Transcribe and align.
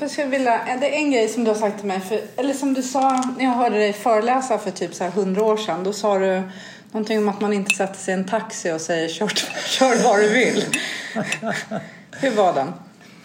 Jag 0.00 0.10
skulle 0.10 0.26
vilja, 0.26 0.60
det 0.80 0.94
är 0.94 0.98
en 0.98 1.10
grej 1.10 1.28
som 1.28 1.44
du 1.44 1.50
har 1.50 1.58
sagt 1.58 1.78
till 1.78 1.88
mig, 1.88 2.00
för, 2.00 2.20
eller 2.36 2.54
som 2.54 2.74
du 2.74 2.82
sa 2.82 3.24
när 3.36 3.44
jag 3.44 3.52
hörde 3.52 3.78
dig 3.78 3.92
föreläsa 3.92 4.58
för 4.58 4.70
typ 4.70 4.94
så 4.94 5.04
här 5.04 5.10
hundra 5.10 5.42
år 5.42 5.56
sedan. 5.56 5.84
Då 5.84 5.92
sa 5.92 6.18
du 6.18 6.42
någonting 6.92 7.18
om 7.18 7.28
att 7.28 7.40
man 7.40 7.52
inte 7.52 7.76
sätter 7.76 7.94
sig 7.94 8.14
i 8.14 8.16
en 8.18 8.24
taxi 8.24 8.72
och 8.72 8.80
säger 8.80 9.08
kör, 9.14 9.28
kör 9.66 10.04
var 10.04 10.18
du 10.18 10.28
vill. 10.28 10.64
Hur 12.20 12.30
var 12.30 12.52
den? 12.54 12.72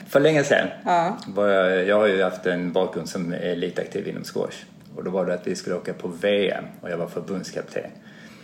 För 0.09 0.19
länge 0.19 0.43
sedan. 0.43 0.67
Ja. 0.85 1.17
Var 1.27 1.47
jag, 1.47 1.87
jag 1.87 1.95
har 1.95 2.07
ju 2.07 2.23
haft 2.23 2.45
en 2.45 2.71
bakgrund 2.71 3.09
som 3.09 3.33
elitaktiv 3.33 4.07
inom 4.07 4.23
squash. 4.23 4.65
Och 4.95 5.03
då 5.03 5.11
var 5.11 5.25
det 5.25 5.33
att 5.33 5.47
vi 5.47 5.55
skulle 5.55 5.75
åka 5.75 5.93
på 5.93 6.07
VM 6.07 6.65
och 6.81 6.89
jag 6.89 6.97
var 6.97 7.07
förbundskapten. 7.07 7.91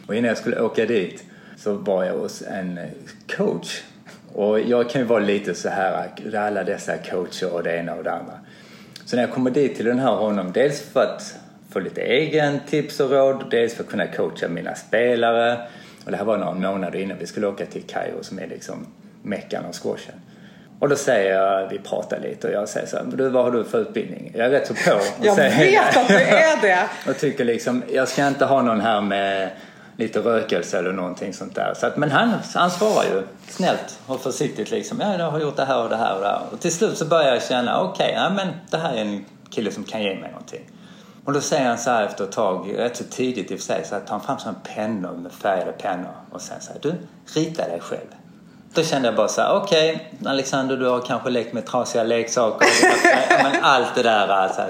Och 0.08 0.16
innan 0.16 0.28
jag 0.28 0.38
skulle 0.38 0.62
åka 0.62 0.86
dit 0.86 1.24
så 1.58 1.74
var 1.74 2.04
jag 2.04 2.14
hos 2.14 2.42
en 2.42 2.80
coach. 3.38 3.82
Och 4.34 4.60
jag 4.60 4.90
kan 4.90 5.02
ju 5.02 5.08
vara 5.08 5.20
lite 5.20 5.56
så 5.56 5.70
här, 5.70 6.10
alla 6.36 6.64
dessa 6.64 6.98
coacher 6.98 7.54
och 7.54 7.64
det 7.64 7.78
ena 7.78 7.96
och 7.96 8.04
det 8.04 8.12
andra. 8.12 8.34
Så 9.06 9.16
när 9.16 9.24
jag 9.24 9.32
kommer 9.32 9.52
dit 9.52 9.76
till 9.76 9.86
den 9.86 10.00
här 10.00 10.12
honom, 10.12 10.52
dels 10.52 10.82
för 10.82 11.04
att 11.04 11.36
få 11.70 11.80
lite 11.80 12.02
egen 12.02 12.60
tips 12.70 13.00
och 13.00 13.12
råd, 13.12 13.46
dels 13.52 13.74
för 13.74 13.84
att 13.84 13.90
kunna 13.90 14.08
coacha 14.08 14.48
mina 14.48 14.76
spelare. 14.76 15.58
Och 16.06 16.12
det 16.12 16.18
här 16.18 16.26
var 16.26 16.38
några 16.38 16.72
månader 16.72 17.00
innan 17.00 17.18
vi 17.18 17.28
skulle 17.28 17.48
åka 17.48 17.66
till 17.66 17.84
Kairo 17.84 18.24
som 18.24 18.40
är 18.40 18.48
liksom 18.48 18.88
meckan 19.24 19.66
av 19.66 19.74
squashen. 19.74 20.16
Och 20.80 20.90
då 20.90 20.96
säger 20.96 21.36
jag, 21.36 21.70
vi 21.70 21.80
pratar 21.80 22.20
lite 22.20 22.48
och 22.48 22.54
jag 22.54 22.70
säger 22.70 22.88
så 22.88 22.98
här, 22.98 23.06
du 23.06 23.30
vad 23.30 23.44
har 23.44 23.52
du 23.52 23.64
för 23.64 23.82
utbildning? 23.82 24.32
Jag 24.36 24.46
är 24.46 24.50
rätt 24.50 24.68
så 24.68 24.74
på. 24.74 24.96
Och 24.96 25.26
jag 25.26 25.36
säger, 25.36 25.58
vet 25.58 25.98
att 25.98 26.08
du 26.08 26.16
är 26.16 26.62
det! 26.62 26.90
och 27.10 27.18
tycker 27.18 27.46
liksom, 27.46 27.84
jag 27.92 28.08
ska 28.08 28.28
inte 28.28 28.46
ha 28.46 28.62
någon 28.62 28.82
här 28.82 29.02
med 29.02 29.50
lite 29.98 30.20
rökelse 30.20 30.80
eller 30.80 30.94
någonting 30.94 31.34
sånt 31.34 31.56
där. 31.56 31.74
Så 31.74 31.88
att, 31.88 31.98
men 31.98 32.12
han, 32.12 32.34
han 32.54 32.72
svarar 32.72 33.04
ju 33.04 33.24
snällt 33.50 34.00
och 34.06 34.22
försiktigt 34.22 34.72
liksom, 34.72 35.00
ja 35.02 35.18
jag 35.18 35.32
har 35.32 35.40
gjort 35.40 35.56
det 35.56 35.66
här 35.66 35.84
och 35.84 35.90
det 35.90 35.96
här 35.96 36.16
och 36.16 36.22
det 36.22 36.28
här. 36.28 36.42
Och 36.52 36.60
till 36.60 36.72
slut 36.72 36.98
så 36.98 37.06
börjar 37.06 37.34
jag 37.34 37.44
känna, 37.44 37.82
okej, 37.82 38.06
okay, 38.06 38.24
ja, 38.24 38.30
men 38.30 38.48
det 38.72 38.78
här 38.78 38.94
är 38.94 39.02
en 39.02 39.26
kille 39.50 39.72
som 39.72 39.84
kan 39.84 40.04
ge 40.04 40.16
mig 40.16 40.32
någonting. 40.32 40.72
Och 41.26 41.34
då 41.34 41.42
säger 41.42 41.68
han 41.68 41.78
så 41.78 41.90
här 41.90 42.04
efter 42.04 42.24
ett 42.24 42.32
tag, 42.32 42.74
rätt 42.78 42.98
så 42.98 43.04
tidigt 43.04 43.52
i 43.52 43.56
och 43.56 43.60
för 43.60 43.66
sig, 43.66 43.86
så 43.86 43.96
att 43.96 44.10
han 44.10 44.22
fram 44.22 44.40
sådana 44.40 44.58
pennor 44.76 45.14
med 45.14 45.32
färgade 45.32 45.72
pennor 45.72 46.14
och 46.32 46.42
sen 46.42 46.62
så 46.62 46.72
här, 46.74 46.80
du, 46.82 46.94
rita 47.40 47.68
dig 47.68 47.80
själv. 47.80 48.08
Då 48.74 48.84
kände 48.84 49.08
jag 49.08 49.16
bara 49.16 49.28
så 49.28 49.42
här, 49.42 49.56
okej 49.56 49.96
okay, 49.96 50.32
Alexander 50.32 50.78
du 50.78 50.86
har 50.86 51.02
kanske 51.02 51.30
lekt 51.30 51.54
med 51.54 51.66
trasiga 51.66 52.04
leksaker, 52.04 52.68
men 53.44 53.64
allt 53.64 53.96
det 53.96 54.04
där. 54.04 54.28
Alltså. 54.28 54.62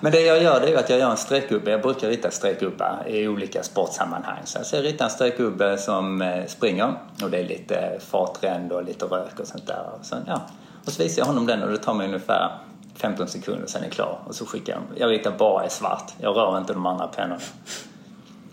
Men 0.00 0.12
det 0.12 0.20
jag 0.20 0.42
gör 0.42 0.60
det 0.60 0.72
är 0.72 0.78
att 0.78 0.90
jag 0.90 0.98
gör 0.98 1.10
en 1.10 1.16
streckgubbe. 1.16 1.70
Jag 1.70 1.82
brukar 1.82 2.08
rita 2.08 2.30
streckgubbar 2.30 3.04
i 3.06 3.28
olika 3.28 3.62
sportsammanhang. 3.62 4.40
Så 4.44 4.58
alltså 4.58 4.76
jag 4.76 4.84
ritar 4.84 5.04
en 5.04 5.10
streckgubbe 5.10 5.78
som 5.78 6.22
eh, 6.22 6.46
springer 6.46 6.94
och 7.22 7.30
det 7.30 7.38
är 7.38 7.48
lite 7.48 7.76
eh, 7.76 7.98
fartränd 7.98 8.72
och 8.72 8.84
lite 8.84 9.04
rök 9.04 9.40
och 9.40 9.46
sånt 9.46 9.66
där. 9.66 9.90
Och, 9.98 10.06
sen, 10.06 10.24
ja. 10.26 10.40
och 10.84 10.92
så 10.92 11.02
visar 11.02 11.20
jag 11.20 11.26
honom 11.26 11.46
den 11.46 11.62
och 11.62 11.70
det 11.70 11.76
tar 11.76 11.94
mig 11.94 12.06
ungefär 12.06 12.58
15 12.94 13.28
sekunder 13.28 13.66
sen 13.66 13.82
är 13.82 13.86
det 13.86 13.94
klar. 13.94 14.18
Och 14.26 14.34
så 14.34 14.46
skickar 14.46 14.72
jag 14.72 14.82
Jag 15.00 15.10
ritar 15.10 15.30
bara 15.38 15.66
i 15.66 15.70
svart. 15.70 16.12
Jag 16.18 16.36
rör 16.36 16.58
inte 16.58 16.72
de 16.72 16.86
andra 16.86 17.06
pennorna. 17.06 17.40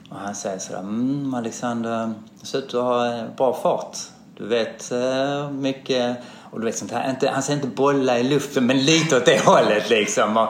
Och 0.09 0.17
han 0.17 0.36
säger 0.36 0.59
sådär, 0.59 0.80
mm 0.80 1.34
Alexander, 1.34 2.14
du 2.39 2.45
ser 2.45 2.58
ut 2.58 2.73
att 2.73 2.82
ha 2.82 3.16
eh, 3.16 3.23
bra 3.38 3.54
fart. 3.54 3.98
Du 4.38 4.48
vet 4.48 4.92
mycket 5.52 6.17
och 6.52 6.59
du 6.59 6.66
vet 6.66 6.78
sånt 6.78 6.92
här. 6.92 7.09
Inte, 7.09 7.30
han 7.30 7.44
säger 7.44 7.58
inte 7.58 7.76
bolla 7.76 8.20
i 8.20 8.23
luften 8.23 8.66
men 8.66 8.86
lite 8.86 9.17
åt 9.17 9.26
det 9.26 9.45
hållet 9.45 9.89
liksom. 9.89 10.38
Och, 10.38 10.50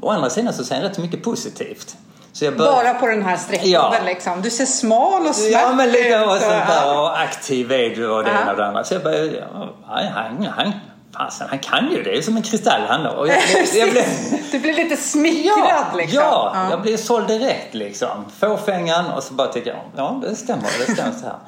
å 0.00 0.10
andra 0.10 0.30
sidan 0.30 0.52
så 0.52 0.64
säger 0.64 0.82
han 0.82 0.90
rätt 0.90 0.98
mycket 0.98 1.22
positivt. 1.22 1.96
Började... 2.40 2.56
Bara 2.56 2.94
på 2.94 3.06
den 3.06 3.22
här 3.22 3.36
sträckan 3.36 3.70
ja. 3.70 3.94
liksom. 4.04 4.42
Du 4.42 4.50
ser 4.50 4.66
smal 4.66 5.26
och 5.26 5.34
smärt 5.34 5.52
Ja 5.52 5.74
men 5.74 5.90
lite 5.90 6.20
och 6.20 6.30
sånt 6.30 6.66
där 6.66 6.98
och 6.98 7.20
aktiv 7.20 7.72
är 7.72 7.96
du 7.96 8.10
och 8.10 8.24
det 8.24 8.30
ena 8.30 8.50
och 8.50 8.56
det 8.56 8.66
andra. 8.66 8.84
Så 8.84 8.94
jag 8.94 9.02
började, 9.02 9.26
ja, 9.26 9.74
han, 9.86 10.46
han, 10.46 10.72
fasen 11.16 11.46
han 11.50 11.58
kan 11.58 11.90
ju 11.90 12.02
det. 12.02 12.18
Är 12.18 12.22
som 12.22 12.36
en 12.36 12.42
kristall 12.42 12.80
han 12.88 13.06
och 13.06 13.28
jag, 13.28 13.36
jag, 13.54 13.66
jag 13.74 13.90
blev... 13.90 14.04
Du 14.52 14.58
blir 14.58 14.74
lite 14.74 14.96
smickrad 14.96 15.54
ja, 15.68 15.96
liksom. 15.96 16.22
Ja, 16.22 16.52
ja, 16.54 16.70
jag 16.70 16.82
blev 16.82 16.96
såld 16.96 17.28
direkt 17.28 17.74
liksom. 17.74 18.24
Fåfängan 18.38 19.10
och 19.10 19.22
så 19.22 19.34
bara 19.34 19.48
tycker 19.48 19.70
jag, 19.70 19.80
ja 19.96 20.20
det 20.22 20.36
stämmer, 20.36 20.62
det 20.86 20.92
stämmer 20.92 21.12
så 21.12 21.26
här. 21.26 21.38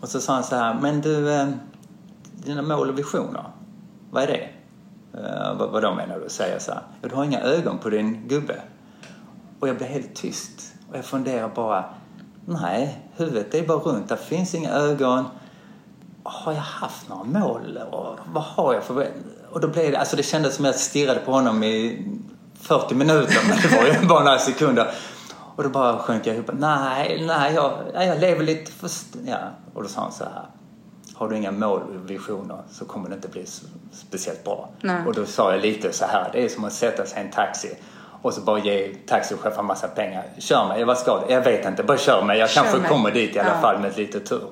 Och 0.00 0.08
så 0.08 0.20
sa 0.20 0.32
han 0.32 0.44
så 0.44 0.56
här, 0.56 0.74
men 0.80 1.00
du, 1.00 1.34
eh, 1.34 1.46
dina 2.32 2.62
mål 2.62 2.88
och 2.88 2.98
visioner, 2.98 3.44
vad 4.10 4.22
är 4.22 4.26
det? 4.26 4.48
Uh, 5.14 5.58
vad, 5.58 5.70
vad 5.70 5.82
då 5.82 5.94
menar 5.94 6.20
du? 6.20 6.28
Säger 6.28 6.58
så 6.58 6.72
här, 6.72 6.82
du 7.00 7.14
har 7.14 7.24
inga 7.24 7.40
ögon 7.40 7.78
på 7.78 7.90
din 7.90 8.28
gubbe. 8.28 8.60
Och 9.60 9.68
jag 9.68 9.76
blir 9.76 9.86
helt 9.86 10.14
tyst. 10.14 10.74
Och 10.90 10.96
jag 10.96 11.04
funderar 11.04 11.48
bara, 11.48 11.84
nej, 12.46 13.10
huvudet 13.16 13.54
är 13.54 13.66
bara 13.66 13.78
runt, 13.78 14.08
det 14.08 14.16
finns 14.16 14.54
inga 14.54 14.70
ögon. 14.70 15.24
Har 16.22 16.52
jag 16.52 16.60
haft 16.60 17.08
några 17.08 17.24
mål? 17.24 17.80
Och 17.90 18.18
vad 18.32 18.44
har 18.44 18.74
jag 18.74 18.84
för... 18.84 19.08
Och 19.50 19.60
då 19.60 19.68
blev 19.68 19.90
det, 19.90 19.98
alltså 19.98 20.16
det 20.16 20.22
kändes 20.22 20.54
som 20.54 20.64
att 20.64 20.68
jag 20.68 20.80
stirrade 20.80 21.20
på 21.20 21.32
honom 21.32 21.62
i 21.64 22.06
40 22.60 22.94
minuter, 22.94 23.38
men 23.48 23.58
det 23.62 23.76
var 23.76 24.00
ju 24.00 24.06
bara 24.08 24.24
några 24.24 24.38
sekunder. 24.38 24.90
Och 25.56 25.62
då 25.62 25.68
bara 25.68 25.98
sjönk 25.98 26.26
jag 26.26 26.34
ihop. 26.34 26.50
Nej, 26.52 27.24
nej, 27.26 27.54
jag, 27.54 27.72
jag 27.94 28.20
lever 28.20 28.44
lite 28.44 28.72
för... 28.72 28.90
Ja. 29.26 29.38
Och 29.74 29.82
då 29.82 29.88
sa 29.88 30.00
han 30.00 30.12
så 30.12 30.24
här. 30.24 30.46
Har 31.20 31.28
du 31.28 31.36
inga 31.36 31.50
mål 31.50 31.80
och 31.80 32.10
visioner 32.10 32.58
så 32.70 32.84
kommer 32.84 33.08
det 33.08 33.14
inte 33.14 33.28
bli 33.28 33.46
speciellt 33.92 34.44
bra. 34.44 34.68
Nej. 34.80 35.06
Och 35.06 35.14
då 35.14 35.26
sa 35.26 35.52
jag 35.52 35.62
lite 35.62 35.92
så 35.92 36.04
här. 36.04 36.30
Det 36.32 36.44
är 36.44 36.48
som 36.48 36.64
att 36.64 36.72
sätta 36.72 37.06
sig 37.06 37.22
i 37.22 37.26
en 37.26 37.32
taxi 37.32 37.68
och 38.22 38.34
så 38.34 38.40
bara 38.40 38.58
ge 38.58 38.94
taxichauffören 39.06 39.66
massa 39.66 39.88
pengar. 39.88 40.24
Kör 40.38 40.68
mig, 40.68 40.84
vad 40.84 40.98
ska 40.98 41.20
du? 41.20 41.32
Jag 41.32 41.44
vet 41.44 41.66
inte, 41.66 41.82
bara 41.82 41.98
kör 41.98 42.22
mig. 42.22 42.38
Jag 42.38 42.50
kör 42.50 42.62
kanske 42.62 42.78
mig. 42.78 42.90
kommer 42.90 43.10
dit 43.10 43.36
i 43.36 43.38
alla 43.38 43.48
ja. 43.48 43.60
fall 43.60 43.78
med 43.80 43.96
lite 43.96 44.20
tur. 44.20 44.46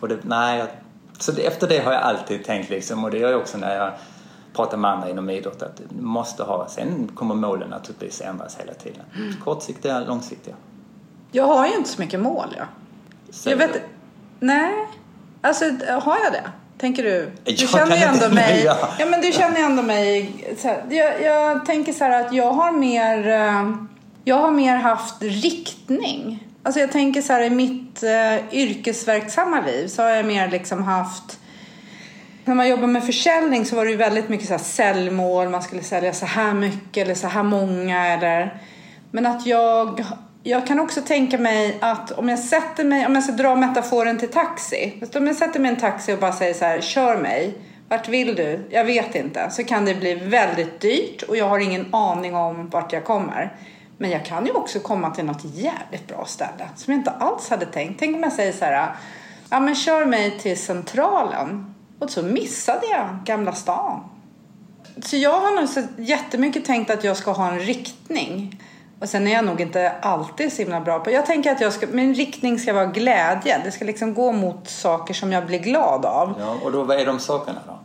Och 0.00 0.08
det, 0.08 0.18
nej, 0.22 0.64
så 1.18 1.32
det, 1.32 1.46
efter 1.46 1.68
det 1.68 1.78
har 1.78 1.92
jag 1.92 2.02
alltid 2.02 2.44
tänkt 2.44 2.70
liksom 2.70 3.04
och 3.04 3.10
det 3.10 3.18
gör 3.18 3.30
jag 3.30 3.40
också 3.40 3.58
när 3.58 3.76
jag 3.76 3.92
pratar 4.52 4.76
med 4.76 4.90
andra 4.90 5.10
inom 5.10 5.30
idrott 5.30 5.62
att 5.62 5.76
du 5.76 6.02
måste 6.02 6.42
ha, 6.42 6.68
sen 6.68 7.10
kommer 7.14 7.34
målen 7.34 7.70
naturligtvis 7.70 8.20
ändras 8.20 8.58
hela 8.60 8.74
tiden. 8.74 9.02
Mm. 9.16 9.32
Kortsiktiga, 9.44 10.00
långsiktiga. 10.00 10.54
Jag 11.32 11.44
har 11.44 11.66
ju 11.66 11.74
inte 11.74 11.90
så 11.90 12.02
mycket 12.02 12.20
mål 12.20 12.56
jag. 12.56 12.66
jag 13.52 13.56
vet, 13.56 13.72
du? 13.72 13.80
nej, 14.40 14.86
alltså 15.40 15.64
har 15.88 16.18
jag 16.24 16.32
det? 16.32 16.50
Tänker 16.78 17.02
du? 17.02 17.30
Du 17.44 17.52
jag 17.52 17.68
känner 17.68 17.96
ju 17.96 18.02
ändå 18.02 18.34
mig. 18.34 18.62
Ja. 18.64 18.76
ja. 18.98 19.06
men 19.06 19.20
du 19.20 19.32
känner 19.32 19.60
ändå 19.60 19.82
mig. 19.82 20.32
Här, 20.64 20.84
jag, 20.90 21.22
jag, 21.22 21.66
tänker 21.66 21.92
så 21.92 22.04
här 22.04 22.20
att 22.26 22.32
jag 22.32 22.52
har 22.52 22.72
mer. 22.72 23.28
Eh, 23.28 23.70
jag 24.24 24.36
har 24.36 24.50
mer 24.50 24.76
haft 24.76 25.22
riktning. 25.22 26.46
Alltså 26.62 26.80
jag 26.80 26.92
tänker 26.92 27.22
så 27.22 27.32
här 27.32 27.42
i 27.42 27.50
mitt 27.50 28.02
uh, 28.02 28.54
yrkesverksamma 28.54 29.60
liv 29.60 29.88
så 29.88 30.02
har 30.02 30.10
jag 30.10 30.26
mer 30.26 30.48
liksom 30.48 30.82
haft 30.82 31.38
när 32.44 32.54
man 32.54 32.68
jobbar 32.68 32.86
med 32.86 33.04
försäljning 33.04 33.66
så 33.66 33.76
var 33.76 33.84
det 33.84 33.90
ju 33.90 33.96
väldigt 33.96 34.28
mycket 34.28 34.46
så 34.46 34.54
här 34.54 34.60
säljmål, 34.60 35.48
man 35.48 35.62
skulle 35.62 35.82
sälja 35.82 36.12
så 36.12 36.26
här 36.26 36.54
mycket 36.54 37.04
eller 37.04 37.14
så 37.14 37.26
här 37.26 37.42
många 37.42 38.06
eller 38.06 38.62
men 39.10 39.26
att 39.26 39.46
jag 39.46 40.04
jag 40.42 40.66
kan 40.66 40.80
också 40.80 41.00
tänka 41.02 41.38
mig 41.38 41.78
att 41.80 42.10
om 42.10 42.28
jag 42.28 42.38
sätter 42.38 42.84
mig, 42.84 43.06
om 43.06 43.14
jag 43.14 43.24
ska 43.24 43.32
dra 43.32 43.56
metaforen 43.56 44.18
till 44.18 44.28
taxi. 44.28 45.02
Om 45.14 45.26
jag 45.26 45.36
sätter 45.36 45.60
mig 45.60 45.70
i 45.70 45.74
en 45.74 45.80
taxi 45.80 46.14
och 46.14 46.18
bara 46.18 46.32
säger 46.32 46.54
så 46.54 46.64
här, 46.64 46.80
kör 46.80 47.16
mig. 47.16 47.54
Vart 47.88 48.08
vill 48.08 48.34
du? 48.34 48.66
Jag 48.70 48.84
vet 48.84 49.14
inte. 49.14 49.50
Så 49.50 49.64
kan 49.64 49.84
det 49.84 49.94
bli 49.94 50.14
väldigt 50.14 50.80
dyrt 50.80 51.22
och 51.22 51.36
jag 51.36 51.48
har 51.48 51.58
ingen 51.58 51.94
aning 51.94 52.34
om 52.34 52.68
vart 52.68 52.92
jag 52.92 53.04
kommer. 53.04 53.56
Men 53.98 54.10
jag 54.10 54.24
kan 54.24 54.46
ju 54.46 54.52
också 54.52 54.80
komma 54.80 55.10
till 55.10 55.24
något 55.24 55.44
jävligt 55.44 56.06
bra 56.06 56.24
ställe 56.24 56.68
som 56.76 56.92
jag 56.92 57.00
inte 57.00 57.10
alls 57.10 57.50
hade 57.50 57.66
tänkt. 57.66 57.98
Tänk 57.98 58.16
om 58.16 58.22
jag 58.22 58.32
säger 58.32 58.52
så 58.52 58.64
här, 58.64 58.94
ja 59.50 59.60
men 59.60 59.74
kör 59.74 60.06
mig 60.06 60.38
till 60.38 60.58
centralen. 60.58 61.74
Och 61.98 62.10
så 62.10 62.22
missade 62.22 62.86
jag 62.86 63.08
Gamla 63.24 63.52
stan. 63.52 64.04
Så 65.02 65.16
jag 65.16 65.40
har 65.40 65.60
nog 65.60 65.68
så 65.68 65.82
jättemycket 65.98 66.64
tänkt 66.64 66.90
att 66.90 67.04
jag 67.04 67.16
ska 67.16 67.32
ha 67.32 67.52
en 67.52 67.60
riktning. 67.60 68.60
Och 69.00 69.08
sen 69.08 69.26
är 69.26 69.32
jag 69.32 69.44
nog 69.44 69.60
inte 69.60 69.92
alltid 70.02 70.52
så 70.52 70.62
himla 70.62 70.80
bra 70.80 70.98
på... 70.98 71.10
Jag 71.10 71.26
tänker 71.26 71.52
att 71.52 71.60
jag 71.60 71.72
ska, 71.72 71.86
min 71.86 72.14
riktning 72.14 72.58
ska 72.58 72.72
vara 72.72 72.86
glädje. 72.86 73.60
Det 73.64 73.70
ska 73.70 73.84
liksom 73.84 74.14
gå 74.14 74.32
mot 74.32 74.68
saker 74.68 75.14
som 75.14 75.32
jag 75.32 75.46
blir 75.46 75.58
glad 75.58 76.06
av. 76.06 76.34
Ja, 76.38 76.56
och 76.64 76.72
då, 76.72 76.82
vad 76.82 77.00
är 77.00 77.06
de 77.06 77.18
sakerna 77.18 77.58
då? 77.66 77.78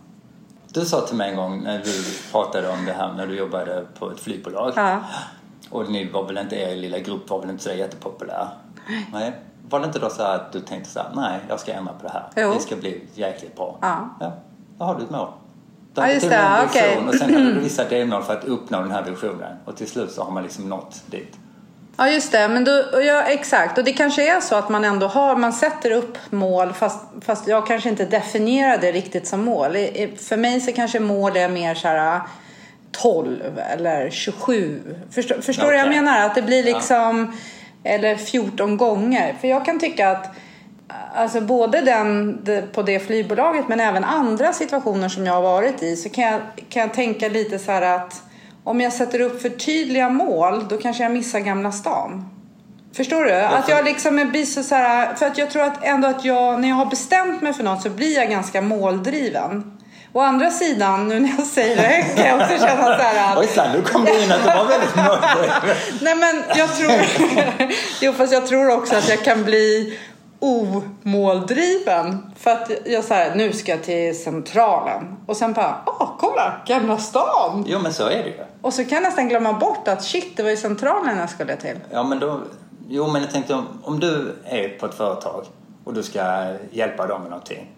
Du 0.67 0.85
sa 0.85 1.01
till 1.01 1.15
mig 1.15 1.29
en 1.29 1.35
gång 1.35 1.63
när 1.63 1.79
du 1.79 2.03
pratade 2.31 2.69
om 2.69 2.85
det 2.85 2.93
här 2.93 3.13
när 3.13 3.27
du 3.27 3.37
jobbade 3.37 3.85
på 3.99 4.11
ett 4.11 4.19
flygbolag. 4.19 4.73
Ja. 4.75 4.99
Och 5.69 5.91
ni 5.91 6.11
var 6.11 6.23
väl 6.23 6.37
inte, 6.37 6.55
er 6.55 6.75
lilla 6.75 6.99
grupp 6.99 7.29
var 7.29 7.39
väl 7.39 7.49
inte 7.49 7.63
så 7.63 7.71
jättepopulär? 7.71 8.47
Nej. 9.13 9.33
Var 9.69 9.79
det 9.79 9.85
inte 9.85 9.99
då 9.99 10.09
så 10.09 10.23
att 10.23 10.51
du 10.51 10.59
tänkte 10.59 10.89
så 10.89 10.99
här, 10.99 11.09
nej 11.15 11.39
jag 11.49 11.59
ska 11.59 11.73
ändra 11.73 11.93
på 11.93 12.03
det 12.03 12.13
här. 12.13 12.23
Jo. 12.35 12.53
Det 12.53 12.59
ska 12.59 12.75
bli 12.75 13.03
jäkligt 13.13 13.55
bra. 13.55 13.77
Ja. 13.81 14.09
ja. 14.19 14.33
Då 14.77 14.85
har 14.85 14.95
du 14.95 15.03
ett 15.03 15.09
mål. 15.09 15.27
Du 15.95 16.01
ja, 16.01 16.11
just 16.11 16.29
det. 16.29 16.65
Okej. 16.69 16.97
Okay. 16.97 17.07
Och 17.07 17.15
sen 17.15 17.33
har 17.33 17.41
du 17.41 17.59
vissa 17.59 17.83
delmål 17.83 18.23
för 18.23 18.33
att 18.33 18.43
uppnå 18.43 18.81
den 18.81 18.91
här 18.91 19.03
visionen. 19.03 19.57
Och 19.65 19.77
till 19.77 19.87
slut 19.87 20.11
så 20.11 20.23
har 20.23 20.31
man 20.31 20.43
liksom 20.43 20.69
nått 20.69 21.03
dit. 21.05 21.37
Ja 21.97 22.09
just 22.09 22.31
det, 22.31 22.47
men 22.47 22.63
då, 22.63 22.83
ja, 23.01 23.21
exakt. 23.21 23.77
Och 23.77 23.83
det 23.83 23.93
kanske 23.93 24.35
är 24.35 24.39
så 24.41 24.55
att 24.55 24.69
man 24.69 24.85
ändå 24.85 25.07
har, 25.07 25.35
man 25.35 25.53
sätter 25.53 25.91
upp 25.91 26.17
mål 26.29 26.73
fast, 26.73 26.99
fast 27.21 27.47
jag 27.47 27.67
kanske 27.67 27.89
inte 27.89 28.05
definierar 28.05 28.77
det 28.77 28.91
riktigt 28.91 29.27
som 29.27 29.45
mål. 29.45 29.71
För 30.17 30.37
mig 30.37 30.59
så 30.61 30.71
kanske 30.71 30.99
mål 30.99 31.37
är 31.37 31.49
mer 31.49 31.75
så 31.75 31.87
här 31.87 32.21
12 32.91 33.59
eller 33.73 34.09
27. 34.09 34.81
Förstår, 35.11 35.41
förstår 35.41 35.63
du 35.63 35.67
okay. 35.67 35.77
vad 35.77 35.95
jag 35.95 36.03
menar? 36.03 36.25
Att 36.25 36.35
det 36.35 36.41
blir 36.41 36.63
liksom, 36.63 37.33
ja. 37.83 37.89
eller 37.89 38.15
14 38.15 38.77
gånger. 38.77 39.35
För 39.41 39.47
jag 39.47 39.65
kan 39.65 39.79
tycka 39.79 40.09
att 40.09 40.35
Alltså 41.15 41.41
både 41.41 41.81
den 41.81 42.39
det- 42.43 42.73
på 42.73 42.81
det 42.81 42.99
flygbolaget 42.99 43.67
men 43.67 43.79
även 43.79 44.03
andra 44.03 44.53
situationer 44.53 45.09
som 45.09 45.25
jag 45.25 45.33
har 45.33 45.41
varit 45.41 45.83
i 45.83 45.95
så 45.95 46.09
kan 46.09 46.23
jag, 46.23 46.41
kan 46.69 46.81
jag 46.81 46.93
tänka 46.93 47.27
lite 47.29 47.59
så 47.59 47.71
här 47.71 47.81
att 47.81 48.21
om 48.63 48.81
jag 48.81 48.93
sätter 48.93 49.21
upp 49.21 49.41
för 49.41 49.49
tydliga 49.49 50.09
mål 50.09 50.67
då 50.69 50.77
kanske 50.77 51.03
jag 51.03 51.11
missar 51.11 51.39
Gamla 51.39 51.71
stan. 51.71 52.25
Förstår 52.95 53.23
du? 53.25 53.33
Att 53.33 53.69
jag 53.69 53.85
liksom 53.85 54.29
blir 54.31 54.45
så, 54.45 54.63
så 54.63 54.75
här, 54.75 55.15
för 55.15 55.25
att 55.25 55.37
jag 55.37 55.49
tror 55.49 55.63
att 55.63 55.83
ändå 55.83 56.07
att 56.07 56.25
jag, 56.25 56.61
när 56.61 56.67
jag 56.67 56.75
har 56.75 56.85
bestämt 56.85 57.41
mig 57.41 57.53
för 57.53 57.63
något 57.63 57.81
så 57.81 57.89
blir 57.89 58.15
jag 58.15 58.29
ganska 58.29 58.61
måldriven. 58.61 59.71
Å 60.13 60.19
andra 60.21 60.51
sidan, 60.51 61.07
nu 61.07 61.19
när 61.19 61.29
jag 61.37 61.47
säger 61.47 61.75
det 61.75 62.05
kan 62.15 62.25
jag 62.25 62.41
också 62.41 62.57
känna 62.67 62.83
så 62.83 63.03
här 63.03 63.31
att 63.31 63.37
Ojsan, 63.37 63.71
nu 63.73 63.81
kom 63.81 64.05
du 64.05 64.23
in 64.23 64.31
att 64.31 64.43
du 64.43 64.47
var 64.47 64.65
väldigt 64.65 64.95
måldriven. 64.95 65.75
Nej 66.01 66.15
men 66.15 66.43
jag 66.55 66.75
tror... 66.75 66.91
jo 68.01 68.13
fast 68.13 68.33
jag 68.33 68.47
tror 68.47 68.69
också 68.69 68.95
att 68.95 69.09
jag 69.09 69.23
kan 69.23 69.43
bli 69.43 69.99
omåldriven. 70.45 72.31
För 72.35 72.51
att 72.51 72.71
jag 72.85 73.03
säger 73.03 73.35
nu 73.35 73.53
ska 73.53 73.71
jag 73.71 73.83
till 73.83 74.23
centralen. 74.23 75.17
Och 75.25 75.37
sen 75.37 75.53
bara, 75.53 75.75
åh 75.85 76.11
kolla, 76.19 76.61
Gamla 76.65 76.97
stan. 76.97 77.63
Jo, 77.67 77.79
men 77.79 77.93
så 77.93 78.03
är 78.03 78.23
det 78.23 78.29
ju. 78.29 78.43
Och 78.61 78.73
så 78.73 78.83
kan 78.83 78.95
jag 78.95 79.03
nästan 79.03 79.29
glömma 79.29 79.53
bort 79.53 79.87
att 79.87 80.03
shit, 80.03 80.37
det 80.37 80.43
var 80.43 80.49
ju 80.49 80.57
centralen 80.57 81.17
jag 81.17 81.29
skulle 81.29 81.55
till. 81.55 81.79
Ja, 81.91 82.03
men 82.03 82.19
då... 82.19 82.39
Jo, 82.89 83.07
men 83.07 83.21
jag 83.21 83.31
tänkte 83.31 83.53
om, 83.53 83.65
om 83.83 83.99
du 83.99 84.35
är 84.45 84.69
på 84.69 84.85
ett 84.85 84.95
företag 84.95 85.45
och 85.83 85.93
du 85.93 86.03
ska 86.03 86.53
hjälpa 86.71 87.07
dem 87.07 87.21
med 87.21 87.29
någonting. 87.29 87.71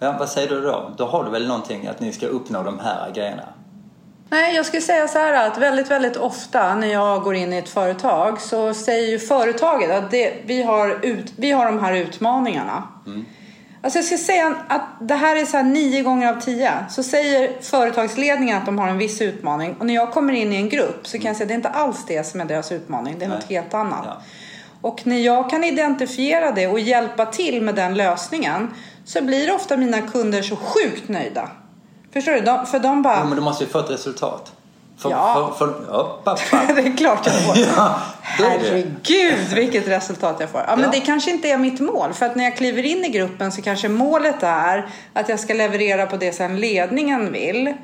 Ja, 0.00 0.14
vad 0.18 0.28
säger 0.28 0.48
du 0.48 0.60
då? 0.60 0.90
Då 0.96 1.06
har 1.06 1.24
du 1.24 1.30
väl 1.30 1.46
någonting 1.46 1.86
att 1.86 2.00
ni 2.00 2.12
ska 2.12 2.26
uppnå 2.26 2.62
de 2.62 2.78
här 2.78 3.10
grejerna? 3.14 3.48
Nej, 4.32 4.54
jag 4.54 4.66
skulle 4.66 4.82
säga 4.82 5.08
så 5.08 5.18
här 5.18 5.46
att 5.46 5.58
väldigt, 5.58 5.90
väldigt 5.90 6.16
ofta 6.16 6.74
när 6.74 6.86
jag 6.86 7.22
går 7.22 7.34
in 7.34 7.52
i 7.52 7.56
ett 7.56 7.68
företag 7.68 8.40
så 8.40 8.74
säger 8.74 9.10
ju 9.10 9.18
företaget 9.18 9.90
att 9.90 10.10
det, 10.10 10.34
vi, 10.46 10.62
har 10.62 10.98
ut, 11.02 11.32
vi 11.36 11.50
har 11.50 11.66
de 11.66 11.78
här 11.78 11.94
utmaningarna. 11.94 12.88
Alltså 13.82 13.98
jag 13.98 14.04
skulle 14.04 14.18
säga 14.18 14.56
att 14.68 14.82
det 15.00 15.14
här 15.14 15.36
är 15.36 15.44
så 15.44 15.56
här 15.56 15.64
nio 15.64 16.02
gånger 16.02 16.32
av 16.32 16.40
tio. 16.40 16.72
Så 16.90 17.02
säger 17.02 17.62
företagsledningen 17.62 18.58
att 18.58 18.66
de 18.66 18.78
har 18.78 18.88
en 18.88 18.98
viss 18.98 19.20
utmaning 19.20 19.76
och 19.78 19.86
när 19.86 19.94
jag 19.94 20.12
kommer 20.12 20.32
in 20.32 20.52
i 20.52 20.56
en 20.56 20.68
grupp 20.68 21.06
så 21.06 21.18
kan 21.18 21.26
jag 21.26 21.36
säga 21.36 21.44
att 21.44 21.48
det 21.48 21.54
är 21.54 21.56
inte 21.56 21.68
alls 21.68 22.04
det 22.06 22.26
som 22.26 22.40
är 22.40 22.44
deras 22.44 22.72
utmaning. 22.72 23.18
Det 23.18 23.24
är 23.24 23.28
något 23.28 23.48
Nej. 23.48 23.58
helt 23.58 23.74
annat. 23.74 24.04
Ja. 24.04 24.22
Och 24.80 25.06
när 25.06 25.18
jag 25.18 25.50
kan 25.50 25.64
identifiera 25.64 26.52
det 26.52 26.66
och 26.66 26.80
hjälpa 26.80 27.26
till 27.26 27.62
med 27.62 27.74
den 27.74 27.94
lösningen 27.94 28.74
så 29.04 29.22
blir 29.22 29.54
ofta 29.54 29.76
mina 29.76 30.00
kunder 30.00 30.42
så 30.42 30.56
sjukt 30.56 31.08
nöjda. 31.08 31.50
Förstår 32.12 32.32
du? 32.32 32.40
De, 32.40 32.66
för 32.66 32.78
de 32.78 33.02
bara... 33.02 33.18
Jo, 33.20 33.26
men 33.26 33.36
du 33.36 33.42
måste 33.42 33.64
ju 33.64 33.70
få 33.70 33.78
ett 33.78 33.90
resultat. 33.90 34.52
För, 34.98 35.10
Ja. 35.10 35.54
För, 35.58 35.66
för, 35.66 35.74
upp, 36.00 36.20
upp, 36.24 36.40
det 36.76 36.82
är 36.82 36.96
klart 36.96 37.26
jag 37.26 37.34
får. 37.42 37.56
Ja, 37.76 37.98
det. 38.38 38.44
Herregud 38.44 39.38
vilket 39.54 39.88
resultat 39.88 40.36
jag 40.40 40.50
får. 40.50 40.60
Ja, 40.60 40.76
men 40.76 40.84
Ja. 40.84 40.90
det 40.92 41.00
kanske 41.00 41.30
inte 41.30 41.48
är 41.48 41.58
mitt 41.58 41.80
mål. 41.80 42.12
För 42.12 42.26
att 42.26 42.36
när 42.36 42.44
jag 42.44 42.56
kliver 42.56 42.82
in 42.82 43.04
i 43.04 43.08
gruppen 43.08 43.52
så 43.52 43.62
kanske 43.62 43.88
målet 43.88 44.42
är 44.42 44.86
att 45.12 45.28
jag 45.28 45.40
ska 45.40 45.54
leverera 45.54 46.06
på 46.06 46.16
det 46.16 46.32
som 46.32 46.56
ledningen 46.56 47.32
vill. 47.32 47.74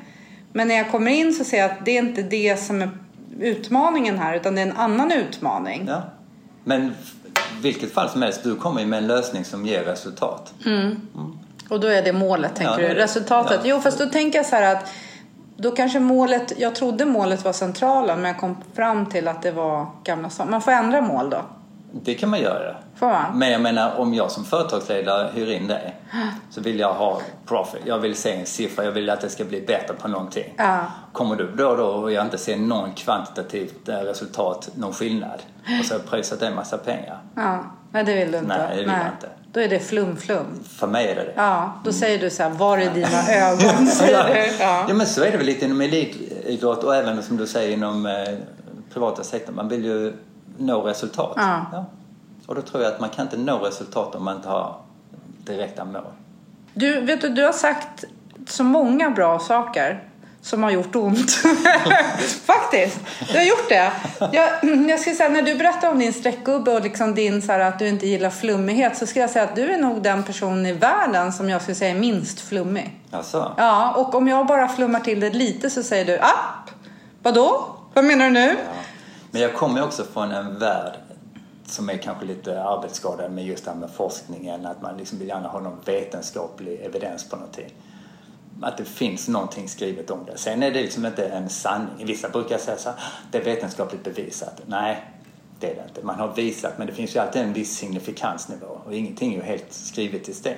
Men 0.53 0.67
när 0.67 0.75
jag 0.75 0.91
kommer 0.91 1.11
in 1.11 1.33
så 1.33 1.43
ser 1.43 1.57
jag 1.57 1.71
att 1.71 1.85
det 1.85 1.91
är 1.91 1.99
inte 1.99 2.21
det 2.21 2.59
som 2.59 2.81
är 2.81 2.89
utmaningen 3.39 4.19
här 4.19 4.35
utan 4.35 4.55
det 4.55 4.61
är 4.61 4.65
en 4.67 4.77
annan 4.77 5.11
utmaning. 5.11 5.85
Ja. 5.87 6.01
Men 6.63 6.93
vilket 7.61 7.93
fall 7.93 8.09
som 8.09 8.21
helst, 8.21 8.43
du 8.43 8.55
kommer 8.55 8.81
ju 8.81 8.87
med 8.87 8.97
en 8.97 9.07
lösning 9.07 9.45
som 9.45 9.65
ger 9.65 9.83
resultat. 9.83 10.53
Och 11.69 11.79
då 11.79 11.87
är 11.87 12.01
det 12.01 12.13
målet 12.13 12.55
tänker 12.55 12.81
Ja, 12.81 12.89
du? 12.89 12.93
Resultatet? 12.95 13.59
Ja. 13.63 13.69
Jo 13.69 13.81
fast 13.81 13.99
då 13.99 14.05
tänker 14.05 14.39
jag 14.39 14.45
så 14.45 14.55
här 14.55 14.75
att 14.75 14.91
då 15.57 15.71
kanske 15.71 15.99
målet, 15.99 16.53
jag 16.59 16.75
trodde 16.75 17.05
målet 17.05 17.45
var 17.45 17.53
centralen 17.53 18.21
men 18.21 18.31
jag 18.31 18.39
kom 18.39 18.57
fram 18.73 19.05
till 19.05 19.27
att 19.27 19.41
det 19.41 19.51
var 19.51 19.87
Gamla 20.03 20.29
stan. 20.29 20.51
Man 20.51 20.61
får 20.61 20.71
ändra 20.71 21.01
mål 21.01 21.29
då? 21.29 21.41
Det 21.91 22.13
kan 22.15 22.29
man 22.29 22.39
göra. 22.39 22.75
Får 22.95 23.07
man? 23.07 23.37
Men 23.39 23.51
jag 23.51 23.61
menar, 23.61 23.99
om 23.99 24.13
jag 24.13 24.31
som 24.31 24.45
företagsledare 24.45 25.31
hyr 25.33 25.51
in 25.51 25.67
dig 25.67 25.95
så 26.49 26.61
vill 26.61 26.79
jag 26.79 26.93
ha 26.93 27.21
profit. 27.45 27.81
Jag 27.85 27.99
vill 27.99 28.15
se 28.15 28.35
en 28.35 28.45
siffra. 28.45 28.85
Jag 28.85 28.91
vill 28.91 29.09
att 29.09 29.21
det 29.21 29.29
ska 29.29 29.45
bli 29.45 29.61
bättre 29.61 29.93
på 29.93 30.07
någonting. 30.07 30.53
Ja. 30.57 30.79
Kommer 31.13 31.35
du 31.35 31.51
då 31.55 31.67
och 31.69 31.77
då 31.77 31.85
och 31.85 32.11
jag 32.11 32.25
inte 32.25 32.37
ser 32.37 32.57
någon 32.57 32.91
kvantitativt 32.93 33.89
eh, 33.89 33.95
resultat, 33.95 34.69
någon 34.75 34.93
skillnad 34.93 35.41
och 35.79 35.85
så 35.85 35.93
har 35.93 35.99
jag 35.99 36.09
pröjsat 36.09 36.41
en 36.41 36.55
massa 36.55 36.77
pengar. 36.77 37.19
Ja, 37.35 37.63
nej 37.91 38.03
det 38.03 38.15
vill 38.15 38.31
du 38.31 38.37
inte. 38.37 38.57
Nej, 38.57 38.75
det 38.75 38.81
vill 38.81 38.91
jag 38.91 39.13
inte. 39.15 39.29
Då 39.51 39.59
är 39.59 39.69
det 39.69 39.79
flum-flum. 39.79 40.63
För 40.63 40.87
mig 40.87 41.07
är 41.07 41.15
det 41.15 41.23
det. 41.23 41.33
Ja, 41.35 41.73
då 41.83 41.93
säger 41.93 42.19
du 42.19 42.29
så 42.29 42.43
här, 42.43 42.49
var 42.49 42.77
är 42.77 42.93
dina 42.93 43.29
ögon? 43.29 43.87
Säger 43.87 44.23
du. 44.23 44.63
Ja. 44.63 44.85
Ja. 44.87 44.93
men 44.93 45.07
så 45.07 45.23
är 45.23 45.31
det 45.31 45.37
väl 45.37 45.45
lite 45.45 45.65
inom 45.65 45.81
elitidrott 45.81 46.83
och 46.83 46.95
även 46.95 47.23
som 47.23 47.37
du 47.37 47.47
säger 47.47 47.73
inom 47.73 48.05
eh, 48.05 48.13
privata 48.93 49.23
sektorn. 49.23 49.55
Man 49.55 49.69
vill 49.69 49.85
ju 49.85 50.13
nå 50.57 50.81
resultat. 50.81 51.33
Ja. 51.35 51.85
Och 52.45 52.55
då 52.55 52.61
tror 52.61 52.83
jag 52.83 52.93
att 52.93 52.99
man 52.99 53.09
kan 53.09 53.25
inte 53.25 53.37
nå 53.37 53.57
resultat 53.57 54.15
om 54.15 54.23
man 54.23 54.35
inte 54.35 54.49
har 54.49 54.75
direkta 55.43 55.85
mål. 55.85 56.01
Du, 56.73 57.01
vet 57.01 57.21
du, 57.21 57.29
du 57.29 57.43
har 57.43 57.51
sagt 57.51 58.03
så 58.47 58.63
många 58.63 59.09
bra 59.09 59.39
saker 59.39 60.08
som 60.49 60.63
har 60.63 60.71
gjort 60.71 60.95
ont. 60.95 61.31
Faktiskt, 62.45 62.99
du 63.31 63.37
har 63.37 63.45
gjort 63.45 63.69
det. 63.69 63.91
Jag, 64.19 64.49
jag 64.89 64.99
skulle 64.99 65.15
säga, 65.15 65.29
när 65.29 65.41
du 65.41 65.55
berättar 65.55 65.91
om 65.91 65.99
din 65.99 66.13
streckgubbe 66.13 66.71
och 66.71 66.81
liksom 66.81 67.15
din 67.15 67.41
så 67.41 67.51
här, 67.51 67.59
att 67.59 67.79
du 67.79 67.87
inte 67.87 68.07
gillar 68.07 68.29
flummighet 68.29 68.97
så 68.97 69.05
skulle 69.05 69.21
jag 69.21 69.29
säga 69.29 69.45
att 69.45 69.55
du 69.55 69.73
är 69.73 69.77
nog 69.77 70.03
den 70.03 70.23
person 70.23 70.65
i 70.65 70.73
världen 70.73 71.33
som 71.33 71.49
jag 71.49 71.61
skulle 71.61 71.75
säga 71.75 71.91
är 71.95 71.99
minst 71.99 72.39
flummig. 72.39 72.99
Alltså, 73.11 73.53
Ja, 73.57 73.93
och 73.93 74.15
om 74.15 74.27
jag 74.27 74.47
bara 74.47 74.67
flummar 74.67 74.99
till 74.99 75.19
det 75.19 75.29
lite 75.29 75.69
så 75.69 75.83
säger 75.83 76.05
du 76.05 76.19
app, 76.19 76.69
vadå? 77.23 77.75
Vad 77.93 78.05
menar 78.05 78.25
du 78.25 78.31
nu? 78.31 78.55
Men 79.31 79.41
jag 79.41 79.53
kommer 79.53 79.83
också 79.83 80.03
från 80.13 80.31
en 80.31 80.59
värld 80.59 80.93
som 81.65 81.89
är 81.89 81.97
kanske 81.97 82.25
lite 82.25 82.63
arbetsskadad 82.63 83.31
med 83.31 83.45
just 83.45 83.65
det 83.65 83.71
här 83.71 83.77
med 83.77 83.89
forskningen. 83.89 84.65
Att 84.65 84.81
man 84.81 84.97
liksom 84.97 85.19
vill 85.19 85.27
gärna 85.27 85.47
ha 85.47 85.59
någon 85.59 85.77
vetenskaplig 85.85 86.81
evidens 86.83 87.29
på 87.29 87.35
någonting. 87.35 87.73
Att 88.61 88.77
det 88.77 88.85
finns 88.85 89.27
någonting 89.27 89.69
skrivet 89.69 90.11
om 90.11 90.25
det. 90.25 90.37
Sen 90.37 90.63
är 90.63 90.71
det 90.71 90.81
liksom 90.81 91.05
inte 91.05 91.25
en 91.25 91.49
sanning. 91.49 92.05
Vissa 92.05 92.29
brukar 92.29 92.57
säga 92.57 92.77
så 92.77 92.89
här, 92.89 92.99
det 93.31 93.37
är 93.37 93.43
vetenskapligt 93.43 94.03
bevisat. 94.03 94.61
Nej, 94.65 95.03
det 95.59 95.71
är 95.71 95.75
det 95.75 95.83
inte. 95.87 96.03
Man 96.05 96.19
har 96.19 96.33
visat, 96.35 96.77
men 96.77 96.87
det 96.87 96.93
finns 96.93 97.15
ju 97.15 97.19
alltid 97.19 97.41
en 97.41 97.53
viss 97.53 97.77
signifikansnivå. 97.77 98.79
Och 98.85 98.93
ingenting 98.93 99.33
är 99.33 99.37
ju 99.37 99.43
helt 99.43 99.73
skrivet 99.73 100.29
i 100.29 100.33
sten. 100.33 100.57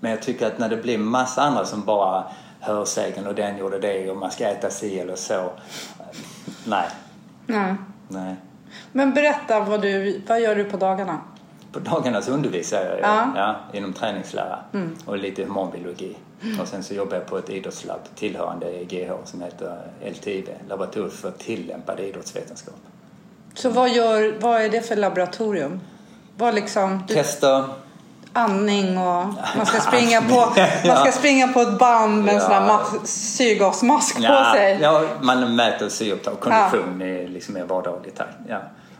Men 0.00 0.10
jag 0.10 0.22
tycker 0.22 0.46
att 0.46 0.58
när 0.58 0.68
det 0.68 0.76
blir 0.76 0.98
massa 0.98 1.42
andra 1.42 1.64
som 1.64 1.84
bara 1.84 2.24
hör 2.60 2.84
sägen 2.84 3.26
och 3.26 3.34
den 3.34 3.58
gjorde 3.58 3.78
det 3.78 4.10
och 4.10 4.16
man 4.16 4.30
ska 4.30 4.48
äta 4.48 4.70
si 4.70 4.98
eller 4.98 5.16
så. 5.16 5.50
Nej, 6.64 6.88
Nej. 7.46 7.74
nej. 8.08 8.36
Men 8.92 9.14
berätta, 9.14 9.60
vad, 9.60 9.82
du, 9.82 10.22
vad 10.28 10.40
gör 10.40 10.54
du 10.54 10.64
på 10.64 10.76
dagarna? 10.76 11.20
På 11.72 11.78
dagarna 11.78 12.22
så 12.22 12.32
undervisar 12.32 12.84
jag 12.84 13.00
Ja. 13.00 13.32
ja, 13.36 13.56
inom 13.78 13.92
träningslära 13.92 14.58
och 15.06 15.18
lite 15.18 15.44
humanbiologi. 15.44 16.16
Och 16.60 16.68
sen 16.68 16.82
så 16.82 16.94
jobbar 16.94 17.16
jag 17.16 17.26
på 17.26 17.38
ett 17.38 17.50
idrottslabb 17.50 18.00
tillhörande 18.14 18.84
GH 18.84 19.10
som 19.24 19.42
heter 19.42 19.78
LTIV, 20.10 20.48
Laboratoriet 20.68 21.12
för 21.12 21.30
tillämpad 21.30 22.00
idrottsvetenskap. 22.00 22.74
Så 23.54 23.70
vad, 23.70 23.90
gör, 23.90 24.34
vad 24.40 24.60
är 24.62 24.68
det 24.68 24.82
för 24.82 24.96
laboratorium? 24.96 25.80
Vad 26.38 26.54
liksom, 26.54 27.04
du, 27.08 27.14
Tester, 27.14 27.64
andning 28.32 28.98
och 28.98 29.24
man 29.56 29.66
ska, 29.66 29.80
springa 29.90 30.22
på, 30.22 30.52
man 30.86 30.96
ska 30.96 31.12
springa 31.12 31.48
på 31.48 31.60
ett 31.60 31.78
band 31.78 32.24
med 32.24 32.34
en 32.34 32.40
sån 32.40 32.50
här 32.52 32.66
Ja. 32.66 32.66
mas- 32.92 33.06
syrgasmask 33.06 34.16
ja, 34.20 34.44
på 34.52 34.56
sig. 34.58 34.78
ja, 34.82 35.04
man 35.20 35.56
mäter 35.56 35.88
syreupptag, 35.88 36.40
kondition 36.40 37.02
i 37.02 37.28
liksom 37.28 37.54
mer 37.54 37.64
vardaglig 37.64 38.14
takt. 38.14 38.36
Ja. 38.48 38.58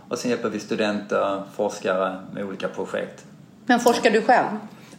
Och 0.09 0.19
sen 0.19 0.31
hjälper 0.31 0.49
vi 0.49 0.61
studenter, 0.61 1.43
forskare 1.57 2.21
med 2.33 2.45
olika 2.45 2.69
projekt. 2.69 3.25
Men 3.66 3.81
forskar 3.81 4.11
du 4.11 4.23
själv? 4.23 4.47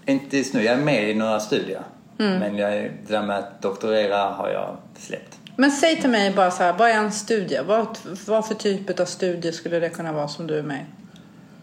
Inte 0.05 0.37
just 0.37 0.53
nu, 0.53 0.63
jag 0.63 0.73
är 0.73 0.81
med 0.81 1.09
i 1.09 1.13
några 1.13 1.39
studier. 1.39 1.81
Men 2.17 2.57
jag, 2.57 2.71
det 2.71 3.13
där 3.13 3.23
med 3.23 3.37
att 3.37 3.61
doktorera 3.61 4.17
har 4.17 4.49
jag 4.49 4.77
släppt. 4.95 5.39
Men 5.55 5.71
säg 5.71 6.01
till 6.01 6.09
mig 6.09 6.33
bara 6.33 6.51
så 6.51 6.63
här, 6.63 6.73
vad 6.73 6.89
är 6.89 6.93
en 6.93 7.11
studie? 7.11 7.59
Vad, 7.67 7.97
vad 8.27 8.47
för 8.47 8.55
typ 8.55 8.99
av 8.99 9.05
studie 9.05 9.51
skulle 9.51 9.79
det 9.79 9.89
kunna 9.89 10.13
vara 10.13 10.27
som 10.27 10.47
du 10.47 10.59
är 10.59 10.63
med? 10.63 10.85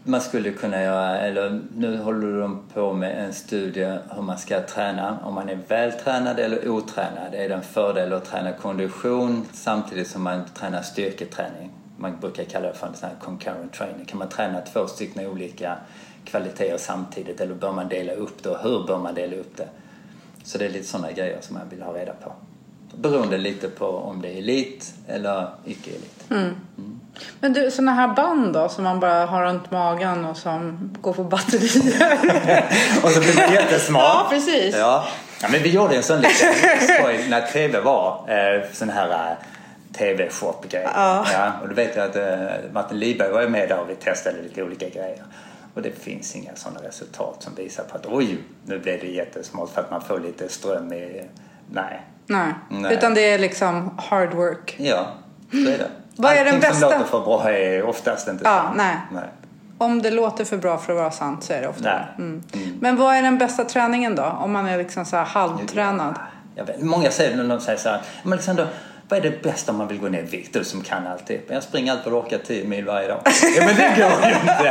Man 0.03 0.21
skulle 0.21 0.51
kunna 0.51 0.83
göra, 0.83 1.19
eller 1.19 1.61
nu 1.75 1.97
håller 1.97 2.39
de 2.39 2.63
på 2.73 2.93
med 2.93 3.25
en 3.25 3.33
studie 3.33 3.97
hur 4.15 4.21
man 4.21 4.37
ska 4.37 4.61
träna. 4.61 5.17
Om 5.23 5.33
man 5.33 5.49
är 5.49 5.57
vältränad 5.67 6.39
eller 6.39 6.67
otränad. 6.69 7.33
Är 7.33 7.49
det 7.49 7.55
en 7.55 7.61
fördel 7.61 8.13
att 8.13 8.25
träna 8.25 8.51
kondition 8.51 9.45
samtidigt 9.53 10.07
som 10.07 10.23
man 10.23 10.41
tränar 10.53 10.81
styrketräning? 10.81 11.71
Man 11.97 12.19
brukar 12.19 12.43
kalla 12.43 12.67
det 12.67 12.73
för 12.73 12.87
en 12.87 12.93
sån 12.93 13.09
här 13.09 13.15
concurrent 13.19 13.73
training. 13.73 14.05
Kan 14.05 14.19
man 14.19 14.29
träna 14.29 14.61
två 14.61 14.87
stycken 14.87 15.27
olika 15.27 15.77
kvaliteter 16.25 16.77
samtidigt 16.77 17.41
eller 17.41 17.55
bör 17.55 17.71
man 17.71 17.89
dela 17.89 18.13
upp 18.13 18.43
det 18.43 18.49
och 18.49 18.59
hur 18.59 18.87
bör 18.87 18.97
man 18.97 19.15
dela 19.15 19.35
upp 19.35 19.57
det? 19.57 19.67
Så 20.45 20.57
det 20.57 20.65
är 20.65 20.69
lite 20.69 20.87
sådana 20.87 21.11
grejer 21.11 21.37
som 21.41 21.53
man 21.53 21.69
vill 21.69 21.81
ha 21.81 21.93
reda 21.93 22.13
på. 22.13 22.33
Beroende 22.97 23.37
lite 23.37 23.67
på 23.69 23.85
om 23.85 24.21
det 24.21 24.27
är 24.27 24.37
elit 24.37 24.93
eller 25.07 25.47
icke-elit. 25.65 26.51
Men 27.39 27.53
du, 27.53 27.71
såna 27.71 27.91
här 27.91 28.07
band 28.07 28.53
då 28.53 28.69
som 28.69 28.83
man 28.83 28.99
bara 28.99 29.25
har 29.25 29.45
runt 29.45 29.71
magen 29.71 30.25
och 30.25 30.37
som 30.37 30.89
går 31.01 31.13
på 31.13 31.23
batterier? 31.23 32.65
och 33.03 33.09
så 33.09 33.19
blir 33.19 33.35
det 33.35 33.53
jättesmart. 33.53 34.03
ja, 34.03 34.27
precis. 34.29 34.75
Ja. 34.75 35.05
ja, 35.41 35.47
men 35.51 35.63
vi 35.63 35.69
gjorde 35.69 35.95
en 35.95 36.03
sån 36.03 36.21
liten 36.21 36.53
skoj 36.81 37.25
när 37.29 37.41
TV 37.41 37.79
var. 37.79 38.25
Eh, 38.27 38.63
sån 38.73 38.89
här 38.89 39.09
eh, 39.09 39.37
TV-shop-grej. 39.97 40.87
Ja. 40.93 41.25
Ja, 41.33 41.51
och 41.61 41.69
då 41.69 41.75
vet 41.75 41.95
jag 41.95 42.05
att 42.05 42.15
eh, 42.15 42.71
Martin 42.71 42.99
Liberg 42.99 43.31
var 43.31 43.47
med 43.47 43.69
där 43.69 43.79
och 43.79 43.89
vi 43.89 43.95
testade 43.95 44.41
lite 44.41 44.63
olika 44.63 44.89
grejer. 44.89 45.23
Och 45.75 45.81
det 45.81 45.91
finns 45.91 46.35
inga 46.35 46.55
sådana 46.55 46.79
resultat 46.87 47.35
som 47.39 47.55
visar 47.55 47.83
på 47.83 47.97
att 47.97 48.05
oj, 48.05 48.37
nu 48.65 48.79
blev 48.79 48.99
det 48.99 49.07
jättesmart 49.07 49.69
för 49.69 49.81
att 49.81 49.91
man 49.91 50.01
får 50.01 50.19
lite 50.19 50.49
ström 50.49 50.93
i... 50.93 51.23
Nej. 51.71 52.01
Nej. 52.27 52.53
Nej. 52.69 52.93
Utan 52.93 53.13
det 53.13 53.21
är 53.31 53.39
liksom 53.39 53.97
hard 53.97 54.33
work. 54.33 54.75
Ja, 54.79 55.07
så 55.51 55.57
är 55.57 55.77
det. 55.77 55.87
Vad 56.15 56.33
är 56.33 56.45
den 56.45 56.59
bästa- 56.59 56.73
som 56.73 56.81
låter 56.91 57.03
för 57.05 57.19
bra 57.19 57.51
är 57.51 57.83
oftast 57.83 58.27
inte 58.27 58.43
Ja, 58.43 58.61
sant. 58.63 58.77
nej. 58.77 58.95
nej. 59.11 59.23
Om 59.77 60.01
det 60.01 60.11
låter 60.11 60.45
för 60.45 60.57
bra 60.57 60.77
för 60.77 60.93
att 60.93 60.99
vara 60.99 61.11
sant 61.11 61.43
så 61.43 61.53
är 61.53 61.61
det 61.61 61.67
ofta 61.67 61.83
Nej. 62.17 62.27
mm. 62.53 62.77
Men 62.81 62.95
vad 62.97 63.15
är 63.15 63.21
den 63.21 63.37
bästa 63.37 63.63
träningen 63.63 64.15
då? 64.15 64.23
Om 64.23 64.51
man 64.51 64.65
är 64.67 64.77
liksom 64.77 65.05
så 65.05 65.17
halvtränad? 65.17 66.15
Jag 66.55 66.65
vet, 66.65 66.81
många 66.81 67.11
säger 67.11 67.37
när 67.37 67.55
de 67.55 67.59
säger 67.61 67.79
så 67.79 67.89
här, 67.89 68.01
men 68.23 68.33
Alexander, 68.33 68.67
vad 69.09 69.19
är 69.19 69.23
det 69.23 69.43
bästa 69.43 69.71
om 69.71 69.77
man 69.77 69.87
vill 69.87 69.99
gå 69.99 70.07
ner 70.07 70.19
i 70.19 70.25
vikt? 70.25 70.53
Du 70.53 70.63
som 70.63 70.81
kan 70.81 71.07
alltid. 71.07 71.41
Jag 71.47 71.63
springer 71.63 71.91
allt 71.91 72.05
vad 72.05 72.13
du 72.13 72.17
orkar 72.17 72.37
10 72.37 72.67
mil 72.67 72.85
varje 72.85 73.07
dag. 73.07 73.21
Ja, 73.57 73.65
men 73.65 73.75
det 73.75 73.95
går 73.97 74.27
ju 74.27 74.33
inte. 74.33 74.63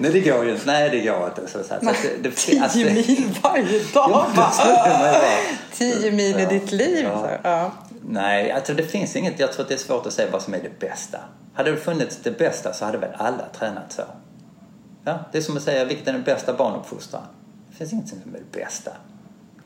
Nej, 0.00 0.10
det 0.12 0.20
går 0.20 0.44
ju 0.44 0.52
inte. 0.52 0.66
Nej, 0.66 0.90
det 0.90 1.00
går 1.00 1.26
inte. 1.26 1.52
Så, 1.52 1.58
så, 1.58 1.64
så 1.64 1.84
det, 1.84 2.22
det, 2.22 2.36
10 2.36 2.62
alltså, 2.62 2.78
mil 2.78 3.38
varje 3.42 3.78
dag! 3.78 4.10
Ja, 4.10 4.26
vara. 4.34 5.20
10 5.72 6.10
mil 6.10 6.40
i 6.40 6.46
ditt 6.46 6.72
liv. 6.72 7.04
Ja. 7.04 7.30
Ja. 7.42 7.72
Nej, 8.08 8.52
alltså 8.52 8.74
det 8.74 8.82
finns 8.82 9.16
inget. 9.16 9.40
Jag 9.40 9.52
tror 9.52 9.62
att 9.62 9.68
det 9.68 9.74
är 9.74 9.78
svårt 9.78 10.06
att 10.06 10.12
säga 10.12 10.30
vad 10.32 10.42
som 10.42 10.54
är 10.54 10.60
det 10.62 10.78
bästa. 10.78 11.18
Hade 11.54 11.70
det 11.70 11.76
funnits 11.76 12.18
det 12.22 12.38
bästa 12.38 12.72
så 12.72 12.84
hade 12.84 12.98
väl 12.98 13.14
alla 13.16 13.44
tränat 13.58 13.92
så. 13.92 14.02
Ja, 15.04 15.18
det 15.32 15.38
är 15.38 15.42
som 15.42 15.56
att 15.56 15.62
säga 15.62 15.84
vilket 15.84 16.08
är 16.08 16.12
den 16.12 16.22
bästa 16.22 16.52
barnuppfostran. 16.52 17.22
Det 17.70 17.76
finns 17.76 17.92
inget 17.92 18.08
som 18.08 18.18
är 18.18 18.38
det 18.38 18.58
bästa. 18.58 18.90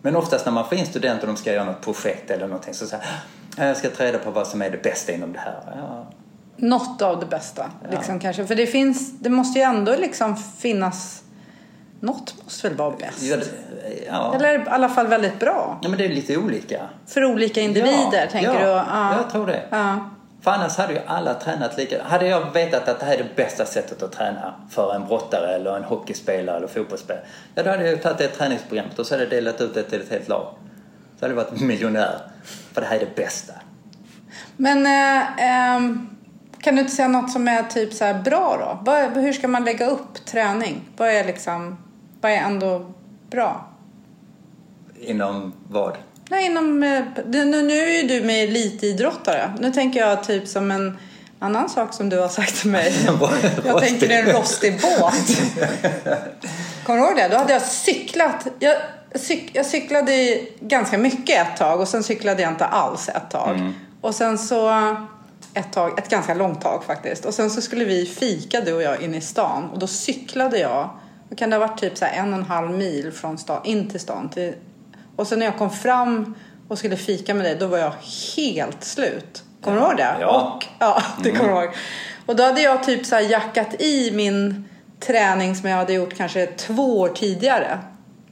Men 0.06 0.16
oftast 0.16 0.44
när 0.46 0.52
man 0.52 0.68
får 0.68 0.78
in 0.78 0.86
studenter 0.86 1.20
och 1.28 1.34
de 1.34 1.36
ska 1.36 1.52
göra 1.52 1.64
något 1.64 1.80
projekt 1.80 2.30
eller 2.30 2.46
någonting 2.46 2.75
så 2.75 2.86
säger 2.86 3.04
jag 3.56 3.68
jag 3.68 3.76
ska 3.76 3.88
ta 3.88 4.04
reda 4.04 4.18
på 4.18 4.30
vad 4.30 4.46
som 4.46 4.62
är 4.62 4.70
det 4.70 4.82
bästa 4.82 5.12
inom 5.12 5.32
det 5.32 5.38
här. 5.38 5.60
Ja, 5.76 6.06
Något 6.56 7.02
av 7.02 7.20
det 7.20 7.26
bästa. 7.26 7.70
Liksom, 7.90 8.20
kanske. 8.20 8.46
För 8.46 8.54
det, 8.54 8.66
finns, 8.66 9.12
det 9.18 9.30
måste 9.30 9.58
ju 9.58 9.62
ändå 9.64 9.96
liksom 9.96 10.36
finnas... 10.36 11.22
Något 12.00 12.34
måste 12.44 12.68
väl 12.68 12.76
vara 12.76 12.90
bäst? 12.90 13.22
ja, 13.22 13.36
det- 13.36 14.04
ja. 14.06 14.34
Eller 14.34 14.58
i 14.58 14.68
alla 14.68 14.88
fall 14.88 15.06
väldigt 15.06 15.38
bra. 15.40 15.78
ja 15.82 15.88
men 15.88 15.98
det 15.98 16.04
är 16.04 16.08
lite 16.08 16.36
olika. 16.36 16.80
För 17.06 17.25
olika 17.25 17.60
individer, 17.60 18.20
ja, 18.25 18.30
tänker 18.30 18.60
du? 18.60 18.66
Ja. 18.66 19.16
jag 19.16 19.30
tror 19.30 19.46
det. 19.46 19.62
För 20.47 20.53
annars 20.53 20.76
hade 20.76 20.93
ju 20.93 21.00
alla 21.07 21.35
tränat 21.35 21.76
lika. 21.76 22.03
Hade 22.03 22.26
jag 22.26 22.53
vetat 22.53 22.88
att 22.88 23.00
det 23.00 23.07
här 23.07 23.15
är 23.15 23.19
det 23.19 23.37
bästa 23.37 23.67
sättet 23.67 24.03
att 24.03 24.12
träna 24.12 24.55
för 24.71 24.95
en 24.95 25.07
brottare 25.07 25.55
eller 25.55 25.76
en 25.76 25.85
hockeyspelare 25.85 26.57
eller 26.57 26.67
fotbollsspelare. 26.67 27.25
Ja, 27.55 27.62
då 27.62 27.71
hade 27.71 27.85
jag 27.85 27.93
ju 27.93 27.99
tagit 27.99 28.19
det 28.19 28.29
träningsprogrammet 28.29 28.99
och 28.99 29.07
så 29.07 29.15
hade 29.15 29.25
jag 29.25 29.31
delat 29.31 29.61
ut 29.61 29.75
det 29.75 29.83
till 29.83 30.00
ett 30.00 30.11
helt 30.11 30.29
lag. 30.29 30.55
Så 31.19 31.25
hade 31.25 31.35
jag 31.35 31.45
varit 31.45 31.61
miljonär. 31.61 32.19
För 32.73 32.81
det 32.81 32.87
här 32.87 32.97
är 32.97 33.00
det 33.00 33.17
bästa. 33.17 33.53
Men 34.57 34.87
eh, 34.87 35.45
ehm, 35.50 36.09
kan 36.59 36.75
du 36.75 36.81
inte 36.81 36.95
säga 36.95 37.09
något 37.09 37.31
som 37.31 37.49
är 37.49 37.62
typ 37.62 37.93
så 37.93 38.15
bra 38.25 38.57
då? 38.61 38.93
Vad, 38.93 39.17
hur 39.17 39.33
ska 39.33 39.49
man 39.49 39.65
lägga 39.65 39.87
upp 39.87 40.25
träning? 40.26 40.81
Vad 40.97 41.09
är 41.09 41.25
liksom, 41.25 41.79
vad 42.21 42.33
är 42.33 42.37
ändå 42.37 42.93
bra? 43.31 43.69
Inom 45.00 45.53
vad? 45.69 45.97
Nej, 46.28 46.47
inom, 46.47 46.83
eh, 46.83 47.04
nu, 47.26 47.45
nu 47.45 47.78
är 47.78 48.02
ju 48.02 48.09
du 48.09 48.26
med 48.26 48.45
elitidrottare. 48.45 49.52
Nu 49.61 49.73
tänker 49.73 50.00
jag 50.00 50.25
typ 50.25 50.49
som 50.49 50.71
en 50.71 50.99
annan 51.38 51.68
sak 51.68 51.95
som 51.95 52.09
du 52.09 52.18
har 52.18 52.28
sagt 52.28 52.61
till 52.61 52.71
mig. 52.71 52.95
Jag 53.64 53.80
tänker 53.83 54.11
en 54.11 54.26
rostig 54.26 54.80
båt. 54.80 55.38
Kommer 56.85 57.00
du 57.00 57.06
ihåg 57.06 57.16
det? 57.16 57.28
Då 57.28 57.37
hade 57.37 57.52
jag 57.52 57.62
cyklat. 57.62 58.47
Jag, 58.59 58.76
cyk, 59.14 59.50
jag 59.52 59.66
cyklade 59.66 60.40
ganska 60.61 60.99
mycket 60.99 61.47
ett 61.47 61.56
tag 61.56 61.80
och 61.80 61.88
sen 61.88 62.02
cyklade 62.02 62.42
jag 62.42 62.52
inte 62.52 62.64
alls 62.64 63.09
ett 63.09 63.30
tag. 63.30 63.73
Och 64.00 64.14
sen 64.14 64.38
så 64.38 64.71
ett 65.54 65.73
tag, 65.73 65.99
ett 65.99 66.09
ganska 66.09 66.35
långt 66.35 66.61
tag 66.61 66.85
faktiskt. 66.85 67.25
Och 67.25 67.35
sen 67.35 67.50
så 67.50 67.61
skulle 67.61 67.85
vi 67.85 68.06
fika 68.06 68.61
du 68.61 68.73
och 68.73 68.83
jag 68.83 69.02
in 69.02 69.14
i 69.14 69.21
stan 69.21 69.71
och 69.73 69.78
då 69.78 69.87
cyklade 69.87 70.59
jag. 70.59 70.90
Vad 71.28 71.38
kan 71.38 71.50
det 71.50 71.56
ha 71.56 71.66
varit 71.66 71.80
typ 71.80 71.99
så 71.99 72.04
en 72.04 72.33
och 72.33 72.38
en 72.38 72.45
halv 72.45 72.71
mil 72.71 73.12
från 73.12 73.38
stan, 73.38 73.61
in 73.64 73.90
till 73.90 74.00
stan. 74.00 74.28
Till, 74.28 74.54
och 75.16 75.26
sen 75.26 75.38
när 75.38 75.46
jag 75.46 75.58
kom 75.58 75.70
fram 75.70 76.35
och 76.68 76.78
skulle 76.78 76.96
fika 76.96 77.35
med 77.35 77.44
dig 77.44 77.56
då 77.56 77.66
var 77.66 77.78
jag 77.78 77.92
helt 78.37 78.85
slut. 78.85 79.42
Kommer 79.61 79.76
du 79.76 79.82
ihåg 79.82 79.96
det? 79.96 80.16
Ja. 80.20 80.56
Och, 80.56 80.66
ja, 80.78 81.02
det 81.23 81.30
kommer 81.30 81.50
jag 81.50 81.64
ihåg. 81.64 81.75
Och 82.26 82.37
då 82.37 82.42
hade 82.42 82.61
jag 82.61 82.85
typ 82.85 83.06
så 83.06 83.20
jackat 83.20 83.80
i 83.80 84.11
min 84.14 84.68
träning 85.00 85.56
som 85.56 85.70
jag 85.70 85.76
hade 85.76 85.92
gjort 85.92 86.16
kanske 86.16 86.46
två 86.46 87.00
år 87.00 87.08
tidigare. 87.08 87.78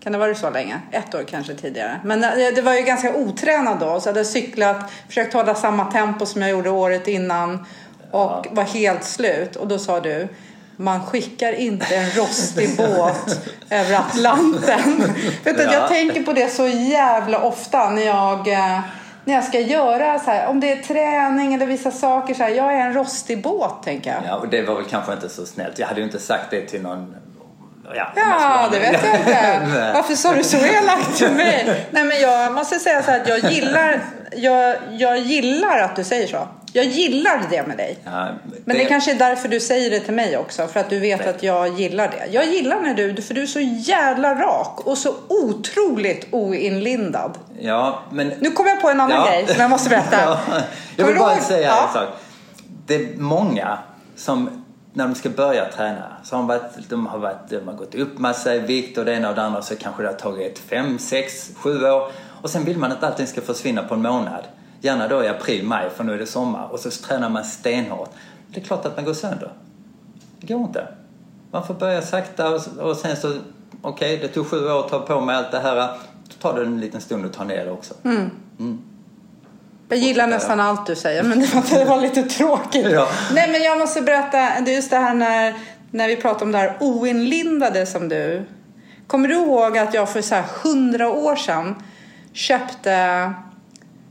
Kan 0.00 0.12
det 0.12 0.18
vara 0.18 0.34
så 0.34 0.50
länge? 0.50 0.80
Ett 0.90 1.14
år 1.14 1.24
kanske 1.30 1.54
tidigare. 1.54 2.00
Men 2.04 2.24
eh, 2.24 2.30
det 2.54 2.62
var 2.62 2.74
ju 2.74 2.82
ganska 2.82 3.14
otränad 3.14 3.78
då. 3.78 4.00
Så 4.00 4.08
jag 4.08 4.14
hade 4.14 4.24
cyklat, 4.24 4.92
försökt 5.08 5.34
hålla 5.34 5.54
samma 5.54 5.84
tempo 5.84 6.26
som 6.26 6.42
jag 6.42 6.50
gjorde 6.50 6.70
året 6.70 7.08
innan. 7.08 7.66
Och 8.10 8.46
var 8.50 8.62
helt 8.62 9.04
slut. 9.04 9.56
Och 9.56 9.68
då 9.68 9.78
sa 9.78 10.00
du, 10.00 10.28
man 10.76 11.06
skickar 11.06 11.52
inte 11.52 11.96
en 11.96 12.10
rostig 12.10 12.76
båt 12.76 13.40
över 13.70 13.94
Atlanten. 13.94 15.14
Vet 15.44 15.60
att 15.60 15.66
Ja. 15.66 15.72
Jag 15.72 15.88
tänker 15.88 16.22
på 16.22 16.32
det 16.32 16.48
så 16.48 16.66
jävla 16.68 17.38
ofta 17.42 17.90
när 17.90 18.02
jag, 18.02 18.48
eh, 18.48 18.80
när 19.24 19.34
jag 19.34 19.44
ska 19.44 19.60
göra 19.60 20.18
så 20.18 20.30
här, 20.30 20.46
om 20.46 20.60
det 20.60 20.72
är 20.72 20.76
träning 20.76 21.54
eller 21.54 21.66
vissa 21.66 21.90
saker 21.90 22.34
så 22.34 22.42
här, 22.42 22.50
jag 22.50 22.74
är 22.74 22.78
en 22.80 22.92
rostig 22.92 23.42
båt 23.42 23.82
tänker 23.84 24.10
jag. 24.10 24.22
Ja, 24.26 24.36
och 24.36 24.48
det 24.48 24.62
var 24.62 24.74
väl 24.74 24.84
kanske 24.84 25.12
inte 25.12 25.28
så 25.28 25.46
snällt. 25.46 25.78
Jag 25.78 25.86
hade 25.86 26.00
ju 26.00 26.06
inte 26.06 26.18
sagt 26.20 26.50
det 26.50 26.60
till 26.60 26.82
någon... 26.82 27.14
Ja, 27.94 28.12
Ja, 28.16 28.68
det 28.72 28.78
vet 28.78 29.04
jag 29.04 29.14
inte. 29.20 29.90
Varför 29.94 30.14
sa 30.14 30.34
du 30.34 30.44
så 30.44 30.56
elakt 30.56 31.16
till 31.16 31.30
mig? 31.30 31.86
Nej, 31.90 32.04
men 32.04 32.20
jag 32.20 32.52
måste 32.52 32.78
säga 32.78 33.02
så 33.02 33.10
här 33.10 33.20
att 33.20 33.28
jag 33.28 33.52
gillar, 33.52 34.00
jag, 34.36 34.76
jag 34.90 35.18
gillar 35.18 35.78
att 35.78 35.96
du 35.96 36.04
säger 36.04 36.26
så. 36.26 36.48
Jag 36.76 36.84
gillar 36.86 37.46
det 37.50 37.66
med 37.66 37.76
dig. 37.76 37.98
Ja, 38.04 38.28
Men 38.64 38.76
det 38.76 38.84
kanske 38.84 39.10
är 39.12 39.18
därför 39.18 39.48
du 39.48 39.60
säger 39.60 39.90
det 39.90 40.00
till 40.00 40.14
mig 40.14 40.36
också. 40.38 40.66
För 40.66 40.80
att 40.80 40.90
du 40.90 40.98
vet 41.00 41.20
Nej. 41.20 41.28
att 41.28 41.42
jag 41.42 41.68
gillar 41.80 42.08
det. 42.08 42.26
Jag 42.32 42.46
gillar 42.46 42.80
när 42.80 42.94
du, 42.94 43.22
för 43.22 43.34
du 43.34 43.42
är 43.42 43.46
så 43.46 43.60
jävla 43.60 44.34
rak 44.34 44.80
och 44.86 44.98
så 44.98 45.14
otroligt 45.28 46.26
oinlindad. 46.30 47.38
Ja, 47.60 48.02
men... 48.10 48.32
Nu 48.40 48.50
kommer 48.50 48.70
jag 48.70 48.80
på 48.80 48.88
en 48.88 49.00
annan 49.00 49.18
Ja. 49.18 49.26
grej 49.30 49.46
som 49.46 49.60
jag 49.60 49.70
måste 49.70 49.88
berätta. 49.90 50.16
Ja, 50.56 50.60
jag 50.96 51.06
vill 51.06 51.18
bara 51.18 51.36
säga 51.40 51.66
Ja. 51.68 51.86
en 51.86 51.92
sak. 51.92 52.08
Det 52.86 52.94
är 52.94 53.16
många 53.16 53.78
som 54.16 54.64
när 54.92 55.04
de 55.04 55.14
ska 55.14 55.28
börja 55.28 55.64
träna 55.64 56.12
så 56.24 56.36
har 56.36 56.42
de, 56.42 56.46
varit, 56.48 56.88
de, 56.88 57.06
har 57.06 57.18
varit, 57.18 57.50
de 57.50 57.68
har 57.68 57.74
gått 57.74 57.94
upp 57.94 58.18
massa 58.18 58.54
i 58.54 58.58
vikt 58.58 58.98
och 58.98 59.04
det 59.04 59.12
ena 59.12 59.28
och 59.28 59.34
det 59.34 59.42
andra 59.42 59.62
så 59.62 59.76
kanske 59.76 60.02
det 60.02 60.08
har 60.08 60.14
tagit 60.16 60.58
fem, 60.58 60.98
sex, 60.98 61.50
sju 61.56 61.84
år 61.84 62.10
och 62.42 62.50
sen 62.50 62.64
vill 62.64 62.78
man 62.78 62.92
att 62.92 63.02
allting 63.04 63.26
ska 63.26 63.40
försvinna 63.40 63.82
på 63.82 63.94
en 63.94 64.02
månad. 64.02 64.44
Gärna 64.84 65.08
då 65.08 65.24
i 65.24 65.28
april, 65.28 65.64
maj 65.64 65.90
för 65.96 66.04
nu 66.04 66.14
är 66.14 66.18
det 66.18 66.26
sommar 66.26 66.68
och 66.72 66.80
så 66.80 66.90
tränar 66.90 67.28
man 67.28 67.44
stenhårt. 67.44 68.10
Det 68.48 68.60
är 68.60 68.64
klart 68.64 68.86
att 68.86 68.96
man 68.96 69.04
går 69.04 69.14
sönder. 69.14 69.52
Det 70.40 70.54
går 70.54 70.62
inte. 70.62 70.88
Man 71.50 71.66
får 71.66 71.74
börja 71.74 72.02
sakta 72.02 72.48
och, 72.80 72.96
sen 72.96 73.16
så, 73.16 73.36
okej 73.82 74.18
det 74.18 74.28
tog 74.28 74.46
sju 74.46 74.70
år 74.70 74.80
att 74.80 74.88
ta 74.88 75.00
på 75.00 75.20
mig 75.20 75.36
allt 75.36 75.50
det 75.50 75.60
här. 75.60 75.76
Då 76.28 76.34
tar 76.40 76.58
det 76.58 76.66
en 76.66 76.80
liten 76.80 77.00
stund 77.00 77.26
att 77.26 77.32
ta 77.32 77.44
ner 77.44 77.64
det 77.64 77.70
också. 77.70 77.94
Jag 79.88 79.98
gillar 79.98 80.26
nästan 80.26 80.60
allt 80.60 80.86
du 80.86 80.96
säger 80.96 81.22
men 81.22 81.40
det 81.40 81.54
var, 81.54 81.78
det 81.78 81.84
var 81.84 82.00
lite 82.00 82.22
tråkigt. 82.22 82.90
Ja. 82.90 83.08
Nej 83.32 83.52
men 83.52 83.62
jag 83.62 83.78
måste 83.78 84.02
berätta, 84.02 84.60
det 84.60 84.70
är 84.70 84.76
just 84.76 84.90
det 84.90 84.96
här 84.96 85.14
när, 85.14 85.54
när 85.90 86.08
vi 86.08 86.16
pratar 86.16 86.46
om 86.46 86.52
det 86.52 86.58
här 86.58 86.76
oinlindade 86.80 87.86
som 87.86 88.08
du. 88.08 88.44
Kommer 89.06 89.28
du 89.28 89.34
ihåg 89.34 89.78
att 89.78 89.94
jag 89.94 90.08
för 90.08 90.22
så 90.22 90.34
här 90.34 90.44
hundra 90.62 91.10
år 91.10 91.36
sedan 91.36 91.74
köpte 92.32 93.32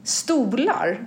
stolar? 0.03 0.99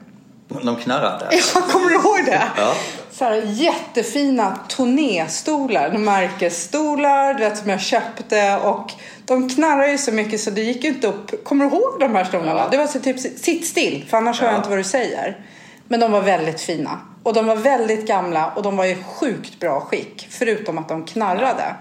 De 0.63 0.77
knarrade. 0.77 1.29
Jag 1.55 1.65
kommer 1.65 1.89
du 1.89 1.95
ihåg 1.95 2.25
det? 2.27 2.43
Ja. 2.57 2.75
Så 3.11 3.25
här 3.25 3.43
jättefina 3.45 4.59
tournéstolar, 4.69 5.91
märkesstolar, 5.99 7.35
du 7.35 7.41
vet 7.45 7.59
som 7.59 7.71
jag 7.71 7.81
köpte 7.81 8.57
och 8.57 8.93
de 9.25 9.49
knarrar 9.49 9.87
ju 9.87 9.99
så 9.99 10.13
mycket 10.13 10.41
så 10.41 10.51
det 10.51 10.61
gick 10.63 10.85
ju 10.85 10.91
inte 10.91 11.07
upp. 11.07 11.45
Kommer 11.45 11.65
du 11.65 11.71
ihåg 11.77 12.01
de 12.01 12.15
här 12.15 12.25
stolarna? 12.25 12.59
Ja. 12.61 12.69
Det 12.71 12.77
var 12.77 12.87
så 12.87 13.01
typ 13.01 13.21
sitt 13.21 13.67
still 13.67 14.05
för 14.09 14.17
annars 14.17 14.41
hör 14.41 14.47
jag 14.47 14.55
Ja. 14.55 14.57
inte 14.57 14.69
vad 14.69 14.79
du 14.79 14.85
säger. 14.85 15.41
Men 15.89 16.01
de 16.01 16.13
var 16.13 16.21
väldigt 16.23 16.61
fina 16.61 17.01
och 17.23 17.35
de 17.35 17.47
var 17.47 17.57
väldigt 17.57 18.07
gamla 18.07 18.47
och 18.57 18.63
de 18.63 18.77
var 18.77 18.85
i 18.85 18.97
sjukt 19.05 19.61
bra 19.61 19.81
skick 19.81 20.29
förutom 20.31 20.79
att 20.79 20.89
de 20.89 21.05
knarrade. 21.05 21.75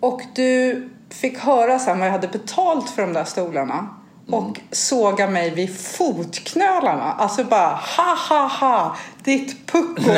Och 0.00 0.20
du 0.34 0.88
fick 1.10 1.38
höra 1.38 1.78
sen 1.78 1.98
vad 1.98 2.06
jag 2.08 2.12
hade 2.12 2.28
betalt 2.28 2.90
för 2.90 3.02
de 3.02 3.12
där 3.12 3.24
stolarna 3.24 3.88
och 4.30 4.60
såga 4.70 5.26
mig 5.26 5.50
vid 5.50 5.78
fotknölarna. 5.80 7.12
Alltså 7.18 7.44
bara 7.44 7.68
ha 7.96 8.16
ha 8.28 8.46
ha, 8.46 8.96
ditt 9.24 9.66
pucko. 9.72 10.02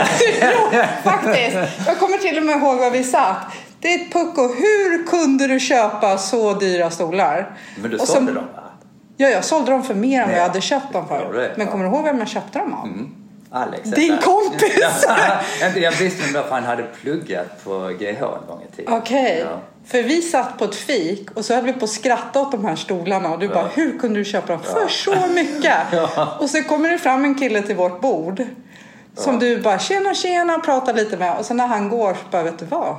jo, 0.72 0.80
faktiskt. 1.04 1.56
Jag 1.86 1.98
kommer 1.98 2.18
till 2.18 2.38
och 2.38 2.42
med 2.44 2.56
ihåg 2.56 2.78
var 2.78 2.90
vi 2.90 3.04
satt. 3.04 3.36
Ditt 3.80 4.12
pucko, 4.12 4.42
hur 4.42 5.06
kunde 5.06 5.46
du 5.46 5.60
köpa 5.60 6.18
så 6.18 6.54
dyra 6.54 6.90
stolar? 6.90 7.58
Men 7.82 7.90
du 7.90 7.98
sålde 7.98 8.12
som- 8.12 8.26
dem 8.26 8.34
va? 8.34 8.62
Ja, 9.16 9.28
jag 9.28 9.44
sålde 9.44 9.70
dem 9.70 9.82
för 9.82 9.94
mer 9.94 10.20
än 10.20 10.28
vad 10.28 10.36
jag 10.36 10.40
Nej. 10.40 10.48
hade 10.48 10.60
köpt 10.60 10.92
dem 10.92 11.08
för. 11.08 11.54
Men 11.56 11.66
kommer 11.66 11.84
du 11.84 11.90
ihåg 11.90 12.04
vem 12.04 12.18
jag 12.18 12.28
köpte 12.28 12.58
dem 12.58 12.74
av? 12.74 12.84
Mm. 12.86 13.08
Alex. 13.52 13.90
Din 13.90 14.10
detta. 14.10 14.22
kompis! 14.22 15.06
Jag 15.76 15.92
visste 15.92 16.22
inte 16.26 16.34
varför 16.34 16.54
han 16.54 16.64
hade 16.64 16.82
pluggat 16.82 17.64
på 17.64 17.90
GH 17.98 18.04
en 18.06 18.46
gång 18.46 18.66
i 18.72 18.76
tiden. 18.76 18.94
Okej. 18.94 19.46
Ja. 19.50 19.60
För 19.86 20.02
vi 20.02 20.22
satt 20.22 20.58
på 20.58 20.64
ett 20.64 20.74
fik 20.74 21.30
och 21.30 21.44
så 21.44 21.54
höll 21.54 21.64
vi 21.64 21.72
på 21.72 21.84
att 21.84 21.90
skratta 21.90 22.40
åt 22.40 22.52
de 22.52 22.64
här 22.64 22.76
stolarna 22.76 23.30
och 23.30 23.38
du 23.38 23.48
bara, 23.48 23.68
hur 23.74 23.98
kunde 23.98 24.20
du 24.20 24.24
köpa 24.24 24.52
dem 24.52 24.62
för 24.62 24.88
så 24.88 25.14
mycket? 25.34 25.76
Och 26.40 26.50
så 26.50 26.62
kommer 26.62 26.88
det 26.88 26.98
fram 26.98 27.24
en 27.24 27.34
kille 27.34 27.62
till 27.62 27.76
vårt 27.76 28.00
bord 28.00 28.42
som 29.14 29.38
du 29.38 29.60
bara, 29.60 29.78
tjena 29.78 30.14
tjena, 30.14 30.58
pratar 30.58 30.94
lite 30.94 31.16
med 31.16 31.38
och 31.38 31.44
sen 31.44 31.56
när 31.56 31.66
han 31.66 31.88
går 31.88 32.14
så 32.14 32.20
bara, 32.30 32.42
vet 32.42 32.58
du 32.58 32.64
vad? 32.64 32.96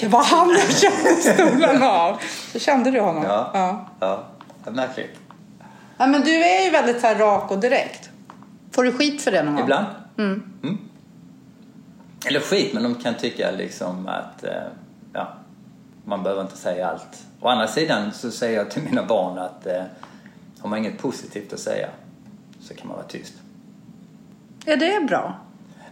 Det 0.00 0.08
var 0.08 0.22
han 0.22 0.50
jag 0.50 0.76
kände 0.76 1.14
stolarna 1.14 1.92
av. 2.00 2.16
Så 2.52 2.58
kände 2.58 2.90
du 2.90 3.00
honom? 3.00 3.24
Ja. 3.24 3.50
ja. 3.54 3.86
Ja, 4.00 4.24
ja 4.64 4.70
märkligt. 4.70 5.16
Ja, 5.98 6.06
men 6.06 6.20
du 6.20 6.44
är 6.44 6.64
ju 6.64 6.70
väldigt 6.70 7.00
så 7.00 7.06
här 7.06 7.14
rak 7.14 7.50
och 7.50 7.58
direkt. 7.58 8.09
Får 8.80 8.84
du 8.84 8.92
skit 8.92 9.22
för 9.22 9.30
det 9.30 9.42
någon 9.42 9.54
gång? 9.54 9.62
Ibland. 9.62 9.86
Mm. 10.18 10.78
Eller 12.26 12.40
skit, 12.40 12.72
men 12.74 12.82
de 12.82 12.94
kan 12.94 13.14
tycka 13.14 13.50
liksom 13.50 14.08
att 14.08 14.44
eh, 14.44 14.50
ja, 15.12 15.34
man 16.04 16.22
behöver 16.22 16.42
inte 16.42 16.56
säga 16.56 16.88
allt. 16.88 17.24
Å 17.40 17.48
andra 17.48 17.66
sidan 17.66 18.12
så 18.12 18.30
säger 18.30 18.58
jag 18.58 18.70
till 18.70 18.82
mina 18.82 19.06
barn 19.06 19.38
att 19.38 19.66
eh, 19.66 19.82
har 20.60 20.68
man 20.68 20.78
inget 20.78 20.98
positivt 20.98 21.52
att 21.52 21.60
säga 21.60 21.88
så 22.60 22.74
kan 22.74 22.88
man 22.88 22.96
vara 22.96 23.06
tyst. 23.06 23.32
Ja, 24.64 24.76
det 24.76 24.94
är 24.94 25.00
bra. 25.00 25.40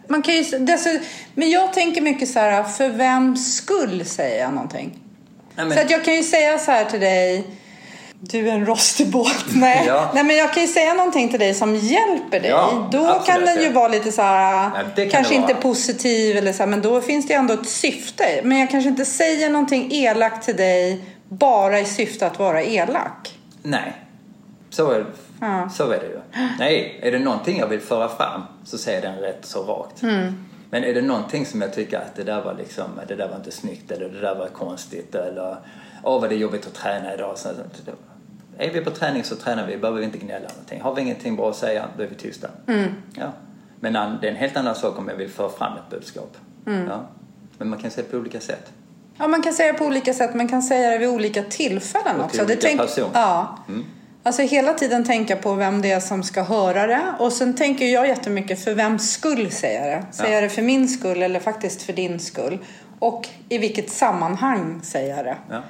Man 0.07 0.23
kan 0.23 0.35
ju, 0.35 0.59
dessa, 0.59 0.91
men 1.35 1.51
jag 1.51 1.73
tänker 1.73 2.01
mycket 2.01 2.29
så 2.29 2.39
här, 2.39 2.63
för 2.63 2.89
vem 2.89 3.37
skull 3.37 4.05
säger 4.05 4.41
jag 4.41 4.55
någonting? 4.55 4.99
Nej, 5.55 5.67
men, 5.67 5.77
Så 5.77 5.85
att 5.85 5.91
jag 5.91 6.05
kan 6.05 6.15
ju 6.15 6.23
säga 6.23 6.59
så 6.59 6.71
här 6.71 6.85
till 6.85 7.01
dig. 7.01 7.58
Du 8.21 8.49
är 8.49 8.53
en 8.53 8.67
rostig 8.67 9.11
båt. 9.11 9.45
Nej. 9.55 9.85
Ja. 9.87 10.11
Nej 10.15 10.25
men 10.25 10.37
jag 10.37 10.55
kan 10.55 10.63
ju 10.63 10.69
säga 10.69 10.95
någonting 10.95 11.29
till 11.29 11.41
dig 11.41 11.55
som 11.55 11.75
hjälper 11.77 12.41
dig. 12.41 12.51
Ja, 12.51 12.89
då 12.93 13.07
absolut, 13.07 13.27
kan 13.27 13.45
den 13.45 13.57
ju 13.57 13.69
ja. 13.69 13.73
vara 13.73 13.89
lite 13.89 14.13
så 14.13 14.23
här. 14.23 15.11
Kanske 15.11 15.35
inte 15.35 15.53
vara. 15.53 15.63
positiv 15.63 16.37
eller 16.37 16.53
så 16.53 16.59
här, 16.63 16.67
men 16.67 16.83
då 16.83 17.01
finns 17.01 17.27
det 17.27 17.33
ju 17.33 17.39
ändå 17.39 17.55
ett 17.55 17.69
syfte. 17.69 18.25
Men 18.45 18.59
jag 18.59 18.71
kanske 18.71 18.89
inte 18.89 19.05
säger 19.05 19.51
någonting 19.51 19.93
elakt 19.93 20.45
till 20.45 20.57
dig 20.57 21.05
bara 21.29 21.81
i 21.81 21.85
syfte 21.85 22.27
att 22.27 22.39
vara 22.39 22.63
elak. 22.63 23.39
nej, 23.63 23.93
så 24.71 24.91
är, 24.91 25.07
så 25.73 25.91
är 25.91 25.99
det 25.99 26.07
ju. 26.07 26.21
Nej, 26.59 27.01
är 27.03 27.13
det 27.13 27.19
någonting 27.19 27.59
jag 27.59 27.67
vill 27.67 27.81
föra 27.81 28.09
fram 28.09 28.43
så 28.65 28.79
säger 28.79 29.03
den 29.03 29.17
rätt 29.17 29.47
så 29.47 29.63
rakt. 29.63 30.03
Mm. 30.03 30.45
Men 30.71 30.85
är 30.85 30.95
det 30.95 31.03
någonting 31.03 31.47
som 31.47 31.63
jag 31.63 31.75
tycker 31.75 31.99
att 31.99 32.17
det 32.17 32.25
där 32.25 32.43
var 32.43 32.55
liksom, 32.55 32.85
det 33.09 33.15
där 33.15 33.29
var 33.29 33.37
inte 33.37 33.51
snyggt 33.51 33.91
eller 33.91 34.09
det 34.09 34.21
där 34.21 34.35
var 34.35 34.49
konstigt 34.49 35.15
eller 35.15 35.57
åh 36.03 36.21
vad 36.21 36.31
det 36.31 36.35
är 36.35 36.39
jobbigt 36.39 36.67
att 36.67 36.75
träna 36.75 37.15
idag. 37.15 37.39
Så, 37.39 37.49
är 38.59 38.71
vi 38.73 38.81
på 38.81 38.91
träning 38.91 39.25
så 39.25 39.37
tränar 39.37 39.67
vi, 39.67 39.77
behöver 39.77 39.99
vi 39.99 40.05
inte 40.05 40.19
gnälla 40.19 40.49
någonting. 40.49 40.81
Har 40.81 40.95
vi 40.95 41.03
ingenting 41.03 41.37
bra 41.37 41.51
att 41.51 41.57
säga, 41.57 41.89
då 41.97 42.03
är 42.03 42.07
vi 42.07 42.15
tysta. 42.15 42.49
Mm. 42.67 42.93
Ja. 43.15 43.33
Men 43.81 43.93
det 43.93 44.27
är 44.27 44.31
en 44.31 44.37
helt 44.37 44.57
annan 44.57 44.75
sak 44.75 44.99
om 44.99 45.09
jag 45.09 45.17
vill 45.17 45.29
föra 45.29 45.49
fram 45.49 45.73
ett 45.77 45.91
budskap. 45.91 46.37
Mm. 46.67 46.87
Ja. 46.87 47.09
Men 47.59 47.69
man 47.69 47.79
kan 47.79 47.91
säga 47.91 48.07
på 48.11 48.17
olika 48.17 48.41
sätt. 48.41 48.73
Ja, 49.19 49.29
man 49.29 49.43
kan 49.43 49.53
säga 49.53 49.73
det 49.73 49.79
på 49.79 49.85
olika 49.85 50.15
sätt. 50.15 50.35
Man 50.35 50.49
kan 50.49 50.63
säga 50.63 50.91
det 50.91 50.99
vid 50.99 51.09
olika 51.09 51.43
tillfällen 51.43 52.21
Och 52.21 52.31
till 52.31 52.41
också. 52.41 52.55
olika 52.55 52.83
personer. 52.85 53.11
Ja. 53.15 53.59
Mm. 53.69 53.85
Alltså 54.23 54.43
hela 54.43 54.75
tiden 54.75 55.05
tänka 55.05 55.37
på 55.37 55.55
vem 55.55 55.83
det 55.83 55.91
är 55.91 56.01
som 56.01 56.23
ska 56.23 56.43
höra 56.43 56.87
det. 56.87 57.03
Och 57.19 57.33
sen 57.33 57.55
tänker 57.55 57.87
jag 57.87 58.09
jättemycket 58.09 58.65
för 58.65 58.75
vems 58.75 59.11
skull 59.11 59.51
säger 59.51 59.89
jag 59.91 59.99
det. 59.99 60.07
Säger 60.13 60.35
jag 60.35 60.43
det 60.43 60.49
för 60.49 60.63
min 60.63 60.89
skull 60.89 61.23
eller 61.23 61.41
faktiskt 61.41 61.83
för 61.83 61.93
din 61.93 62.21
skull? 62.21 62.59
Och 62.99 63.29
i 63.49 63.59
vilket 63.59 63.91
sammanhang 63.91 64.81
säger 64.83 65.17
jag 65.17 65.25
det? 65.25 65.37
Ja. 65.51 65.63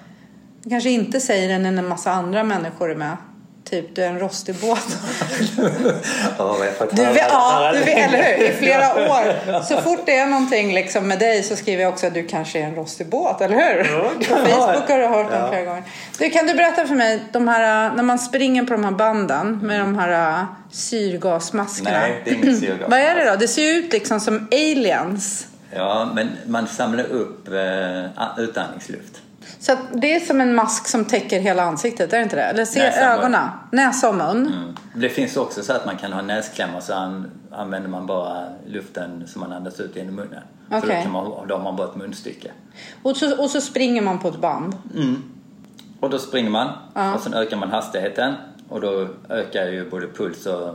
Kanske 0.70 0.90
inte 0.90 1.20
säger 1.20 1.48
det 1.48 1.58
när 1.58 1.68
en 1.82 1.88
massa 1.88 2.10
andra 2.12 2.44
människor 2.44 2.90
är 2.90 2.94
med. 2.94 3.16
Typ, 3.70 3.94
du 3.96 4.02
är 4.02 4.08
en 4.08 4.18
rostig 4.18 4.54
båt. 4.54 4.78
Får 6.36 6.96
Du 6.96 7.04
vet, 7.04 7.26
ja, 7.30 7.70
du 7.72 7.78
vet, 7.78 7.88
eller 8.08 8.22
hur? 8.22 8.44
I 8.44 8.52
flera 8.52 8.94
år. 8.94 9.62
Så 9.62 9.80
fort 9.80 10.00
det 10.06 10.16
är 10.16 10.26
någonting 10.26 10.74
liksom 10.74 11.08
med 11.08 11.18
dig 11.18 11.42
så 11.42 11.56
skriver 11.56 11.82
jag 11.82 11.92
också 11.92 12.06
att 12.06 12.14
du 12.14 12.26
kanske 12.26 12.58
är 12.58 12.64
en 12.64 12.74
rostig 12.74 13.08
båt, 13.08 13.40
eller 13.40 13.54
hur? 13.56 13.84
På 14.28 14.36
Facebook 14.36 14.88
har 14.88 14.98
du 14.98 15.06
hört 15.06 15.26
Ja. 15.30 15.48
flera 15.48 15.64
gånger. 15.64 15.82
Du, 16.18 16.30
kan 16.30 16.46
du 16.46 16.54
berätta 16.54 16.86
för 16.86 16.94
mig, 16.94 17.20
de 17.32 17.48
här, 17.48 17.92
när 17.96 18.02
man 18.02 18.18
springer 18.18 18.64
på 18.64 18.72
de 18.72 18.84
här 18.84 18.90
banden 18.92 19.58
med 19.62 19.80
de 19.80 19.98
här 19.98 20.40
äh, 20.40 20.44
syrgasmaskerna. 20.70 21.90
Nej, 21.90 22.22
det 22.24 22.30
är 22.30 22.34
inget 22.34 22.58
syrgas. 22.60 22.90
Vad 22.90 22.98
är 23.00 23.14
det 23.14 23.30
då? 23.30 23.36
Det 23.36 23.48
ser 23.48 23.62
ju 23.62 23.70
ut 23.70 23.92
liksom 23.92 24.20
som 24.20 24.48
aliens. 24.52 25.46
Ja, 25.76 26.10
men 26.14 26.28
man 26.46 26.66
samlar 26.66 27.04
upp 27.04 27.48
eh, 27.48 28.42
utandningsluft. 28.44 29.20
Så 29.58 29.76
det 29.92 30.14
är 30.14 30.20
som 30.20 30.40
en 30.40 30.54
mask 30.54 30.88
som 30.88 31.04
täcker 31.04 31.40
hela 31.40 31.62
ansiktet, 31.62 32.12
är 32.12 32.16
det 32.16 32.22
inte 32.22 32.36
det? 32.36 32.42
Eller 32.42 32.64
ser 32.64 32.80
Näsa 32.80 33.00
ögonen, 33.00 33.48
näsa 33.72 34.08
och 34.08 34.14
mun. 34.14 34.46
Mm. 34.46 34.76
Det 34.94 35.08
finns 35.08 35.36
också 35.36 35.62
så 35.62 35.72
att 35.72 35.86
man 35.86 35.96
kan 35.96 36.12
ha 36.12 36.22
näsklämmor 36.22 36.80
så 36.80 36.94
an, 36.94 37.30
använder 37.52 37.88
man 37.90 38.06
bara 38.06 38.48
luften 38.66 39.28
som 39.28 39.40
man 39.40 39.52
andas 39.52 39.80
ut 39.80 39.96
genom 39.96 40.14
munnen. 40.14 40.42
Så 40.70 40.76
Okej. 40.78 40.96
då, 40.96 41.02
kan 41.02 41.12
man, 41.12 41.48
då 41.48 41.54
har 41.56 41.62
man 41.62 41.76
bara 41.76 41.88
ett 41.88 41.96
munstycke. 41.96 42.50
Och, 43.02 43.16
så, 43.16 43.42
och 43.42 43.50
så 43.50 43.60
springer 43.60 44.02
man 44.02 44.18
på 44.18 44.28
ett 44.28 44.40
band. 44.40 44.76
Och 46.00 46.10
då 46.10 46.18
springer 46.18 46.50
man 46.50 46.72
Ja. 46.94 47.14
och 47.14 47.20
sen 47.20 47.34
ökar 47.34 47.56
man 47.56 47.70
hastigheten 47.70 48.34
och 48.68 48.80
då 48.80 49.08
ökar 49.28 49.66
ju 49.66 49.90
både 49.90 50.06
puls 50.06 50.46
och 50.46 50.74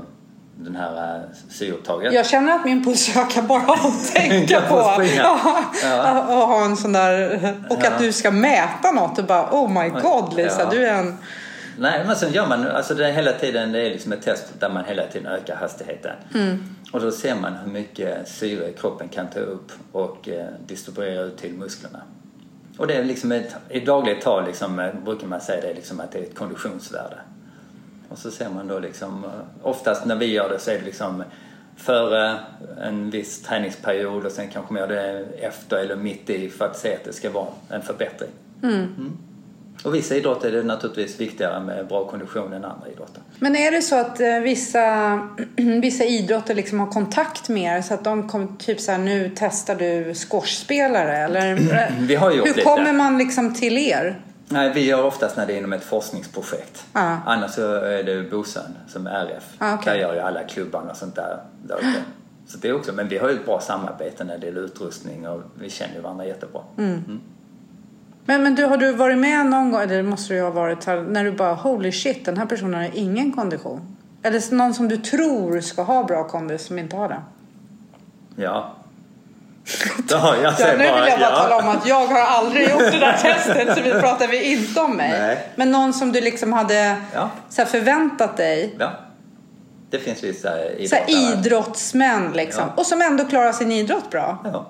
den 0.55 0.75
här 0.75 1.15
äh, 1.15 1.21
syreupptaget. 1.49 2.13
Jag 2.13 2.25
känner 2.25 2.53
att 2.53 2.65
min 2.65 2.83
puls 2.83 3.17
ökar 3.17 3.41
bara 3.41 3.63
av 3.63 3.71
att 3.85 4.13
tänka 4.15 4.61
På 4.61 4.79
att 4.79 6.25
ha 6.27 6.65
en 6.65 6.77
sån 6.77 6.93
där 6.93 7.55
och 7.69 7.85
att 7.85 7.99
du 7.99 8.13
ska 8.13 8.31
mäta 8.31 8.91
något 8.91 9.19
och 9.19 9.25
bara 9.25 9.49
oh 9.51 9.83
my 9.83 9.89
god 9.89 10.33
Lisa 10.33 10.69
du 10.69 10.85
är 10.85 10.93
en 10.93 11.17
Nej, 11.77 12.03
men 12.07 12.15
sen 12.15 12.31
gör 12.31 12.47
man, 12.47 12.67
alltså 12.67 12.95
det 12.95 13.07
är 13.07 13.11
hela 13.11 13.31
tiden, 13.31 13.71
det 13.71 13.79
är 13.79 13.89
liksom 13.89 14.13
ett 14.13 14.21
test 14.21 14.53
där 14.59 14.69
man 14.69 14.85
hela 14.85 15.07
tiden 15.07 15.27
ökar 15.27 15.55
hastigheten. 15.55 16.15
Mm. 16.35 16.63
Och 16.91 17.01
då 17.01 17.11
ser 17.11 17.35
man 17.35 17.55
hur 17.55 17.71
mycket 17.71 18.27
syre 18.27 18.71
kroppen 18.71 19.09
kan 19.09 19.27
ta 19.27 19.39
upp 19.39 19.71
och 19.91 20.29
eh, 20.29 20.45
distribuera 20.67 21.21
ut 21.21 21.37
till 21.37 21.53
musklerna. 21.53 22.01
Och 22.77 22.87
det 22.87 22.95
är 22.95 23.03
liksom 23.03 23.31
ett, 23.31 23.55
i 23.69 23.79
dagligt 23.79 24.21
tal 24.21 24.45
liksom, 24.45 24.79
eh, 24.79 24.93
brukar 25.05 25.27
man 25.27 25.41
säga 25.41 25.61
det 25.61 25.73
liksom 25.73 25.99
att 25.99 26.11
det 26.11 26.19
är 26.19 26.23
ett 26.23 26.35
konditionsvärde. 26.35 27.17
Och 28.13 28.19
så 28.19 28.31
ser 28.31 28.49
man 28.49 28.67
då 28.67 28.79
liksom, 28.79 29.23
eh, 29.23 29.67
oftast 29.67 30.05
när 30.05 30.15
vi 30.15 30.25
gör 30.25 30.49
det 30.49 30.59
så 30.59 30.71
är 30.71 30.79
det 30.79 30.85
liksom 30.85 31.23
före 31.75 32.39
en 32.81 33.09
viss 33.09 33.41
träningsperiod 33.41 34.25
och 34.25 34.31
sen 34.31 34.49
kanske 34.49 34.73
man 34.73 34.81
gör 34.81 34.87
det 34.87 35.25
efter 35.39 35.77
eller 35.77 35.95
mitt 35.95 36.29
i 36.29 36.49
för 36.49 36.65
att 36.65 36.77
se 36.77 36.95
att 36.95 37.03
det 37.03 37.13
ska 37.13 37.29
vara 37.29 37.47
en 37.69 37.81
förbättring. 37.81 38.29
Mm. 38.63 39.17
Och 39.83 39.95
vissa 39.95 40.15
idrotter 40.15 40.47
är 40.47 40.51
det 40.51 40.63
naturligtvis 40.63 41.21
viktigare 41.21 41.59
med 41.59 41.87
bra 41.87 42.05
kondition 42.07 42.53
än 42.53 42.65
andra 42.65 42.87
idrotter. 42.93 43.21
Men 43.39 43.55
är 43.55 43.71
det 43.71 43.81
så 43.81 43.95
att 43.95 44.19
eh, 44.19 44.39
vissa, 44.39 45.19
vissa 45.81 46.03
idrotter 46.03 46.55
liksom 46.55 46.79
har 46.79 46.87
kontakt 46.87 47.49
med 47.49 47.77
er 47.77 47.81
så 47.81 47.93
att 47.93 48.03
de 48.03 48.29
kommer 48.29 48.47
typ 48.59 48.79
så 48.79 48.91
här 48.91 48.99
nu 48.99 49.31
testar 49.35 49.75
du 49.75 50.13
squashspelare 50.13 51.17
eller 51.17 51.55
Vi 52.07 52.15
har 52.15 52.31
gjort 52.31 52.47
hur 52.47 52.53
lite. 52.53 52.61
kommer 52.61 52.93
man 52.93 53.17
liksom 53.17 53.53
till 53.53 53.77
er? 53.77 54.21
Nej, 54.49 54.71
vi 54.73 54.85
gör 54.85 55.03
oftast 55.03 55.37
när 55.37 55.47
det 55.47 55.53
är 55.53 55.57
inom 55.57 55.73
ett 55.73 55.83
forskningsprojekt. 55.83 56.85
Ja. 56.93 57.17
Annars 57.25 57.51
så 57.51 57.75
är 57.75 58.03
det 58.03 58.31
Bosön 58.31 58.77
som 58.87 59.07
är 59.07 59.25
RF. 59.25 59.43
Ah, 59.57 59.73
okej. 59.73 59.93
Där 59.93 59.99
gör 59.99 60.13
ju 60.13 60.19
alla 60.19 60.43
klubbarna 60.43 60.91
och 60.91 60.97
sånt 60.97 61.15
där, 61.15 61.39
där. 61.63 61.79
Så 62.47 62.57
det 62.57 62.69
är 62.69 62.75
också, 62.75 62.93
men 62.93 63.07
vi 63.07 63.17
har 63.17 63.29
ju 63.29 63.35
ett 63.35 63.45
bra 63.45 63.59
samarbete 63.59 64.23
när 64.23 64.37
det 64.37 64.45
gäller 64.45 64.61
utrustning 64.61 65.27
och 65.27 65.41
vi 65.59 65.69
känner 65.69 65.95
ju 65.95 66.01
varandra 66.01 66.25
jättebra. 66.25 66.61
Mm. 66.77 67.21
Men, 68.25 68.43
men 68.43 68.55
du, 68.55 68.65
har 68.65 68.77
du 68.77 68.93
varit 68.93 69.17
med 69.17 69.45
någon 69.45 69.71
gång, 69.71 69.81
eller 69.81 70.03
måste 70.03 70.33
du 70.33 70.37
ju 70.37 70.43
ha 70.43 70.51
varit, 70.51 70.85
här, 70.85 71.01
när 71.01 71.23
du 71.23 71.31
bara 71.31 71.53
holy 71.53 71.91
shit 71.91 72.25
den 72.25 72.37
här 72.37 72.45
personen 72.45 72.73
har 72.73 72.89
ingen 72.93 73.31
kondition? 73.31 73.95
Eller 74.23 74.55
någon 74.55 74.73
som 74.73 74.87
du 74.87 74.97
tror 74.97 75.59
ska 75.59 75.83
ha 75.83 76.03
bra 76.03 76.27
kondis 76.27 76.65
som 76.65 76.79
inte 76.79 76.95
har 76.95 77.09
det? 77.09 77.21
Ja. 78.35 78.75
Ja, 80.09 80.35
jag 80.35 80.43
Ja, 80.43 80.55
säger 80.55 80.77
nu 80.77 80.83
vill 80.83 81.09
jag 81.09 81.19
bara 81.19 81.29
ja. 81.31 81.35
tala 81.43 81.57
om 81.57 81.69
att 81.77 81.87
jag 81.87 82.05
har 82.07 82.19
aldrig 82.19 82.69
gjort 82.69 82.79
det 82.79 82.99
där 82.99 83.13
testet 83.21 83.77
så 83.77 83.83
vi 83.83 83.91
pratar 83.91 84.27
vi 84.27 84.43
inte 84.53 84.81
om 84.81 84.95
mig. 84.97 85.11
Nej. 85.19 85.47
Men 85.55 85.71
någon 85.71 85.93
som 85.93 86.11
du 86.11 86.21
liksom 86.21 86.53
hade 86.53 86.95
Ja. 87.13 87.29
så 87.49 87.65
förväntat 87.65 88.37
dig. 88.37 88.75
Ja. 88.79 88.91
Det 89.89 89.99
finns 89.99 90.23
vissa 90.23 90.49
Så 90.51 90.95
idrottare. 90.95 91.11
idrottsmän 91.11 92.31
liksom. 92.31 92.63
Ja. 92.67 92.73
Och 92.81 92.85
som 92.85 93.01
ändå 93.01 93.25
klarar 93.25 93.51
sin 93.51 93.71
idrott 93.71 94.09
bra. 94.09 94.37
Ja. 94.43 94.65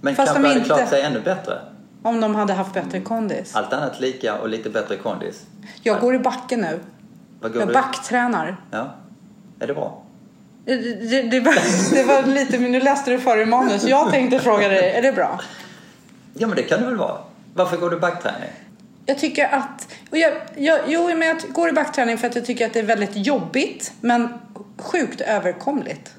Men 0.00 0.16
Fast 0.16 0.26
kanske 0.26 0.42
de 0.42 0.48
hade 0.48 0.58
inte- 0.60 0.74
klarat 0.74 0.88
sig 0.88 1.02
ännu 1.02 1.20
bättre. 1.20 1.58
Om 2.02 2.20
de 2.20 2.34
hade 2.34 2.52
haft 2.52 2.74
bättre 2.74 3.00
kondis. 3.00 3.56
Allt 3.56 3.72
annat 3.72 4.00
lika 4.00 4.34
och 4.38 4.48
lite 4.48 4.70
bättre 4.70 4.96
kondis. 4.96 5.42
Jag 5.82 6.00
går 6.00 6.14
i 6.14 6.18
backen 6.18 6.60
nu. 6.60 6.80
Vad 7.40 7.52
går 7.52 7.60
Jag 7.62 7.68
du? 7.68 7.74
backtränar. 7.74 8.56
Ja. 8.70 8.94
Är 9.60 9.66
det 9.66 9.74
bra? 9.74 10.02
Det, 10.64 10.76
det, 10.76 11.22
det, 11.22 11.40
var, 11.40 11.54
det 11.94 12.02
var 12.02 12.22
lite, 12.22 12.58
men 12.58 12.72
nu 12.72 12.80
läste 12.80 13.10
du 13.10 13.18
för 13.18 13.38
i 13.40 13.46
manus. 13.46 13.84
Jag 13.84 14.10
tänkte 14.10 14.38
fråga 14.38 14.68
dig, 14.68 14.90
är 14.90 15.02
det 15.02 15.12
bra? 15.12 15.40
Ja, 16.34 16.46
men 16.46 16.56
det 16.56 16.62
kan 16.62 16.80
det 16.80 16.86
väl 16.86 16.96
vara. 16.96 17.18
Varför 17.54 17.76
går 17.76 17.90
du 17.90 17.98
backträning? 17.98 18.50
Jag 19.06 19.18
tycker 19.18 19.48
att... 19.54 19.88
Och 20.10 20.18
jag, 20.18 20.32
jag, 20.56 20.80
jo, 20.86 21.08
men 21.08 21.28
jag 21.28 21.36
går 21.48 21.68
i 21.68 21.72
backträning 21.72 22.18
för 22.18 22.26
att 22.26 22.34
jag 22.34 22.44
tycker 22.44 22.66
att 22.66 22.72
det 22.72 22.78
är 22.78 22.84
väldigt 22.84 23.26
jobbigt 23.26 23.92
men 24.00 24.28
sjukt 24.78 25.20
överkomligt. 25.20 26.10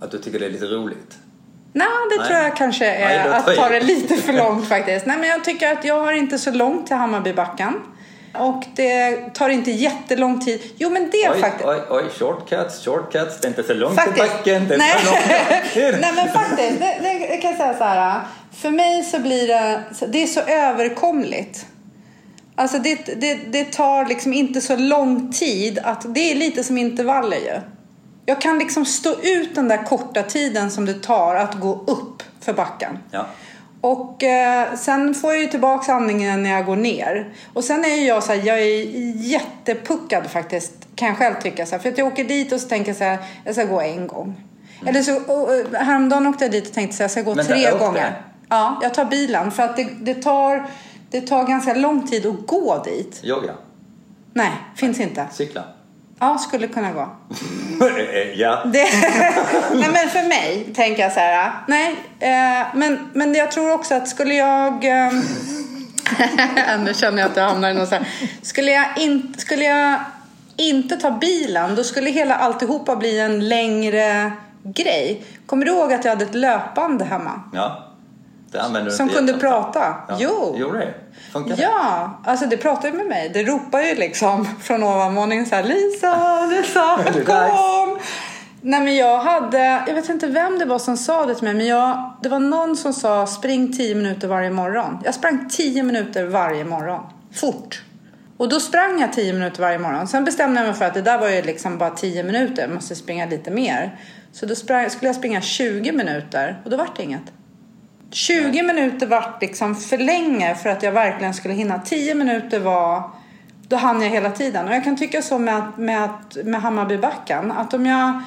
Att 0.00 0.10
du 0.10 0.18
tycker 0.18 0.38
det 0.38 0.46
är 0.46 0.50
lite 0.50 0.66
roligt? 0.66 1.18
Nej, 1.72 1.86
det 2.10 2.16
Nej. 2.18 2.26
tror 2.26 2.38
jag 2.38 2.56
kanske 2.56 2.86
är 2.86 3.28
Nej, 3.28 3.38
att 3.38 3.56
ta 3.56 3.68
det 3.68 3.80
lite 3.80 4.16
för 4.16 4.32
långt 4.44 4.68
faktiskt. 4.68 5.06
Nej, 5.06 5.18
men 5.18 5.28
jag 5.28 5.44
tycker 5.44 5.72
att 5.72 5.84
jag 5.84 6.00
har 6.04 6.12
inte 6.12 6.38
så 6.38 6.50
långt 6.50 6.86
till 6.86 6.96
Hammarbybacken. 6.96 7.74
Och 8.38 8.64
det 8.74 9.16
tar 9.34 9.48
inte 9.48 9.70
jättelång 9.70 10.40
tid. 10.40 10.62
Jo, 10.76 10.90
men 10.90 11.10
det 11.10 11.30
Oj, 11.34 11.40
faktiskt... 11.40 11.68
oj, 11.68 11.80
oj, 11.90 12.04
shortcuts, 12.18 12.84
shortcuts. 12.84 13.40
Det 13.40 13.46
är 13.46 13.48
inte 13.48 13.62
så 13.62 13.74
långt 13.74 13.94
Faktiskt. 13.96 14.16
till 14.16 14.36
backen. 14.36 14.68
Det 14.68 14.74
är 14.74 14.78
Nej. 14.78 14.94
långt 15.04 16.00
Nej 16.00 16.12
men 16.16 16.28
faktiskt, 16.32 16.80
det, 16.80 16.98
det, 17.02 17.26
det 17.28 17.36
kan 17.36 17.50
jag 17.50 17.60
säga 17.60 17.74
så 17.78 17.84
här. 17.84 18.20
För 18.52 18.70
mig 18.70 19.02
så 19.02 19.18
blir 19.18 19.48
det, 19.48 19.82
det 20.08 20.22
är 20.22 20.26
så 20.26 20.40
överkomligt. 20.40 21.66
Alltså 22.56 22.78
det, 22.78 23.20
det, 23.20 23.34
det 23.34 23.64
tar 23.72 24.06
liksom 24.06 24.32
inte 24.32 24.60
så 24.60 24.76
lång 24.76 25.32
tid 25.32 25.78
att, 25.82 26.14
det 26.14 26.30
är 26.30 26.34
lite 26.34 26.64
som 26.64 26.78
intervaller 26.78 27.36
ju. 27.36 27.60
Jag 28.26 28.40
kan 28.40 28.58
liksom 28.58 28.84
stå 28.84 29.14
ut 29.22 29.54
den 29.54 29.68
där 29.68 29.84
korta 29.84 30.22
tiden 30.22 30.70
som 30.70 30.86
det 30.86 31.02
tar 31.02 31.34
att 31.34 31.54
gå 31.54 31.84
upp 31.86 32.22
för 32.40 32.52
backen. 32.52 32.98
Ja. 33.10 33.26
Och 33.84 34.22
eh, 34.22 34.74
sen 34.74 35.14
får 35.14 35.32
jag 35.32 35.42
ju 35.42 35.48
tillbaka 35.48 35.92
andningen 35.92 36.42
när 36.42 36.50
jag 36.50 36.66
går 36.66 36.76
ner. 36.76 37.32
Och 37.52 37.64
sen 37.64 37.84
är 37.84 37.96
ju 37.96 38.06
jag 38.06 38.22
så 38.22 38.32
här, 38.32 38.42
jag 38.46 38.58
är 38.58 38.84
jättepuckad 39.16 40.30
faktiskt. 40.30 40.72
Kan 40.94 41.08
jag 41.08 41.18
själv 41.18 41.34
tycka. 41.42 41.66
Så 41.66 41.72
här, 41.74 41.82
för 41.82 41.88
att 41.88 41.98
jag 41.98 42.06
åker 42.06 42.24
dit 42.24 42.52
och 42.52 42.60
så 42.60 42.68
tänker 42.68 42.90
jag 42.90 42.96
så 42.96 43.04
här, 43.04 43.18
jag 43.44 43.54
ska 43.54 43.64
gå 43.64 43.80
en 43.80 44.06
gång. 44.06 44.24
Mm. 44.80 44.88
Eller 44.88 45.02
så, 45.02 45.16
och, 45.16 45.76
häromdagen 45.76 46.26
åkte 46.26 46.44
jag 46.44 46.52
dit 46.52 46.66
och 46.66 46.72
tänkte 46.74 46.96
så 46.96 47.02
här, 47.02 47.04
jag 47.04 47.10
ska 47.10 47.22
gå 47.22 47.34
Men 47.34 47.46
tre 47.46 47.78
gånger. 47.78 48.22
Ja, 48.48 48.78
jag 48.82 48.94
tar 48.94 49.04
bilen. 49.04 49.50
För 49.50 49.62
att 49.62 49.76
det, 49.76 49.88
det, 50.00 50.14
tar, 50.14 50.66
det 51.10 51.20
tar 51.20 51.46
ganska 51.46 51.74
lång 51.74 52.06
tid 52.06 52.26
att 52.26 52.46
gå 52.46 52.82
dit. 52.84 53.20
Yoga? 53.24 53.52
Nej, 54.32 54.50
finns 54.76 55.00
inte. 55.00 55.26
Cykla? 55.32 55.64
Ja, 56.24 56.38
skulle 56.38 56.68
kunna 56.68 56.92
gå. 56.92 57.00
ja. 58.34 58.62
Det, 58.64 58.84
nej 59.74 59.90
men 59.92 60.08
för 60.08 60.28
mig 60.28 60.66
tänker 60.74 61.02
jag 61.02 61.12
så 61.12 61.20
här. 61.20 61.52
Nej, 61.68 61.96
eh, 62.18 62.66
men, 62.74 63.10
men 63.12 63.34
jag 63.34 63.50
tror 63.50 63.72
också 63.72 63.94
att 63.94 64.08
skulle 64.08 64.34
jag... 64.34 64.84
Eh, 66.56 66.80
nu 66.80 66.94
känner 66.94 67.22
jag 67.22 67.30
att 67.30 67.36
jag 67.36 67.48
hamnar 67.48 67.70
i 67.70 67.74
någon 67.74 67.86
så 67.86 67.94
här. 67.94 68.08
Skulle 68.42 68.72
jag, 68.72 68.84
in, 68.96 69.34
skulle 69.38 69.64
jag 69.64 70.00
inte 70.56 70.96
ta 70.96 71.10
bilen 71.10 71.74
då 71.74 71.84
skulle 71.84 72.10
hela 72.10 72.34
alltihopa 72.34 72.96
bli 72.96 73.20
en 73.20 73.48
längre 73.48 74.32
grej. 74.62 75.24
Kommer 75.46 75.66
du 75.66 75.72
ihåg 75.72 75.92
att 75.92 76.04
jag 76.04 76.12
hade 76.12 76.24
ett 76.24 76.34
löpband 76.34 77.02
hemma? 77.02 77.42
Ja. 77.52 77.93
Det 78.54 78.62
använder 78.62 78.90
du 78.90 78.96
Som 78.96 79.08
kunde 79.08 79.32
prata? 79.32 79.94
Ja. 80.08 80.16
Jo. 80.18 80.54
Gjorde 80.58 80.78
det? 80.78 80.94
Funkar 81.32 81.56
det? 81.56 81.62
Ja, 81.62 82.20
alltså 82.24 82.46
det 82.46 82.56
pratar 82.56 82.88
ju 82.88 82.94
med 82.94 83.06
mig. 83.06 83.30
Det 83.34 83.42
ropar 83.42 83.80
ju 83.80 83.94
liksom 83.94 84.48
från 84.60 84.82
ovanvåningen 84.82 85.46
så 85.46 85.54
här 85.54 85.62
Lisa, 85.62 86.46
Lisa, 86.46 86.98
kom! 87.26 87.98
Nej 88.60 88.80
men 88.80 88.96
jag 88.96 89.18
hade, 89.18 89.82
jag 89.86 89.94
vet 89.94 90.08
inte 90.08 90.26
vem 90.26 90.58
det 90.58 90.64
var 90.64 90.78
som 90.78 90.96
sa 90.96 91.26
det 91.26 91.34
till 91.34 91.44
mig 91.44 91.54
men 91.54 91.66
jag, 91.66 92.14
det 92.22 92.28
var 92.28 92.38
någon 92.38 92.76
som 92.76 92.92
sa 92.92 93.26
spring 93.26 93.72
10 93.72 93.94
minuter 93.94 94.28
varje 94.28 94.50
morgon. 94.50 94.98
Jag 95.04 95.14
sprang 95.14 95.48
10 95.48 95.82
minuter 95.82 96.24
varje 96.24 96.64
morgon. 96.64 97.00
Fort. 97.34 97.82
Och 98.36 98.48
då 98.48 98.60
sprang 98.60 99.00
jag 99.00 99.12
10 99.12 99.32
minuter 99.32 99.62
varje 99.62 99.78
morgon. 99.78 100.08
Sen 100.08 100.24
bestämde 100.24 100.60
jag 100.60 100.66
mig 100.66 100.76
för 100.76 100.84
att 100.84 100.94
det 100.94 101.02
där 101.02 101.18
var 101.18 101.28
ju 101.28 101.42
liksom 101.42 101.78
bara 101.78 101.90
10 101.90 102.22
minuter. 102.22 102.62
Jag 102.62 102.70
måste 102.70 102.94
springa 102.94 103.26
lite 103.26 103.50
mer. 103.50 103.98
Så 104.32 104.46
då 104.46 104.54
sprang, 104.54 104.90
skulle 104.90 105.08
jag 105.08 105.16
springa 105.16 105.40
20 105.40 105.92
minuter 105.92 106.60
och 106.64 106.70
då 106.70 106.76
vart 106.76 106.96
det 106.96 107.02
inget. 107.02 107.32
20 108.14 108.62
minuter 108.62 109.06
vart 109.06 109.42
liksom 109.42 109.76
för 109.76 109.98
länge 109.98 110.54
för 110.54 110.70
att 110.70 110.82
jag 110.82 110.92
verkligen 110.92 111.34
skulle 111.34 111.54
hinna. 111.54 111.78
10 111.78 112.14
minuter 112.14 112.60
var, 112.60 113.10
då 113.68 113.76
hann 113.76 114.02
jag 114.02 114.08
hela 114.08 114.30
tiden. 114.30 114.68
Och 114.68 114.74
jag 114.74 114.84
kan 114.84 114.96
tycka 114.96 115.22
så 115.22 115.38
med, 115.38 115.62
med, 115.76 116.10
med 116.44 116.62
Hammarbybacken. 116.62 117.52
Att 117.52 117.74
om 117.74 117.86
jag 117.86 118.22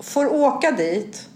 får 0.00 0.34
åka 0.34 0.70
dit 0.70 1.28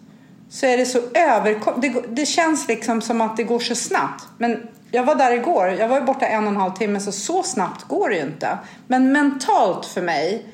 så 0.51 0.67
är 0.67 0.77
det 0.79 0.87
så 0.87 1.01
överkom... 1.15 1.81
Det, 1.81 1.95
det 2.09 2.27
känns 2.27 2.69
liksom 2.69 3.01
som 3.01 3.21
att 3.21 3.37
det 3.37 3.45
går 3.45 3.59
så 3.59 3.75
snabbt. 3.75 4.25
Men 4.39 4.69
jag 4.91 5.05
var 5.05 5.15
där 5.15 5.33
igår. 5.33 5.69
Jag 5.69 5.89
var 5.89 6.01
ju 6.01 6.05
borta 6.05 6.27
en 6.27 6.45
och 6.45 6.51
en 6.51 6.57
halv 6.57 6.73
timme 6.73 7.01
så 7.01 7.13
så 7.13 7.43
snabbt 7.43 7.85
går 7.85 8.09
det 8.09 8.17
ju 8.17 8.23
inte. 8.23 8.59
Men 8.87 9.13
mentalt 9.13 9.87
för 9.87 10.03
mig 10.03 10.47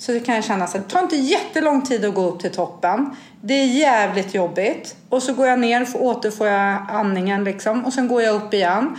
så 0.00 0.12
det 0.12 0.20
kan 0.20 0.34
jag 0.34 0.44
känna 0.44 0.64
att 0.64 0.72
det 0.72 0.80
tar 0.80 1.02
inte 1.02 1.16
jättelång 1.16 1.82
tid 1.82 2.04
att 2.04 2.14
gå 2.14 2.28
upp 2.28 2.40
till 2.40 2.50
toppen. 2.50 3.16
Det 3.40 3.54
är 3.54 3.66
jävligt 3.66 4.34
jobbigt. 4.34 4.96
Och 5.08 5.22
så 5.22 5.34
går 5.34 5.46
jag 5.46 5.58
ner 5.58 5.86
och 5.94 6.04
återfår 6.04 6.46
jag 6.46 6.86
andningen 6.90 7.44
liksom. 7.44 7.84
Och 7.84 7.92
sen 7.92 8.08
går 8.08 8.22
jag 8.22 8.34
upp 8.34 8.54
igen. 8.54 8.96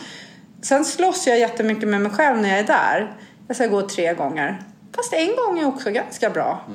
Sen 0.61 0.85
slåss 0.85 1.27
jag 1.27 1.39
jättemycket 1.39 1.89
med 1.89 2.01
mig 2.01 2.11
själv 2.11 2.37
när 2.37 2.49
jag 2.49 2.59
är 2.59 2.63
där. 2.63 3.15
Jag 3.47 3.55
ska 3.55 3.67
gå 3.67 3.81
tre 3.81 4.13
gånger. 4.13 4.61
Fast 4.95 5.13
en 5.13 5.35
gång 5.35 5.59
är 5.59 5.67
också 5.67 5.89
ganska 5.89 6.29
bra. 6.29 6.65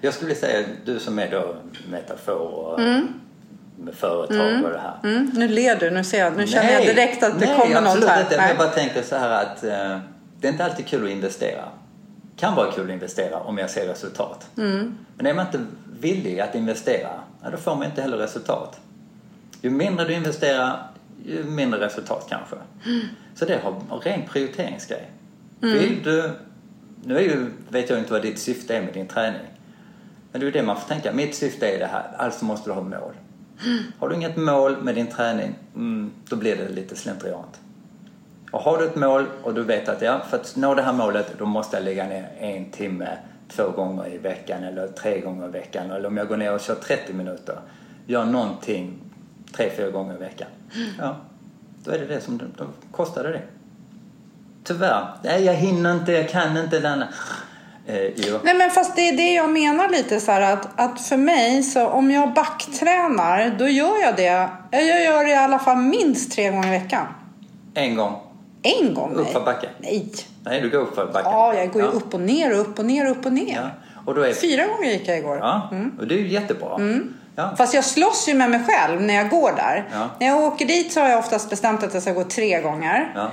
Jag 0.00 0.14
skulle 0.14 0.34
säga, 0.34 0.66
du 0.84 0.98
som 0.98 1.18
är 1.18 1.30
då 1.30 1.56
metafor 1.90 2.74
och 2.74 2.80
med 3.76 3.94
företag 3.94 4.64
och 4.64 4.70
det 4.70 4.80
här. 4.80 5.00
Mm, 5.04 5.30
nu 5.34 5.48
ler 5.48 5.76
du. 5.76 5.90
Nu, 5.90 6.04
ser 6.04 6.18
jag, 6.18 6.36
nu 6.36 6.46
känner 6.46 6.72
jag 6.72 6.82
direkt 6.82 7.22
att 7.22 7.40
det 7.40 7.46
nej, 7.46 7.58
kommer 7.58 7.80
något 7.80 7.88
absolut 7.88 8.08
här. 8.08 8.22
Inte. 8.22 8.36
Nej. 8.36 8.48
Jag 8.48 8.58
bara 8.58 8.68
tänker 8.68 9.02
så 9.02 9.16
här 9.16 9.42
att 9.42 9.64
eh, 9.64 9.98
det 10.40 10.48
är 10.48 10.52
inte 10.52 10.64
alltid 10.64 10.86
kul 10.86 11.04
att 11.04 11.10
investera. 11.10 11.64
Kan 12.38 12.54
vara 12.54 12.72
kul 12.72 12.84
att 12.84 12.90
investera 12.90 13.40
om 13.40 13.58
jag 13.58 13.70
ser 13.70 13.86
resultat. 13.86 14.48
Mm. 14.56 14.98
Men 15.16 15.26
är 15.26 15.34
man 15.34 15.46
inte 15.46 15.64
villig 16.00 16.40
att 16.40 16.54
investera, 16.54 17.10
då 17.52 17.56
får 17.56 17.74
man 17.74 17.84
inte 17.84 18.02
heller 18.02 18.16
resultat. 18.16 18.80
Ju 19.62 19.70
mindre 19.70 20.04
du 20.04 20.12
investerar, 20.12 20.90
ju 21.26 21.44
mindre 21.44 21.80
resultat 21.80 22.26
kanske. 22.28 22.56
Mm. 22.86 23.06
Så 23.34 23.44
det 23.44 23.60
har 23.62 23.70
en 23.70 24.00
ren 24.00 24.22
prioriteringsgrej. 24.28 25.10
Vill 25.60 26.02
du, 26.04 26.30
nu 27.04 27.16
är 27.16 27.22
ju, 27.22 27.46
vet 27.68 27.90
jag 27.90 27.98
inte 27.98 28.12
vad 28.12 28.22
ditt 28.22 28.38
syfte 28.38 28.76
är 28.76 28.82
med 28.82 28.94
din 28.94 29.06
träning. 29.06 29.46
Men 30.32 30.40
det 30.40 30.44
är 30.44 30.46
ju 30.46 30.52
det 30.52 30.62
man 30.62 30.80
får 30.80 30.88
tänka. 30.88 31.12
Mitt 31.12 31.34
syfte 31.34 31.68
är 31.68 31.78
det 31.78 31.86
här, 31.86 32.10
alltså 32.16 32.44
måste 32.44 32.70
du 32.70 32.74
ha 32.74 32.82
mål. 32.82 33.14
Har 33.98 34.08
du 34.08 34.14
inget 34.14 34.36
mål 34.36 34.82
med 34.82 34.94
din 34.94 35.06
träning, 35.06 35.54
mm, 35.74 36.10
då 36.28 36.36
blir 36.36 36.56
det 36.56 36.68
lite 36.68 36.96
slentriant. 36.96 37.60
Och 38.50 38.60
har 38.60 38.78
du 38.78 38.84
ett 38.84 38.96
mål 38.96 39.26
och 39.42 39.54
du 39.54 39.62
vet 39.62 39.88
att 39.88 40.02
ja, 40.02 40.20
för 40.30 40.36
att 40.36 40.56
nå 40.56 40.74
det 40.74 40.82
här 40.82 40.92
målet 40.92 41.38
då 41.38 41.46
måste 41.46 41.76
jag 41.76 41.84
lägga 41.84 42.06
ner 42.06 42.28
en 42.38 42.70
timme 42.70 43.08
två 43.48 43.70
gånger 43.70 44.14
i 44.14 44.18
veckan 44.18 44.64
eller 44.64 44.88
tre 44.88 45.20
gånger 45.20 45.48
i 45.48 45.50
veckan. 45.50 45.90
Eller 45.90 46.08
om 46.08 46.16
jag 46.16 46.28
går 46.28 46.36
ner 46.36 46.54
och 46.54 46.60
kör 46.60 46.74
30 46.74 47.12
minuter. 47.12 47.60
Gör 48.06 48.24
någonting 48.24 48.98
tre, 49.56 49.70
fyra 49.76 49.90
gånger 49.90 50.14
i 50.14 50.18
veckan. 50.18 50.48
Ja, 50.98 51.16
då 51.84 51.90
är 51.90 51.98
det 51.98 52.06
det 52.06 52.20
som 52.20 52.38
då 52.38 52.64
kostar 52.92 53.24
det. 53.24 53.42
Tyvärr. 54.64 55.06
Nej, 55.22 55.44
jag 55.44 55.54
hinner 55.54 55.94
inte, 55.94 56.12
jag 56.12 56.28
kan 56.28 56.56
inte 56.56 56.80
denna. 56.80 57.08
Eh. 57.86 58.10
Nej 58.42 58.54
men 58.54 58.70
fast 58.70 58.96
det 58.96 59.08
är 59.08 59.16
det 59.16 59.34
jag 59.34 59.50
menar 59.50 59.88
lite 59.88 60.20
så 60.20 60.32
här 60.32 60.52
att, 60.52 60.80
att 60.80 61.00
för 61.00 61.16
mig 61.16 61.62
så 61.62 61.88
om 61.88 62.10
jag 62.10 62.34
backtränar 62.34 63.56
då 63.58 63.68
gör 63.68 64.00
jag 64.02 64.16
det. 64.16 64.48
Jag 64.70 65.04
gör 65.04 65.24
det 65.24 65.30
i 65.30 65.36
alla 65.36 65.58
fall 65.58 65.76
minst 65.76 66.32
tre 66.32 66.50
gånger 66.50 66.68
i 66.68 66.70
veckan. 66.70 67.06
En 67.74 67.96
gång. 67.96 68.27
En 68.80 68.94
gång 68.94 69.12
nej. 69.14 69.20
Uppför 69.20 69.40
backen. 69.40 69.70
Nej. 69.78 70.12
Nej, 70.44 70.60
du 70.60 70.70
går 70.70 70.78
upp 70.78 70.94
för 70.94 71.06
backen. 71.06 71.32
Ja, 71.32 71.54
jag 71.54 71.72
går 71.72 71.82
ju 71.82 71.88
upp 71.88 72.14
och 72.14 72.20
ner 72.20 72.52
och 72.52 72.60
upp 72.60 72.78
och 72.78 72.84
ner 72.84 73.04
och 73.04 73.10
upp 73.10 73.26
och 73.26 73.32
ner. 73.32 73.56
Ja. 73.56 73.68
Och 74.06 74.14
då 74.14 74.22
är... 74.22 74.32
Fyra 74.32 74.66
gånger 74.66 74.90
gick 74.90 75.08
jag 75.08 75.18
igår. 75.18 75.38
Ja, 75.38 75.70
och 76.00 76.06
det 76.06 76.14
är 76.14 76.18
ju 76.18 76.28
jättebra. 76.28 76.80
Ja. 77.36 77.54
Fast 77.58 77.74
jag 77.74 77.84
slåss 77.84 78.28
ju 78.28 78.34
med 78.34 78.50
mig 78.50 78.60
själv 78.66 79.00
när 79.00 79.14
jag 79.14 79.30
går 79.30 79.52
där. 79.56 79.88
Ja. 79.92 80.08
När 80.20 80.26
jag 80.26 80.40
åker 80.40 80.66
dit 80.66 80.92
så 80.92 81.00
har 81.00 81.08
jag 81.08 81.18
oftast 81.18 81.50
bestämt 81.50 81.82
att 81.82 81.94
jag 81.94 82.02
ska 82.02 82.12
gå 82.12 82.24
tre 82.24 82.60
gånger. 82.60 83.12
Ja. 83.14 83.30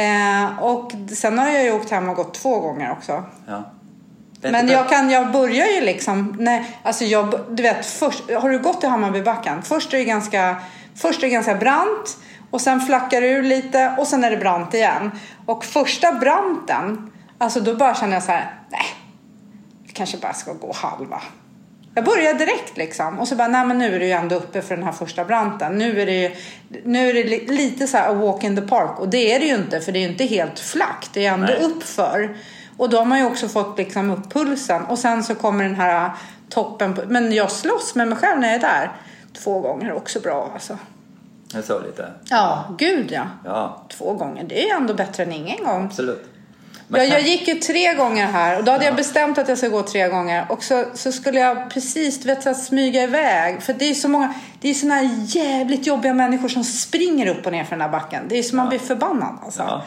Eh, 0.00 0.62
och 0.62 0.92
sen 1.16 1.38
har 1.38 1.50
jag 1.50 1.64
ju 1.64 1.72
åkt 1.72 1.90
hem 1.90 2.08
och 2.08 2.16
gått 2.16 2.34
två 2.34 2.60
gånger 2.60 2.92
också. 2.92 3.24
Ja. 3.46 3.72
Men 4.42 4.68
jag, 4.68 4.88
kan, 4.88 5.10
jag 5.10 5.32
börjar 5.32 5.66
ju 5.66 5.80
liksom, 5.80 6.36
nej, 6.38 6.76
alltså 6.82 7.04
jag, 7.04 7.40
du 7.50 7.62
vet, 7.62 7.86
först, 7.86 8.30
har 8.32 8.50
du 8.50 8.58
gått 8.58 8.80
till 8.80 8.88
Hammarbybacken? 8.88 9.62
Först 9.62 9.94
är 9.94 9.98
det 9.98 10.04
ganska, 10.04 10.56
först 10.94 11.18
är 11.18 11.26
det 11.26 11.32
ganska 11.32 11.54
brant 11.54 12.16
och 12.52 12.60
sen 12.60 12.80
flackar 12.80 13.20
det 13.20 13.26
ur 13.28 13.42
lite 13.42 13.94
och 13.98 14.06
sen 14.06 14.24
är 14.24 14.30
det 14.30 14.36
brant 14.36 14.74
igen. 14.74 15.10
Och 15.46 15.64
första 15.64 16.12
branten, 16.12 17.12
alltså 17.38 17.60
då 17.60 17.74
bara 17.74 17.94
känner 17.94 18.12
jag 18.14 18.22
så 18.22 18.32
här, 18.32 18.54
nej, 18.70 18.86
jag 19.86 19.94
kanske 19.94 20.18
bara 20.18 20.32
ska 20.32 20.52
gå 20.52 20.72
halva. 20.74 21.22
Jag 21.94 22.04
börjar 22.04 22.34
direkt 22.34 22.76
liksom 22.76 23.18
och 23.18 23.28
så 23.28 23.36
bara, 23.36 23.48
nej 23.48 23.66
men 23.66 23.78
nu 23.78 23.94
är 23.94 23.98
det 23.98 24.06
ju 24.06 24.12
ändå 24.12 24.36
uppe 24.36 24.62
för 24.62 24.76
den 24.76 24.84
här 24.84 24.92
första 24.92 25.24
branten. 25.24 25.78
Nu 25.78 26.00
är 26.00 26.06
det 26.06 26.22
ju, 26.22 26.30
nu 26.84 27.10
är 27.10 27.14
det 27.14 27.24
li- 27.24 27.46
lite 27.46 27.86
så 27.86 27.96
här 27.96 28.10
a 28.10 28.14
walk 28.14 28.44
in 28.44 28.56
the 28.56 28.62
park 28.62 29.00
och 29.00 29.08
det 29.08 29.34
är 29.34 29.40
det 29.40 29.46
ju 29.46 29.54
inte 29.54 29.80
för 29.80 29.92
det 29.92 29.98
är 29.98 30.00
ju 30.00 30.08
inte 30.08 30.24
helt 30.24 30.58
flackt. 30.58 31.10
Det 31.12 31.26
är 31.26 31.32
ändå 31.32 31.46
Nej. 31.46 31.62
uppför. 31.62 32.36
Och 32.76 32.90
då 32.90 32.98
har 32.98 33.04
man 33.04 33.18
ju 33.18 33.26
också 33.26 33.48
fått 33.48 33.78
liksom 33.78 34.10
upp 34.10 34.32
pulsen 34.32 34.84
och 34.84 34.98
sen 34.98 35.24
så 35.24 35.34
kommer 35.34 35.64
den 35.64 35.74
här 35.74 36.10
toppen. 36.48 36.94
På, 36.94 37.02
men 37.06 37.32
jag 37.32 37.50
slåss 37.50 37.94
med 37.94 38.08
mig 38.08 38.18
själv 38.18 38.40
när 38.40 38.48
jag 38.48 38.56
är 38.56 38.60
där. 38.60 38.92
Två 39.44 39.60
gånger 39.60 39.92
också 39.92 40.20
bra 40.20 40.50
alltså. 40.54 40.78
Jag 41.54 41.64
så 41.64 41.80
lite. 41.80 42.12
Ja, 42.30 42.64
gud 42.78 43.12
ja. 43.12 43.22
Ja, 43.44 43.82
Två 43.88 44.12
gånger, 44.12 44.44
det 44.44 44.62
är 44.62 44.64
ju 44.64 44.70
ändå 44.70 44.94
bättre 44.94 45.22
än 45.22 45.32
ingen 45.32 45.64
gång. 45.64 45.84
absolut. 45.84 46.28
Men 46.88 47.00
Jag, 47.00 47.10
kan- 47.10 47.18
jag 47.18 47.28
gick 47.28 47.48
ju 47.48 47.54
tre 47.54 47.94
gånger 47.94 48.26
här 48.26 48.58
och 48.58 48.64
då 48.64 48.72
hade 48.72 48.84
Ja. 48.84 48.88
jag 48.88 48.96
bestämt 48.96 49.38
att 49.38 49.48
jag 49.48 49.58
ska 49.58 49.68
gå 49.68 49.82
tre 49.82 50.08
gånger. 50.08 50.46
Och 50.48 50.62
så, 50.64 50.84
så 50.94 51.12
skulle 51.12 51.40
jag 51.40 51.70
precis 51.70 52.20
du 52.20 52.26
vet, 52.28 52.42
så 52.42 52.54
smyga 52.54 53.02
iväg. 53.02 53.62
För 53.62 53.72
det 53.74 53.84
är 53.90 53.94
så 53.94 54.08
många, 54.08 54.34
det 54.60 54.70
är 54.70 54.74
såna 54.74 54.94
här 54.94 55.10
jävligt 55.26 55.86
jobbiga 55.86 56.14
människor 56.14 56.48
som 56.48 56.64
springer 56.64 57.26
upp 57.26 57.46
och 57.46 57.52
ner 57.52 57.64
för 57.64 57.70
den 57.70 57.80
här 57.80 57.88
backen. 57.88 58.22
Det 58.28 58.38
är 58.38 58.42
som 58.42 58.56
man 58.56 58.68
blir 58.68 58.78
förbannad 58.78 59.38
alltså. 59.44 59.62
Ja. 59.62 59.82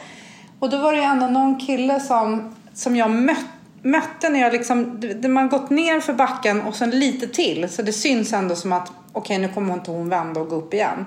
Och 0.60 0.70
då 0.70 0.78
var 0.78 0.92
det 0.94 0.98
ju 0.98 1.04
ändå 1.04 1.28
någon 1.28 1.60
kille 1.60 2.00
som, 2.00 2.56
som 2.74 2.96
jag 2.96 3.12
mött, 3.12 3.46
mötte 3.82 4.30
när 4.30 4.40
jag 4.42 4.54
liksom, 4.54 5.02
man 5.28 5.50
gått 5.50 5.70
ner 5.70 6.00
för 6.00 6.14
backen 6.14 6.62
och 6.62 6.76
sen 6.76 6.90
lite 6.90 7.28
till. 7.28 7.70
Så 7.70 7.82
det 7.82 7.94
syns 7.94 8.34
ändå 8.34 8.56
som 8.56 8.74
att 8.74 8.92
okej 9.12 9.38
nu 9.38 9.48
kommer 9.50 9.74
inte 9.74 9.92
hon 9.92 10.10
vända 10.10 10.40
och 10.40 10.50
gå 10.50 10.56
upp 10.56 10.74
igen. 10.74 11.06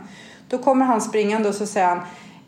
Då 0.49 0.59
kommer 0.59 0.85
han 0.87 1.01
springande 1.01 1.49
och 1.49 1.55
så 1.55 1.67
säger 1.67 1.87
han 1.87 2.01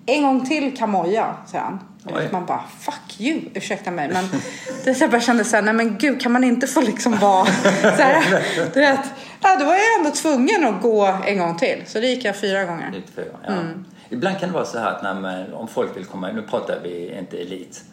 en 0.06 0.22
gång 0.22 0.46
till 0.46 0.76
Kamoja, 0.76 1.36
säger 1.46 1.64
han. 1.64 1.80
Och 2.04 2.16
Oj. 2.16 2.28
man 2.32 2.46
bara 2.46 2.64
fuck 2.80 3.20
you, 3.20 3.40
ursäkta 3.54 3.90
mig. 3.90 4.08
Men 4.12 4.24
det 4.84 4.94
så 4.94 5.04
jag 5.04 5.10
bara 5.10 5.20
kände 5.20 5.44
så 5.44 5.56
här, 5.56 5.62
nej 5.62 5.74
men 5.74 5.98
gud 5.98 6.20
kan 6.20 6.32
man 6.32 6.44
inte 6.44 6.66
få 6.66 6.80
liksom 6.80 7.18
vara 7.18 7.46
så 7.82 8.02
här, 8.02 8.42
du 8.74 8.80
vet. 8.80 9.00
Ja, 9.42 9.56
då 9.56 9.64
var 9.64 9.74
jag 9.74 9.98
ändå 9.98 10.10
tvungen 10.10 10.64
att 10.64 10.82
gå 10.82 11.16
en 11.26 11.38
gång 11.38 11.56
till. 11.58 11.82
Så 11.86 12.00
det 12.00 12.06
gick 12.06 12.24
jag 12.24 12.36
fyra 12.36 12.64
gånger. 12.64 12.90
94, 12.90 13.24
ja. 13.46 13.52
Mm. 13.52 13.84
Ibland 14.08 14.38
kan 14.40 14.48
det 14.48 14.54
vara 14.54 14.64
så 14.64 14.78
här 14.78 14.90
att 14.90 15.02
man, 15.02 15.52
om 15.52 15.68
folk 15.68 15.96
vill 15.96 16.04
komma, 16.04 16.32
nu 16.32 16.42
pratar 16.42 16.78
vi 16.82 17.18
inte 17.18 17.36
elit. 17.38 17.84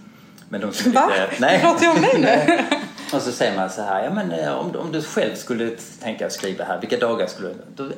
Men 0.49 0.61
de 0.61 0.73
som 0.73 0.91
Va? 0.91 1.09
lite- 1.29 1.41
Nej. 1.41 1.59
Pratar 1.59 1.85
jag 1.85 1.95
om 1.95 2.01
mig 2.01 2.17
nu? 2.21 2.59
Och 3.13 3.21
så 3.21 3.31
säger 3.31 3.55
man 3.55 3.69
så 3.69 3.81
här, 3.81 4.03
ja 4.03 4.09
men 4.13 4.31
eh, 4.31 4.53
om, 4.53 4.75
om 4.75 4.91
du 4.91 5.01
själv 5.01 5.35
skulle 5.35 5.69
tänka 6.03 6.29
skriva 6.29 6.65
här, 6.65 6.79
vilka 6.79 6.97
dagar 6.97 7.27
skulle 7.27 7.47
du... 7.49 7.55
Då, 7.75 7.89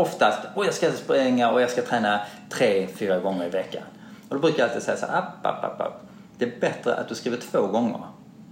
oftast, 0.00 0.38
och 0.54 0.66
jag 0.66 0.74
ska 0.74 0.92
springa 0.92 1.50
och 1.50 1.62
jag 1.62 1.70
ska 1.70 1.82
träna 1.82 2.20
tre, 2.48 2.88
fyra 2.94 3.18
gånger 3.18 3.46
i 3.46 3.50
veckan. 3.50 3.82
Och 4.28 4.34
då 4.34 4.40
brukar 4.40 4.58
jag 4.58 4.68
alltid 4.68 4.82
säga 4.82 4.96
så 4.96 5.06
här, 5.06 5.18
app, 5.18 5.46
app, 5.46 5.64
app, 5.64 5.80
app. 5.80 6.02
Det 6.38 6.44
är 6.44 6.60
bättre 6.60 6.94
att 6.94 7.08
du 7.08 7.14
skriver 7.14 7.36
två 7.36 7.66
gånger 7.66 8.00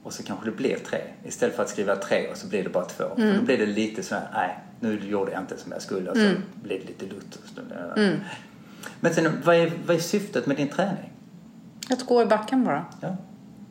och 0.02 0.12
så 0.12 0.22
kanske 0.22 0.46
det 0.46 0.56
blir 0.56 0.76
tre. 0.76 0.98
Istället 1.24 1.56
för 1.56 1.62
att 1.62 1.68
skriva 1.68 1.96
tre 1.96 2.30
och 2.30 2.36
så 2.36 2.46
blir 2.46 2.64
det 2.64 2.70
bara 2.70 2.84
två. 2.84 3.04
För 3.16 3.34
då 3.34 3.42
blir 3.42 3.58
det 3.58 3.66
lite 3.66 4.02
så 4.02 4.14
här, 4.14 4.28
nej, 4.34 4.58
nu 4.80 5.00
gjorde 5.08 5.32
jag 5.32 5.40
inte 5.40 5.58
som 5.58 5.72
jag 5.72 5.82
skulle 5.82 6.10
och 6.10 6.16
så 6.16 6.30
blir 6.54 6.78
det 6.78 6.86
lite 6.86 7.06
lutt. 7.06 7.38
Men 9.00 9.14
sen, 9.14 9.42
vad 9.44 9.56
är, 9.56 9.72
vad 9.86 9.96
är 9.96 10.00
syftet 10.00 10.46
med 10.46 10.56
din 10.56 10.68
träning? 10.68 11.12
Att 11.90 12.06
gå 12.06 12.22
i 12.22 12.26
backen 12.26 12.64
bara. 12.64 12.84
Ja 13.00 13.16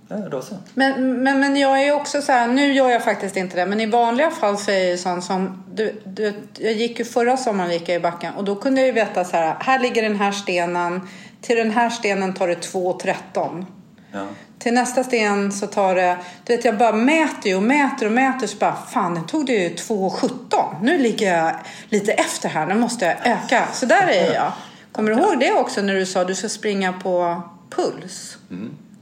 då 0.07 0.41
så. 0.41 0.55
Men, 0.73 1.23
men, 1.23 1.39
men 1.39 1.57
jag 1.57 1.83
är 1.83 1.95
också 1.95 2.21
så 2.21 2.31
här, 2.31 2.47
nu 2.47 2.73
gör 2.73 2.89
jag 2.89 3.03
faktiskt 3.03 3.37
inte 3.37 3.55
det, 3.55 3.65
men 3.65 3.81
i 3.81 3.85
vanliga 3.85 4.31
fall 4.31 4.57
så 4.57 4.71
är 4.71 4.75
jag 4.75 4.87
ju 4.87 4.97
sån 4.97 5.21
som, 5.21 5.63
du, 5.73 6.01
du, 6.03 6.33
jag 6.59 6.73
gick 6.73 6.99
ju 6.99 7.05
förra 7.05 7.37
sommaren 7.37 7.71
gick 7.71 7.89
jag 7.89 7.95
i 7.95 7.99
backen 7.99 8.33
och 8.33 8.43
då 8.43 8.55
kunde 8.55 8.81
jag 8.81 8.87
ju 8.87 8.93
veta 8.93 9.25
så 9.25 9.37
här, 9.37 9.55
här 9.59 9.79
ligger 9.79 10.01
den 10.01 10.15
här 10.15 10.31
stenen, 10.31 11.07
till 11.41 11.55
den 11.55 11.71
här 11.71 11.89
stenen 11.89 12.33
tar 12.33 12.47
det 12.47 12.71
2,13. 12.73 13.65
Ja. 14.11 14.25
Till 14.59 14.73
nästa 14.73 15.03
sten 15.03 15.51
så 15.51 15.67
tar 15.67 15.95
det, 15.95 16.17
du 16.45 16.55
vet 16.55 16.65
jag 16.65 16.77
bara 16.77 16.91
mäter 16.91 17.47
ju 17.47 17.55
och 17.55 17.63
mäter 17.63 18.05
och 18.05 18.11
mäter 18.11 18.47
så 18.47 18.57
bara 18.57 18.75
fan 18.75 19.15
det 19.15 19.21
tog 19.27 19.45
det 19.45 19.53
ju 19.53 19.69
2,17. 19.69 20.75
Nu 20.81 20.97
ligger 20.97 21.37
jag 21.37 21.55
lite 21.89 22.11
efter 22.11 22.49
här, 22.49 22.65
nu 22.65 22.75
måste 22.75 23.05
jag 23.05 23.27
öka. 23.27 23.67
Så 23.73 23.85
där 23.85 24.07
är 24.07 24.33
jag. 24.33 24.51
Kommer 24.91 25.11
du 25.11 25.17
ihåg 25.17 25.39
det 25.39 25.51
också 25.51 25.81
när 25.81 25.93
du 25.93 26.05
sa 26.05 26.21
att 26.21 26.27
du 26.27 26.35
ska 26.35 26.49
springa 26.49 26.93
på 26.93 27.41
puls? 27.69 28.37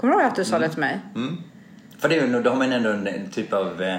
Kommer 0.04 0.16
du 0.16 0.22
ihåg 0.22 0.30
att 0.30 0.36
du 0.36 0.46
sa 0.46 0.60
det 0.60 0.70
till 0.70 0.80
mig? 0.80 1.00
Mm. 1.16 1.38
För 1.98 2.10
det 2.10 2.18
är 2.18 2.28
ju, 2.28 2.42
då 2.42 2.50
har 2.50 2.58
man 2.58 2.74
ändå 2.74 2.90
en, 2.90 3.30
typ 3.32 3.54
av 3.54 3.82
eh, 3.82 3.96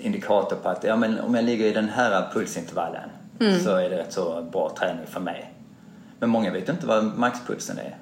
indikator 0.00 0.56
på 0.56 0.68
att 0.68 0.84
ja, 0.84 0.96
men 0.96 1.20
om 1.20 1.34
jag 1.34 1.44
ligger 1.44 1.66
i 1.66 1.72
den 1.72 1.88
här 1.88 2.28
pulsintervallen 2.32 3.10
så 3.64 3.76
är 3.76 3.90
det 3.90 3.98
rätt 3.98 4.12
så 4.12 4.42
bra 4.52 4.74
träning 4.78 5.06
för 5.06 5.20
mig. 5.20 5.52
Men 6.18 6.30
många 6.30 6.50
vet 6.52 6.68
inte 6.68 6.86
vad 6.86 7.04
maxpulsen 7.04 7.78
är. 7.78 7.96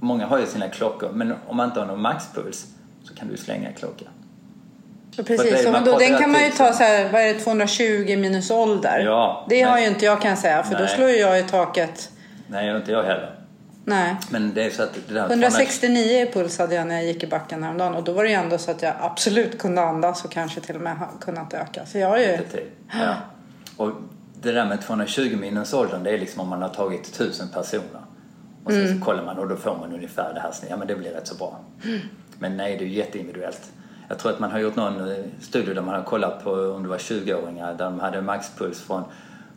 Många 0.00 0.26
har 0.26 0.38
ju 0.38 0.46
sina 0.46 0.68
klockor 0.68 1.10
men 1.12 1.34
om 1.46 1.56
man 1.56 1.68
inte 1.68 1.80
har 1.80 1.86
någon 1.86 2.02
maxpuls 2.02 2.66
så 3.04 3.14
kan 3.14 3.28
du 3.28 3.36
slänga 3.36 3.68
en 3.68 3.74
klocka. 3.74 4.04
Ja, 4.04 5.16
För 5.16 5.22
Precis, 5.22 5.64
det- 5.64 5.72
man 5.72 5.84
då, 5.84 5.98
den 5.98 6.18
kan 6.18 6.32
man 6.32 6.44
ju 6.44 6.50
ta 6.50 6.72
så. 6.72 6.82
här, 6.82 7.12
vad 7.12 7.22
är 7.22 7.34
det, 7.34 7.40
220 7.40 8.16
minus 8.18 8.50
ålder? 8.50 8.98
Ja, 8.98 9.46
det 9.48 9.62
har 9.62 9.74
nej. 9.74 9.82
ju 9.82 9.88
inte 9.88 10.04
jag 10.04 10.20
kan 10.20 10.28
jag 10.30 10.38
säga, 10.38 10.62
för 10.62 10.74
då 10.74 10.84
Nej. 10.84 10.88
slår 10.96 11.08
ju 11.10 11.16
jag 11.16 11.40
i 11.40 11.42
taket. 11.42 12.10
Nej, 12.46 12.76
inte 12.76 12.92
jag 12.92 13.02
heller. 13.02 13.41
Nej. 13.84 14.16
Men 14.30 14.54
det 14.54 14.64
är 14.64 14.70
så 14.70 14.82
att 14.82 14.98
det 15.08 15.14
där 15.14 15.30
169 15.30 16.02
i 16.02 16.30
puls 16.32 16.58
hade 16.58 16.74
jag 16.74 16.86
när 16.86 16.94
jag 16.94 17.04
gick 17.04 17.22
i 17.22 17.26
backen 17.26 17.62
häromdagen 17.62 17.94
och 17.94 18.04
då 18.04 18.12
var 18.12 18.24
det 18.24 18.30
ju 18.30 18.36
ändå 18.36 18.58
så 18.58 18.70
att 18.70 18.82
jag 18.82 18.94
absolut 19.00 19.58
kunde 19.58 19.82
andas 19.82 20.24
och 20.24 20.30
kanske 20.30 20.60
till 20.60 20.74
och 20.74 20.80
med 20.80 20.96
kunnat 21.20 21.54
öka. 21.54 21.86
Så 21.86 21.98
jag 21.98 22.08
har 22.08 22.18
ju... 22.18 22.38
Ja. 22.92 23.14
Och 23.76 23.92
det 24.42 24.52
där 24.52 24.66
med 24.66 24.80
220 24.80 25.36
minus 25.40 25.72
åldern, 25.72 26.02
det 26.02 26.10
är 26.10 26.18
liksom 26.18 26.40
om 26.40 26.48
man 26.48 26.62
har 26.62 26.68
tagit 26.68 27.08
1000 27.08 27.48
personer. 27.48 28.02
Och 28.64 28.72
sen 28.72 28.98
så 28.98 29.04
kollar 29.04 29.24
man 29.24 29.38
och 29.38 29.48
då 29.48 29.56
får 29.56 29.78
man 29.78 29.92
ungefär 29.92 30.34
det 30.34 30.40
här. 30.40 30.52
Ja 30.70 30.76
men 30.76 30.88
det 30.88 30.94
blir 30.94 31.10
rätt 31.10 31.26
så 31.26 31.34
bra. 31.34 31.60
Men 32.38 32.56
nej, 32.56 32.76
det 32.76 32.84
är 32.84 32.88
ju 32.88 32.94
jätteindividuellt. 32.94 33.72
Jag 34.08 34.18
tror 34.18 34.32
att 34.32 34.38
man 34.38 34.50
har 34.50 34.58
gjort 34.58 34.76
någon 34.76 35.10
eh, 35.10 35.16
studie 35.40 35.74
där 35.74 35.82
man 35.82 35.94
har 35.94 36.02
kollat 36.02 36.44
på 36.44 36.50
om 36.50 36.82
det 36.82 36.88
var 36.88 36.98
20-åringar 36.98 37.74
där 37.74 37.84
de 37.84 38.00
hade 38.00 38.22
maxpuls 38.22 38.80
från 38.80 39.04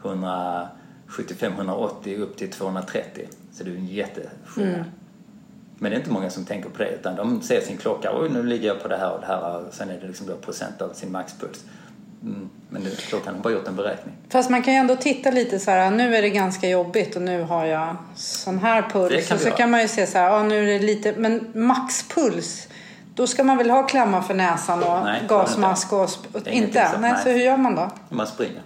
175-180 0.01 2.19
upp 2.19 2.37
till 2.37 2.51
230. 2.51 3.27
Så 3.57 3.63
det 3.63 3.71
är 3.71 3.75
en 3.75 3.87
jätteskillnad. 3.87 4.83
Men 5.77 5.91
det 5.91 5.95
är 5.95 5.99
inte 5.99 6.11
många 6.11 6.29
som 6.29 6.45
tänker 6.45 6.69
på 6.69 6.77
det 6.77 6.89
utan 6.89 7.15
de 7.15 7.41
ser 7.41 7.61
sin 7.61 7.77
klocka. 7.77 8.11
Oj, 8.19 8.29
nu 8.29 8.43
ligger 8.43 8.67
jag 8.67 8.81
på 8.81 8.87
det 8.87 8.97
här 8.97 9.11
och 9.11 9.21
det 9.21 9.27
här. 9.27 9.67
Och 9.67 9.73
sen 9.73 9.89
är 9.89 9.99
det 10.01 10.07
liksom 10.07 10.27
då 10.27 10.35
procent 10.35 10.81
av 10.81 10.93
sin 10.93 11.11
maxpuls. 11.11 11.63
Mm. 12.23 12.49
Men 12.69 12.83
det, 12.83 12.89
klockan 12.89 13.35
har 13.35 13.41
bara 13.41 13.53
gjort 13.53 13.67
en 13.67 13.75
beräkning. 13.75 14.15
Fast 14.29 14.49
man 14.49 14.63
kan 14.63 14.73
ju 14.73 14.79
ändå 14.79 14.95
titta 14.95 15.31
lite 15.31 15.59
så 15.59 15.71
här, 15.71 15.91
nu 15.91 16.15
är 16.15 16.21
det 16.21 16.29
ganska 16.29 16.69
jobbigt 16.69 17.15
och 17.15 17.21
nu 17.21 17.41
har 17.41 17.65
jag 17.65 17.95
sån 18.15 18.59
här 18.59 18.81
puls. 18.81 19.31
Och 19.31 19.39
så 19.39 19.51
kan 19.51 19.71
man 19.71 19.81
ju 19.81 19.87
se 19.87 20.07
så 20.07 20.17
här, 20.17 20.29
ja 20.29 20.43
nu 20.43 20.69
är 20.69 20.79
det 20.79 20.85
lite, 20.85 21.13
men 21.17 21.47
maxpuls. 21.53 22.67
Då 23.15 23.27
ska 23.27 23.43
man 23.43 23.57
väl 23.57 23.69
ha 23.69 23.83
klämmar 23.83 24.21
för 24.21 24.33
näsan 24.33 24.83
och 24.83 25.03
Nej, 25.03 25.21
gasmask 25.27 25.93
och... 25.93 26.09
inte? 26.45 26.89
nej, 26.99 27.11
nej. 27.11 27.23
så 27.23 27.29
hur 27.29 27.39
gör 27.39 27.57
man 27.57 27.75
då? 27.75 27.91
Man 28.09 28.27
springer. 28.27 28.61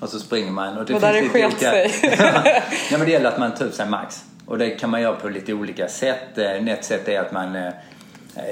Och 0.00 0.08
så 0.08 0.18
springer 0.18 0.50
man. 0.52 0.78
Och 0.78 0.84
det 0.84 0.98
där 0.98 1.12
finns 1.12 1.32
det 1.32 1.46
lite 1.48 1.56
sket 1.56 1.60
sig. 1.60 2.16
ja, 2.90 2.98
men 2.98 3.06
det 3.06 3.10
gäller 3.12 3.28
att 3.28 3.38
man 3.38 3.54
tar 3.54 3.64
ut 3.64 3.74
sig 3.74 3.88
max. 3.88 4.24
Och 4.46 4.58
det 4.58 4.70
kan 4.70 4.90
man 4.90 5.00
göra 5.02 5.16
på 5.16 5.28
lite 5.28 5.52
olika 5.52 5.88
sätt. 5.88 6.38
Eh, 6.38 6.68
Ett 6.68 6.84
sätt 6.84 7.08
är 7.08 7.20
att 7.20 7.32
man 7.32 7.56
eh, 7.56 7.72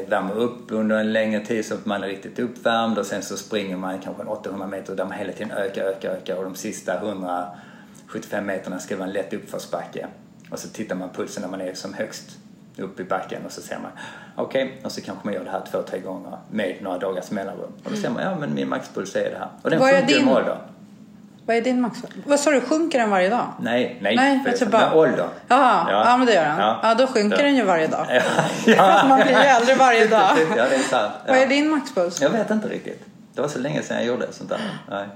värmer 0.08 0.34
upp 0.38 0.72
under 0.72 0.96
en 0.96 1.12
längre 1.12 1.40
tid 1.40 1.66
så 1.66 1.74
att 1.74 1.86
man 1.86 2.02
är 2.02 2.08
riktigt 2.08 2.38
uppvärmd 2.38 2.98
och 2.98 3.06
sen 3.06 3.22
så 3.22 3.36
springer 3.36 3.76
man 3.76 3.98
kanske 3.98 4.22
en 4.22 4.28
800 4.28 4.66
meter 4.66 4.96
där 4.96 5.04
man 5.04 5.18
hela 5.18 5.32
tiden 5.32 5.50
ökar, 5.50 5.82
ökar, 5.84 6.10
ökar 6.10 6.36
och 6.36 6.44
de 6.44 6.54
sista 6.54 6.94
175 6.98 8.46
meterna 8.46 8.78
ska 8.78 8.96
vara 8.96 9.06
en 9.08 9.12
lätt 9.12 9.32
uppförsbacke. 9.32 10.06
Och 10.50 10.58
så 10.58 10.68
tittar 10.68 10.96
man 10.96 11.08
pulsen 11.10 11.42
när 11.42 11.50
man 11.50 11.60
är 11.60 11.74
som 11.74 11.94
högst 11.94 12.30
upp 12.78 13.00
i 13.00 13.04
backen 13.04 13.42
och 13.46 13.52
så 13.52 13.60
ser 13.60 13.78
man 13.78 13.90
okej, 14.36 14.80
och 14.84 14.92
så 14.92 15.00
kanske 15.00 15.26
man 15.26 15.34
gör 15.34 15.44
det 15.44 15.50
här 15.50 15.62
två, 15.70 15.82
tre 15.82 15.98
gånger 16.00 16.38
med 16.50 16.76
några 16.82 16.98
dagars 16.98 17.30
mellanrum. 17.30 17.72
Och 17.84 17.90
då 17.90 17.96
ser 17.96 18.10
man, 18.10 18.22
ja 18.22 18.36
men 18.40 18.54
min 18.54 18.68
maxpuls 18.68 19.16
är 19.16 19.30
det 19.30 19.38
här. 19.38 19.48
Och 19.62 19.70
den 19.70 19.78
Vad 19.80 19.90
funkar 19.90 20.08
ju 20.08 20.18
din? 20.18 20.28
ålder. 20.28 20.58
Vad 21.46 21.56
är 21.56 21.60
din 21.60 21.80
max? 21.80 21.98
Vad 22.24 22.40
sa 22.40 22.50
du, 22.50 22.60
sjunker 22.60 22.98
den 22.98 23.10
varje 23.10 23.28
dag? 23.28 23.46
Nej, 23.60 23.98
nej, 24.00 24.16
Nej, 24.16 24.40
för 24.58 24.66
är 24.66 24.70
bara- 24.70 24.88
med 24.88 24.98
ålder. 24.98 25.26
Jaha, 25.48 25.86
ja. 25.90 26.16
men 26.16 26.26
det 26.26 26.34
gör 26.34 26.44
den. 26.44 26.58
Ja. 26.58 26.80
Ja. 26.82 26.94
då 26.94 27.06
sjunker 27.06 27.36
Ja. 27.38 27.44
den 27.44 27.54
ju 27.56 27.62
varje 27.64 27.86
dag. 27.86 28.06
Ja, 28.10 28.22
ja. 28.76 29.04
Man 29.08 29.20
blir 29.20 29.30
ju 29.30 29.42
äldre 29.42 29.74
varje 29.74 30.06
dag. 30.06 30.30
Ja, 30.56 30.64
det 30.70 30.74
är 30.76 30.78
sant. 30.78 31.12
Vad 31.28 31.36
är 31.36 31.40
Ja. 31.40 31.46
din 31.46 31.68
maxpuls? 31.70 32.20
Jag 32.22 32.30
vet 32.30 32.50
inte 32.50 32.68
riktigt. 32.68 33.04
Det 33.34 33.40
var 33.40 33.48
så 33.48 33.58
länge 33.58 33.82
sedan 33.82 33.96
jag 33.96 34.06
gjorde 34.06 34.32
sånt 34.32 34.48
där. 34.50 34.60
Nej. 34.90 35.06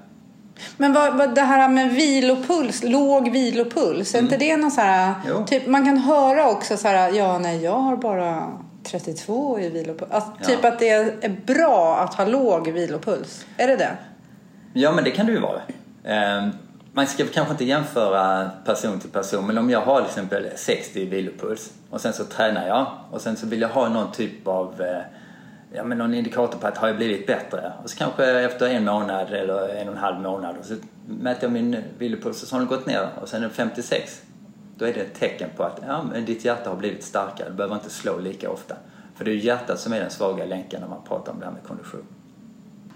Men 0.77 0.93
vad, 0.93 1.15
vad, 1.17 1.35
det 1.35 1.41
här 1.43 1.69
med 1.69 1.91
vilopuls, 1.93 2.83
låg 2.83 3.31
vilopuls, 3.31 4.15
är 4.15 4.19
inte 4.19 4.37
det 4.37 4.57
någon 4.57 4.71
så 4.71 4.81
här, 4.81 5.05
Mm. 5.05 5.17
Jo. 5.29 5.47
typ, 5.47 5.67
man 5.67 5.85
kan 5.85 5.99
höra 5.99 6.49
också 6.51 6.77
så 6.77 6.89
här, 6.89 7.11
ja 7.13 7.39
nej 7.39 7.65
jag 7.65 7.77
har 7.77 7.97
bara 7.97 8.49
32 8.85 9.61
i 9.61 9.69
vilopuls. 9.69 10.11
Alltså, 10.13 10.31
Ja. 10.41 10.47
Typ 10.47 10.65
att 10.65 10.79
det 10.79 10.89
är 10.89 11.37
bra 11.47 11.97
att 11.99 12.15
ha 12.15 12.25
låg 12.25 12.69
vilopuls. 12.71 13.47
Är 13.57 13.67
det 13.69 13.77
det? 13.77 13.91
Ja, 14.73 14.93
men 14.93 15.05
det 15.05 15.11
kan 15.11 15.27
det 15.27 15.33
ju 15.33 15.41
vara. 15.41 15.61
Ehm, 16.05 16.51
man 16.93 17.07
ska 17.07 17.27
kanske 17.27 17.53
inte 17.53 17.65
jämföra 17.65 18.51
person 18.65 19.01
till 19.01 19.11
person, 19.11 19.47
men 19.47 19.59
om 19.59 19.71
jag 19.71 19.81
har 19.81 19.97
till 19.97 20.07
exempel 20.07 20.47
60 20.57 21.01
i 21.01 21.05
vilopuls 21.05 21.73
och 21.91 22.01
sen 22.01 22.13
så 22.13 22.25
tränar 22.25 22.69
jag 22.69 22.87
och 23.11 23.21
sen 23.21 23.37
så 23.37 23.47
vill 23.47 23.61
jag 23.61 23.69
ha 23.69 23.89
någon 23.89 24.13
typ 24.13 24.49
av 24.49 24.81
eh, 24.81 25.03
ja, 25.73 25.85
men 25.85 25.99
någon 25.99 26.15
indikator 26.15 26.59
på 26.59 26.67
att 26.67 26.79
har 26.79 26.89
jag 26.89 26.97
blivit 26.97 27.27
bättre? 27.27 27.73
Och 27.83 27.91
så 27.91 27.97
kanske 27.97 28.41
efter 28.41 28.69
en 28.69 28.85
månad 28.85 29.33
eller 29.33 29.69
en 29.69 29.89
och 29.89 29.95
en 29.95 30.01
halv 30.01 30.21
månad 30.21 30.57
och 30.59 30.65
så 30.65 30.75
mäter 31.07 31.43
jag 31.43 31.53
min 31.53 31.77
vilopuls 31.99 32.43
och 32.43 32.49
så 32.49 32.55
har 32.55 32.61
den 32.61 32.69
gått 32.69 32.87
ner 32.87 33.09
och 33.21 33.29
sen 33.29 33.39
är 33.43 33.47
den 33.47 33.51
56. 33.51 34.23
Då 34.77 34.85
är 34.85 34.95
det 34.95 35.01
ett 35.01 35.15
tecken 35.15 35.51
på 35.57 35.63
att 35.63 35.81
ja, 35.87 36.03
men 36.13 36.25
ditt 36.25 36.45
hjärta 36.45 36.71
har 36.71 36.77
blivit 36.77 37.05
starkare, 37.05 37.49
du 37.49 37.55
behöver 37.55 37.75
inte 37.75 37.91
slå 37.91 38.19
lika 38.19 38.51
ofta. 38.51 38.77
För 39.15 39.25
det 39.25 39.31
är 39.31 39.35
ju 39.35 39.41
hjärtat 39.41 39.81
som 39.81 39.93
är 39.93 40.01
den 40.01 40.11
svaga 40.11 40.45
länken 40.45 40.81
när 40.81 40.89
man 40.89 41.05
pratar 41.09 41.33
om 41.33 41.39
det 41.41 41.45
här 41.45 41.53
med 41.53 41.63
kondition. 41.63 42.07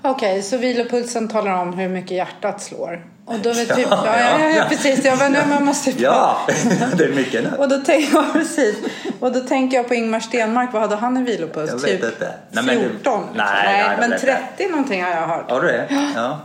Okej, 0.05 0.43
så 0.43 0.57
vilopulsen 0.57 1.29
talar 1.29 1.63
om 1.63 1.73
hur 1.73 1.89
mycket 1.89 2.11
hjärtat 2.11 2.63
slår. 2.63 3.07
Och 3.27 3.39
då 3.39 3.53
vet 3.53 3.69
typ, 3.77 3.79
Ja, 3.91 4.07
ja, 4.07 4.19
ja, 4.19 4.39
ja, 4.39 4.49
ja. 4.49 4.65
precis. 4.69 5.05
Jag 5.05 5.19
bara, 5.19 5.29
nu 5.29 5.39
man 5.49 5.65
måste 5.65 5.91
Ja, 5.91 6.39
det 6.97 7.05
är 7.05 7.15
mycket 7.15 7.43
nu. 7.45 7.51
Och 7.59 7.69
då, 7.69 7.83
tänk, 7.87 8.13
ja, 8.13 8.25
precis. 8.33 8.77
och 9.21 9.33
då 9.33 9.41
tänker 9.41 9.77
jag 9.77 9.89
på 9.89 9.95
Ingmar 9.95 10.21
Stenmark. 10.21 10.73
Vad 10.73 10.83
hade 10.83 10.97
han 10.97 11.17
i 11.17 11.23
vilopuls? 11.23 11.71
Jag 11.71 11.79
vet 11.79 12.01
typ 12.01 12.05
inte. 12.13 12.35
Nej, 12.51 12.65
men 12.65 12.77
det- 12.77 12.83
14? 12.83 13.21
liksom. 13.21 13.37
Nej, 13.37 13.85
nej, 13.89 13.97
men 14.01 14.11
vet 14.11 14.21
30 14.21 14.69
någonting 14.69 15.03
har 15.03 15.11
jag 15.11 15.27
hört. 15.29 15.51
Har 15.51 15.61
du 15.61 15.67
det? 15.69 15.87
Ja. 16.17 16.39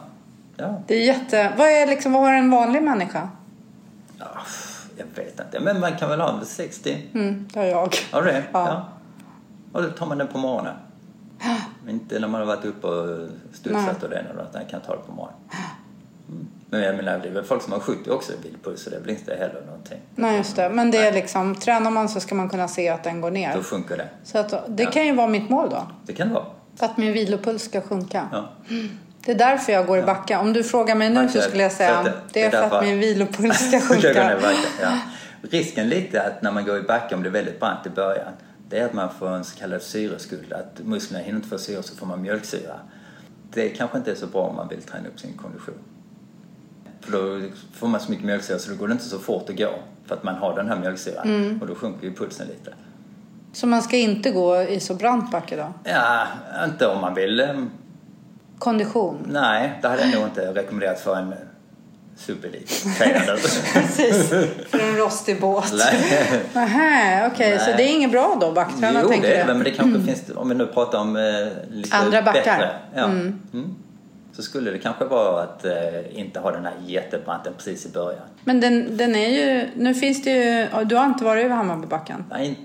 ja. 0.57 0.81
Det 0.87 0.95
är 0.95 1.01
jätte... 1.05 1.51
Vad 1.57 1.67
är 1.67 1.87
liksom, 1.87 2.13
vad 2.13 2.21
har 2.21 2.33
en 2.33 2.51
vanlig 2.51 2.81
människa? 2.83 3.29
ja. 4.19 4.25
Jag 4.97 5.23
vet 5.23 5.39
inte. 5.39 5.59
Men 5.59 5.79
man 5.79 5.97
kan 5.97 6.09
väl 6.09 6.21
ha 6.21 6.39
en 6.39 6.45
60? 6.45 6.97
Mm, 7.13 7.47
det 7.53 7.59
har 7.59 7.65
jag. 7.65 7.95
Har 8.11 8.21
du 8.21 8.31
det? 8.31 8.43
Ja. 8.53 8.89
Och 9.73 9.83
då 9.83 9.89
tar 9.89 10.05
man 10.05 10.17
den 10.17 10.27
på 10.27 10.37
morgonen. 10.37 10.73
Inte 11.89 12.19
när 12.19 12.27
man 12.27 12.39
har 12.41 12.47
varit 12.47 12.65
uppe 12.65 12.87
och 12.87 13.27
studsat 13.53 14.03
och 14.03 14.09
det 14.09 14.15
eller 14.17 14.33
något. 14.33 14.53
Man 14.53 14.65
kan 14.65 14.81
ta 14.81 14.91
det 14.95 15.01
på 15.05 15.11
morgonen. 15.11 15.39
Mm. 16.29 16.47
Men 16.69 16.81
jag 16.81 16.95
menar, 16.95 17.19
det 17.19 17.27
är 17.27 17.33
väl 17.33 17.43
folk 17.43 17.61
som 17.63 17.73
har 17.73 17.79
70 17.79 18.09
också 18.11 18.33
i 18.33 18.35
bilpuls 18.43 18.83
så 18.83 18.89
det 18.89 18.99
blir 19.03 19.13
inte 19.13 19.35
heller 19.35 19.61
någonting. 19.65 19.99
Nej, 20.15 20.37
just 20.37 20.55
det. 20.55 20.69
Men 20.69 20.91
det 20.91 20.97
är 20.97 21.11
liksom, 21.13 21.55
tränar 21.55 21.91
man 21.91 22.09
så 22.09 22.19
ska 22.19 22.35
man 22.35 22.49
kunna 22.49 22.67
se 22.67 22.89
att 22.89 23.03
den 23.03 23.21
går 23.21 23.29
Då 23.29 23.33
ner. 23.33 23.63
sjunker 23.63 23.97
det. 23.97 24.07
Så 24.23 24.37
att, 24.37 24.53
det 24.67 24.83
Ja. 24.83 24.91
kan 24.91 25.05
ju 25.05 25.15
vara 25.15 25.27
mitt 25.27 25.49
mål 25.49 25.69
då. 25.69 25.87
Det 26.05 26.13
kan 26.13 26.27
det 26.27 26.33
vara. 26.33 26.45
Att 26.79 26.97
min 26.97 27.13
vilopuls 27.13 27.63
ska 27.63 27.81
sjunka. 27.81 28.27
Ja. 28.31 28.49
Det 29.25 29.31
är 29.31 29.35
därför 29.35 29.73
jag 29.73 29.85
går 29.87 29.97
i 29.99 30.01
backa. 30.01 30.39
Om 30.39 30.53
du 30.53 30.63
frågar 30.63 30.95
mig 30.95 31.09
nu 31.09 31.29
så 31.29 31.41
skulle 31.41 31.63
jag 31.63 31.71
säga 31.71 31.97
att 31.97 32.33
det 32.33 32.43
är 32.43 32.49
för 32.51 32.77
att 32.77 32.83
min 32.85 32.99
vilopuls 32.99 33.67
ska 33.67 33.79
sjunka. 33.93 34.39
Risken 35.41 35.89
lite 35.89 36.21
att 36.23 36.41
när 36.41 36.51
man 36.51 36.65
går 36.65 36.77
i 36.77 36.81
backe, 36.81 37.15
om 37.15 37.23
det 37.23 37.29
är 37.29 37.31
väldigt 37.31 37.59
brant 37.59 37.85
i 37.85 37.89
början, 37.89 38.33
det 38.69 38.79
är 38.79 38.85
att 38.85 38.93
man 38.93 39.09
får 39.13 39.29
en 39.29 39.43
så 39.43 39.59
kallad 39.59 39.81
syreskuld. 39.81 40.53
Att 40.53 40.79
musklerna 40.83 41.23
hinner 41.23 41.37
inte 41.37 41.49
få 41.49 41.57
syre 41.57 41.83
så 41.83 41.95
får 41.95 42.05
man 42.05 42.21
mjölksyra. 42.21 42.79
Det 43.53 43.69
kanske 43.69 43.97
inte 43.97 44.11
är 44.11 44.15
så 44.15 44.27
bra 44.27 44.41
om 44.41 44.55
man 44.55 44.67
vill 44.67 44.81
träna 44.81 45.07
upp 45.07 45.19
sin 45.19 45.37
kondition. 45.37 45.79
För 47.01 47.11
då 47.11 47.47
får 47.73 47.87
man 47.87 47.99
så 47.99 48.11
mycket 48.11 48.25
mjölksyra 48.25 48.59
så 48.59 48.71
då 48.71 48.77
går 48.77 48.87
det 48.87 48.91
inte 48.91 49.05
så 49.05 49.19
fort 49.19 49.49
att 49.49 49.57
gå. 49.57 49.69
För 50.05 50.15
att 50.15 50.23
man 50.23 50.35
har 50.35 50.55
den 50.55 50.67
här 50.67 50.79
mjölksyran. 50.79 51.27
Mm. 51.27 51.61
Och 51.61 51.67
då 51.67 51.75
sjunker 51.75 52.07
ju 52.07 52.15
pulsen 52.15 52.47
lite. 52.47 52.73
Så 53.53 53.67
man 53.67 53.81
ska 53.81 53.97
inte 53.97 54.31
gå 54.31 54.61
i 54.61 54.79
så 54.79 54.93
brant 54.93 55.31
backe 55.31 55.55
då? 55.55 55.73
Ja, 55.83 56.27
inte 56.65 56.87
om 56.87 57.01
man 57.01 57.13
vill. 57.13 57.67
Kondition? 58.59 59.27
Nej, 59.31 59.79
det 59.81 59.87
hade 59.87 60.01
jag 60.01 60.19
nog 60.19 60.23
inte 60.23 60.53
rekommenderat 60.53 60.99
för 60.99 61.15
en 61.15 61.33
superelit, 62.19 62.69
säger 62.97 63.19
han 63.19 63.25
nu. 63.35 63.41
Precis, 63.73 64.29
för 64.69 64.79
en 64.79 64.97
rostig 64.97 65.41
båt. 65.41 65.73
Nähä, 66.53 67.27
okej, 67.33 67.59
så 67.59 67.65
Nej. 67.65 67.73
det 67.77 67.83
är 67.83 67.87
inget 67.95 68.11
bra 68.11 68.37
då, 68.41 68.51
backträna 68.51 68.99
Jo, 69.03 69.09
tänker 69.09 69.27
det 69.29 69.35
är 69.35 69.47
det, 69.47 69.53
men 69.53 69.63
det 69.63 69.71
kanske 69.71 70.01
finns, 70.01 70.23
om 70.35 70.49
vi 70.49 70.55
nu 70.55 70.65
pratar 70.65 70.99
om 70.99 71.15
eh, 71.15 71.23
lite 71.69 71.95
Andra 71.97 72.21
backar. 72.21 72.41
bättre. 72.43 72.69
Ja. 72.95 73.03
Mm. 73.03 73.75
Så 74.35 74.41
skulle 74.41 74.71
det 74.71 74.77
kanske 74.77 75.05
vara 75.05 75.43
att 75.43 75.65
eh, 75.65 75.71
inte 76.19 76.39
ha 76.39 76.51
den 76.51 76.65
här 76.65 76.73
jättebranten 76.85 77.53
precis 77.57 77.85
i 77.85 77.89
början. 77.89 78.21
Men 78.43 78.59
den, 78.59 78.97
den 78.97 79.15
är 79.15 79.29
ju, 79.29 79.67
nu 79.75 79.93
finns 79.93 80.23
det 80.23 80.31
ju, 80.31 80.67
du 80.85 80.95
har 80.95 81.05
inte 81.05 81.23
varit 81.23 81.45
över 81.45 81.55
Hammarbybacken? 81.55 82.25
Nej, 82.31 82.47
inte- 82.47 82.61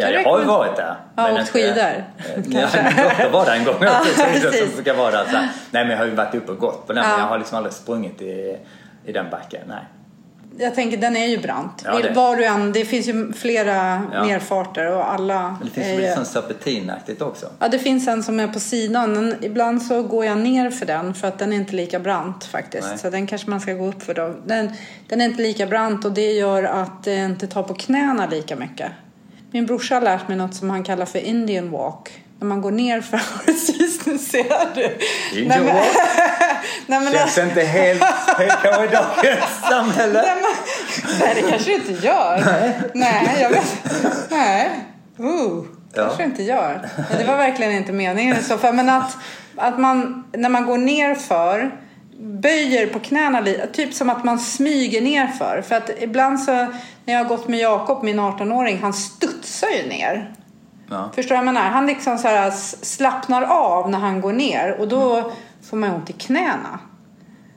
ja, 0.00 0.08
jag 0.10 0.24
har 0.24 0.38
ju 0.40 0.44
varit 0.46 0.76
där. 0.76 0.96
Ja, 1.16 1.22
men 1.22 1.36
åkt 1.42 1.48
skidor, 1.50 1.76
Ja, 1.76 2.42
kanske. 2.52 2.82
min 2.82 3.04
dotter 3.06 3.30
var 3.30 3.44
där 3.46 3.52
en 3.54 3.64
gång 3.64 3.74
Ja, 3.80 4.00
så 4.16 4.22
precis. 4.24 4.60
som 4.60 4.74
brukar 4.74 4.94
vara 4.94 5.10
där, 5.10 5.24
så 5.24 5.30
här. 5.36 5.48
Nej, 5.70 5.84
men 5.84 5.90
jag 5.90 5.98
har 5.98 6.04
ju 6.06 6.14
varit 6.14 6.34
uppe 6.34 6.52
och 6.52 6.58
gått 6.58 6.86
på 6.86 6.92
den, 6.92 7.02
Ja. 7.04 7.10
men 7.10 7.20
jag 7.20 7.26
har 7.26 7.38
liksom 7.38 7.56
aldrig 7.58 7.72
sprungit 7.74 8.22
i, 8.22 8.56
i 9.06 9.12
den 9.12 9.30
backen. 9.30 9.60
Nej. 9.68 9.84
Jag 10.58 10.74
tänker, 10.74 10.96
den 10.96 11.16
är 11.16 11.26
ju 11.26 11.38
brant. 11.38 11.82
Ja, 11.84 11.98
det- 12.02 12.10
Var 12.12 12.36
du 12.36 12.44
än, 12.44 12.72
det 12.72 12.84
finns 12.84 13.08
ju 13.08 13.32
flera 13.32 14.02
Ja. 14.12 14.24
nerfarter 14.24 14.92
och 14.96 15.12
alla 15.12 15.42
Men 15.60 15.68
det 15.74 15.82
finns 15.82 16.00
ju 16.10 16.14
sånt 16.14 16.26
serpentinaktigt 16.26 17.22
också. 17.22 17.46
Ja, 17.58 17.68
det 17.68 17.78
finns 17.78 18.08
en 18.08 18.22
som 18.22 18.40
är 18.40 18.48
på 18.48 18.60
sidan. 18.60 19.12
Men 19.12 19.34
ibland 19.44 19.82
så 19.82 20.02
går 20.02 20.24
jag 20.24 20.38
ner 20.38 20.70
för 20.70 20.86
den 20.86 21.14
för 21.14 21.28
att 21.28 21.38
den 21.38 21.52
är 21.52 21.56
inte 21.56 21.72
lika 21.76 21.98
brant 21.98 22.44
faktiskt. 22.44 22.88
Nej. 22.88 22.98
Så 22.98 23.10
den 23.10 23.26
kanske 23.26 23.50
man 23.50 23.60
ska 23.60 23.72
gå 23.72 23.86
upp 23.86 24.02
för 24.02 24.14
då. 24.14 24.34
Den, 24.46 24.70
den 25.08 25.20
är 25.20 25.24
inte 25.24 25.42
lika 25.42 25.66
brant 25.66 26.04
och 26.04 26.12
det 26.12 26.32
gör 26.32 26.62
att 26.64 27.04
det 27.04 27.16
inte 27.16 27.46
tar 27.46 27.62
på 27.62 27.74
knäna 27.74 28.26
lika 28.26 28.56
mycket. 28.56 28.92
Min 29.50 29.66
brorsa 29.66 29.94
har 29.94 30.02
lärt 30.02 30.28
mig 30.28 30.36
något 30.36 30.54
som 30.54 30.70
han 30.70 30.84
kallar 30.84 31.06
för 31.06 31.18
Indian 31.18 31.70
walk. 31.70 32.21
När 32.42 32.48
man 32.48 32.60
går 32.60 32.70
ner 32.70 33.00
för... 33.00 33.20
Precis, 33.44 34.06
nu 34.06 34.18
ser 34.18 34.74
du. 34.74 34.98
Indian 35.40 35.64
men, 35.64 35.74
walk? 35.74 35.86
nej, 36.86 37.00
men, 37.00 37.12
Känns 37.12 37.38
inte 37.38 37.60
helt 37.62 38.00
PK 38.38 38.84
i 38.84 38.88
dagens 38.88 39.60
samhälle. 39.68 40.22
nej, 40.22 40.36
men, 40.42 41.18
nej, 41.20 41.34
det 41.34 41.50
kanske 41.50 41.70
det 41.70 41.74
inte 41.74 42.06
gör. 42.06 42.44
Nej, 42.94 43.38
jag 43.40 43.50
vet. 43.50 43.84
Nej. 44.30 44.70
Uh, 45.20 45.64
Ja. 45.94 46.02
kanske 46.02 46.22
det 46.22 46.24
inte 46.26 46.42
gör. 46.42 46.88
Men 47.10 47.18
det 47.18 47.24
var 47.24 47.36
verkligen 47.36 47.72
inte 47.72 47.92
meningen 47.92 48.36
i 48.36 48.42
så 48.42 48.58
fall. 48.58 48.74
Men 48.74 48.88
att, 48.88 49.16
att 49.56 49.78
man, 49.78 50.24
när 50.32 50.48
man 50.48 50.66
går 50.66 50.78
ner 50.78 51.14
för 51.14 51.70
böjer 52.20 52.86
på 52.86 52.98
knäna 53.00 53.40
lite, 53.40 53.66
typ 53.66 53.94
som 53.94 54.10
att 54.10 54.24
man 54.24 54.38
smyger 54.38 55.00
ner 55.00 55.26
för. 55.26 55.62
För 55.68 55.74
att 55.74 55.90
ibland 56.00 56.40
så, 56.40 56.52
när 57.04 57.14
jag 57.14 57.18
har 57.18 57.28
gått 57.28 57.48
med 57.48 57.60
Jakob, 57.60 58.02
min 58.02 58.20
18-åring, 58.20 58.78
han 58.82 58.92
studsar 58.92 59.68
ju 59.68 59.88
ner. 59.88 60.34
Ja. 60.92 61.10
Förstår 61.14 61.36
jag 61.36 61.44
menar? 61.44 61.60
Han 61.60 61.86
liksom 61.86 62.18
så 62.18 62.28
här 62.28 62.50
slappnar 62.82 63.42
av 63.42 63.90
när 63.90 63.98
han 63.98 64.20
går 64.20 64.32
ner 64.32 64.80
och 64.80 64.88
då 64.88 65.32
får 65.62 65.76
man 65.76 65.90
ont 65.90 66.10
i 66.10 66.12
knäna. 66.12 66.78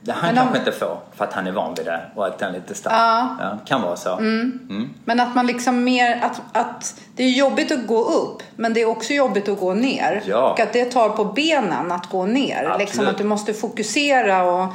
Det 0.00 0.12
han 0.12 0.34
Men 0.34 0.36
kanske 0.36 0.58
inte 0.58 0.72
får 0.72 0.98
för 1.14 1.24
att 1.24 1.32
han 1.32 1.46
är 1.46 1.52
van 1.52 1.74
vid 1.74 1.86
det 1.86 2.00
och 2.14 2.26
att 2.26 2.38
den 2.38 2.54
är 2.54 2.58
lite 2.58 2.74
stark. 2.74 2.92
Ja. 3.40 3.58
kan 3.66 3.82
vara 3.82 3.96
så. 3.96 4.18
Mm. 4.18 4.88
Men 5.04 5.20
att 5.20 5.34
man 5.34 5.46
liksom 5.46 5.84
mer, 5.84 6.20
att, 6.22 6.40
att 6.52 7.00
det 7.16 7.24
är 7.24 7.30
jobbigt 7.30 7.72
att 7.72 7.86
gå 7.86 8.04
upp 8.04 8.42
men 8.56 8.74
det 8.74 8.80
är 8.80 8.88
också 8.88 9.12
jobbigt 9.12 9.48
att 9.48 9.60
gå 9.60 9.74
ner. 9.74 10.22
Ja. 10.26 10.50
Och 10.50 10.60
att 10.60 10.72
det 10.72 10.84
tar 10.84 11.08
på 11.08 11.24
benen 11.24 11.92
att 11.92 12.10
gå 12.10 12.26
ner. 12.26 12.56
Absolut. 12.56 12.78
Liksom 12.78 13.06
att 13.06 13.18
du 13.18 13.24
måste 13.24 13.54
fokusera 13.54 14.42
och 14.42 14.72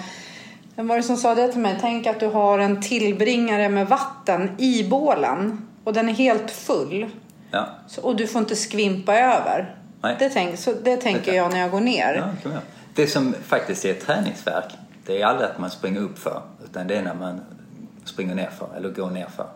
vem 0.75 0.87
var 0.87 0.97
det 0.97 1.03
som 1.03 1.17
sa 1.17 1.35
det 1.35 1.47
till 1.47 1.61
mig? 1.61 1.77
Tänk 1.81 2.07
att 2.07 2.19
du 2.19 2.27
har 2.27 2.59
en 2.59 2.81
tillbringare 2.81 3.69
med 3.69 3.87
vatten 3.87 4.55
i 4.57 4.89
bålen 4.89 5.67
och 5.83 5.93
den 5.93 6.09
är 6.09 6.13
helt 6.13 6.51
full. 6.51 7.09
Ja. 7.51 7.67
Så, 7.87 8.01
och 8.01 8.15
du 8.15 8.27
får 8.27 8.41
inte 8.41 8.55
skvimpa 8.55 9.19
över. 9.19 9.75
Nej. 10.01 10.15
Det, 10.19 10.29
tänk, 10.29 10.59
så 10.59 10.73
det 10.83 10.97
tänker 10.97 11.33
jag 11.33 11.51
när 11.51 11.59
jag 11.59 11.71
går 11.71 11.81
ner. 11.81 12.33
Ja, 12.43 12.49
det 12.95 13.07
som 13.07 13.33
faktiskt 13.43 13.85
är 13.85 13.93
träningsverk, 13.93 14.73
det 15.05 15.21
är 15.21 15.25
aldrig 15.25 15.49
att 15.49 15.59
man 15.59 15.69
springer 15.69 16.01
upp 16.01 16.19
för 16.19 16.41
utan 16.65 16.87
det 16.87 16.95
är 16.95 17.01
när 17.01 17.13
man 17.13 17.41
springer 18.05 18.35
ner 18.35 18.49
för 18.49 18.77
eller 18.77 18.89
går 18.89 19.09
ner 19.09 19.27
för. 19.35 19.47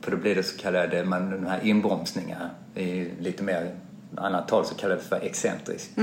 För 0.00 0.10
då 0.10 0.16
blir 0.16 0.34
det 0.34 0.42
så 0.42 0.58
kallade, 0.58 1.04
man, 1.04 1.30
de 1.30 1.46
här 1.46 1.60
inbromsningarna 1.62 2.50
i 2.74 3.08
lite 3.18 3.42
mer 3.42 3.74
annat 4.16 4.48
tal 4.48 4.66
så 4.66 4.74
kallas 4.74 4.98
det 4.98 5.08
för 5.08 5.26
excentriskt. 5.26 5.98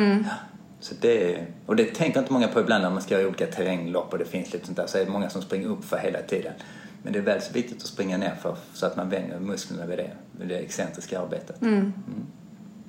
Så 0.79 0.95
det, 1.01 1.45
och 1.65 1.75
det 1.75 1.95
tänker 1.95 2.19
inte 2.19 2.33
många 2.33 2.47
på 2.47 2.59
ibland 2.59 2.83
när 2.83 2.89
man 2.89 3.01
ska 3.01 3.15
göra 3.15 3.27
olika 3.27 3.45
terränglopp 3.45 4.13
och 4.13 4.19
det 4.19 4.25
finns 4.25 4.53
lite 4.53 4.65
sånt 4.65 4.77
där 4.77 4.87
så 4.87 4.97
är 4.97 5.05
det 5.05 5.11
många 5.11 5.29
som 5.29 5.41
springer 5.41 5.67
upp 5.67 5.85
för 5.85 5.97
hela 5.97 6.21
tiden. 6.21 6.53
Men 7.03 7.13
det 7.13 7.19
är 7.19 7.23
väl 7.23 7.41
så 7.41 7.53
viktigt 7.53 7.77
att 7.77 7.87
springa 7.87 8.17
ner 8.17 8.35
för 8.41 8.55
så 8.73 8.85
att 8.85 8.95
man 8.95 9.09
vänjer 9.09 9.39
musklerna 9.39 9.85
vid 9.85 9.97
det, 9.97 10.11
vid 10.31 10.47
det 10.47 10.57
excentriska 10.57 11.21
arbetet. 11.21 11.61
Mm. 11.61 11.93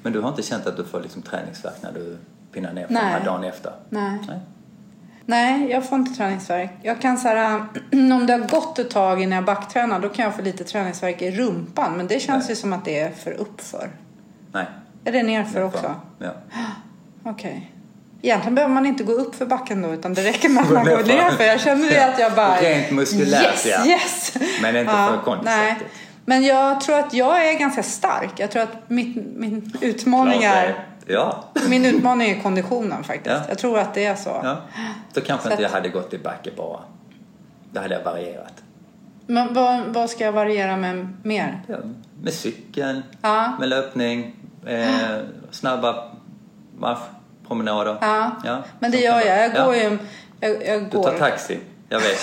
Men 0.03 0.13
du 0.13 0.21
har 0.21 0.29
inte 0.29 0.43
känt 0.43 0.67
att 0.67 0.77
du 0.77 0.85
får 0.85 1.01
liksom 1.01 1.23
träningsvärk 1.23 1.83
när 1.83 1.93
du 1.93 2.19
pinnar 2.53 2.73
ner 2.73 2.87
här 2.89 3.25
dagen 3.25 3.45
efter? 3.45 3.73
Nej. 3.91 4.19
Nej. 4.29 4.41
Nej, 5.27 5.71
jag 5.71 5.89
får 5.89 5.99
inte 5.99 6.15
träningsvärk. 6.15 6.71
Jag 6.83 7.01
kan 7.01 7.19
så 7.19 7.29
här, 7.29 7.67
om 7.93 8.27
det 8.27 8.33
har 8.33 8.49
gått 8.49 8.79
ett 8.79 8.91
tag 8.91 9.23
innan 9.23 9.37
jag 9.37 9.45
backtränar 9.45 10.01
då 10.01 10.09
kan 10.09 10.25
jag 10.25 10.37
få 10.37 10.43
lite 10.43 10.65
träningsvärk 10.65 11.23
i 11.23 11.31
rumpan. 11.31 11.97
Men 11.97 12.07
det 12.07 12.21
känns 12.21 12.45
Nej. 12.45 12.53
ju 12.53 12.57
som 12.57 12.73
att 12.73 12.85
det 12.85 12.99
är 12.99 13.11
för 13.11 13.31
uppför. 13.31 13.91
Nej. 14.53 14.67
Är 15.05 15.13
det 15.13 15.23
nerför 15.23 15.63
också? 15.63 15.95
Ja. 16.19 16.33
Okej. 17.23 17.73
Egentligen 18.23 18.55
behöver 18.55 18.75
man 18.75 18.87
inte 18.87 19.05
gå 19.05 19.13
upp 19.13 19.35
för 19.35 19.47
backen 19.47 19.83
då 19.83 19.95
utan 19.95 20.15
det 20.15 20.23
räcker 20.25 20.49
med 20.49 20.63
att 20.65 20.71
man 20.71 20.85
går 20.85 21.03
ner 21.05 21.31
för 21.31 21.45
Jag 21.45 21.61
känner 21.61 21.91
det 21.91 22.05
att 22.15 22.19
jag 22.21 22.33
bara... 22.35 22.61
Rent 22.61 22.91
muskulärt, 22.91 23.43
yes, 23.43 23.67
ja. 23.67 23.87
Yes, 23.87 24.35
Men 24.63 24.77
inte 24.77 24.93
för 24.93 25.19
kondisaktigt. 25.25 25.81
nej. 25.81 25.91
Men 26.25 26.45
jag 26.45 26.81
tror 26.81 26.99
att 26.99 27.15
jag 27.15 27.49
är 27.49 27.59
ganska 27.59 27.83
stark. 27.83 28.31
Jag 28.37 28.51
tror 28.51 28.63
att 28.63 28.91
mitt, 28.91 29.17
min 29.37 29.73
utmaning 29.81 30.43
är... 30.43 30.85
Ja. 31.07 31.45
Min 31.69 31.87
utmaning 31.87 32.31
är 32.31 32.41
konditionen 32.43 33.05
faktiskt. 33.05 33.37
Ja. 33.37 33.41
Jag 33.49 33.59
tror 33.59 33.79
att 33.79 33.95
det 33.95 34.05
är 34.05 34.15
så. 34.15 34.41
ja. 34.43 34.57
Då 35.15 35.21
kanske 35.21 35.47
Så 35.47 35.51
inte 35.51 35.63
jag 35.63 35.71
hade 35.71 35.89
gått 35.89 36.15
i 36.15 36.19
backe 36.19 36.51
bara. 36.57 36.81
Då 37.73 37.81
hade 37.81 37.95
jag 37.95 38.05
varierat. 38.05 38.53
Men 39.27 39.55
vad, 39.55 39.81
vad 39.87 40.11
ska 40.11 40.25
jag 40.25 40.33
variera 40.33 40.77
med 40.77 41.09
mer? 41.23 41.61
Ja, 41.67 41.77
med 42.23 42.33
cykeln, 42.33 43.03
Ja. 43.23 43.57
med 43.61 43.69
löpning, 43.69 44.37
eh, 44.67 44.89
snabba 45.51 46.11
marschpromenader. 47.49 47.97
Ja. 48.01 48.31
Ja, 48.45 48.63
Men 48.81 48.91
det 48.91 48.99
gör 48.99 49.21
jag. 49.21 49.39
Jag 49.39 49.53
går 49.53 49.75
Ja. 49.77 49.83
ju... 49.83 49.99
Jag, 50.41 50.67
jag 50.67 50.83
Du 50.83 50.97
går. 50.97 51.03
tar 51.05 51.19
taxi, 51.19 51.59
jag 51.89 52.01
vet. 52.01 52.19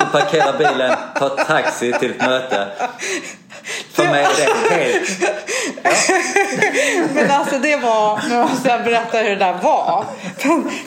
Du 0.00 0.06
parkerar 0.06 0.58
bilen, 0.58 0.96
tar 1.18 1.28
taxi 1.44 1.92
till 1.92 2.10
ett 2.10 2.26
möte. 2.26 2.68
För 3.92 4.04
mig 4.04 4.24
är 4.24 4.28
det 4.68 4.74
helt... 4.74 5.20
Men 7.14 7.30
alltså 7.30 7.58
det 7.58 7.76
var, 7.76 8.20
nu 8.28 8.42
måste 8.42 8.68
jag 8.68 8.84
berätta 8.84 9.18
hur 9.18 9.30
det 9.30 9.36
där 9.36 9.54
var. 9.62 10.04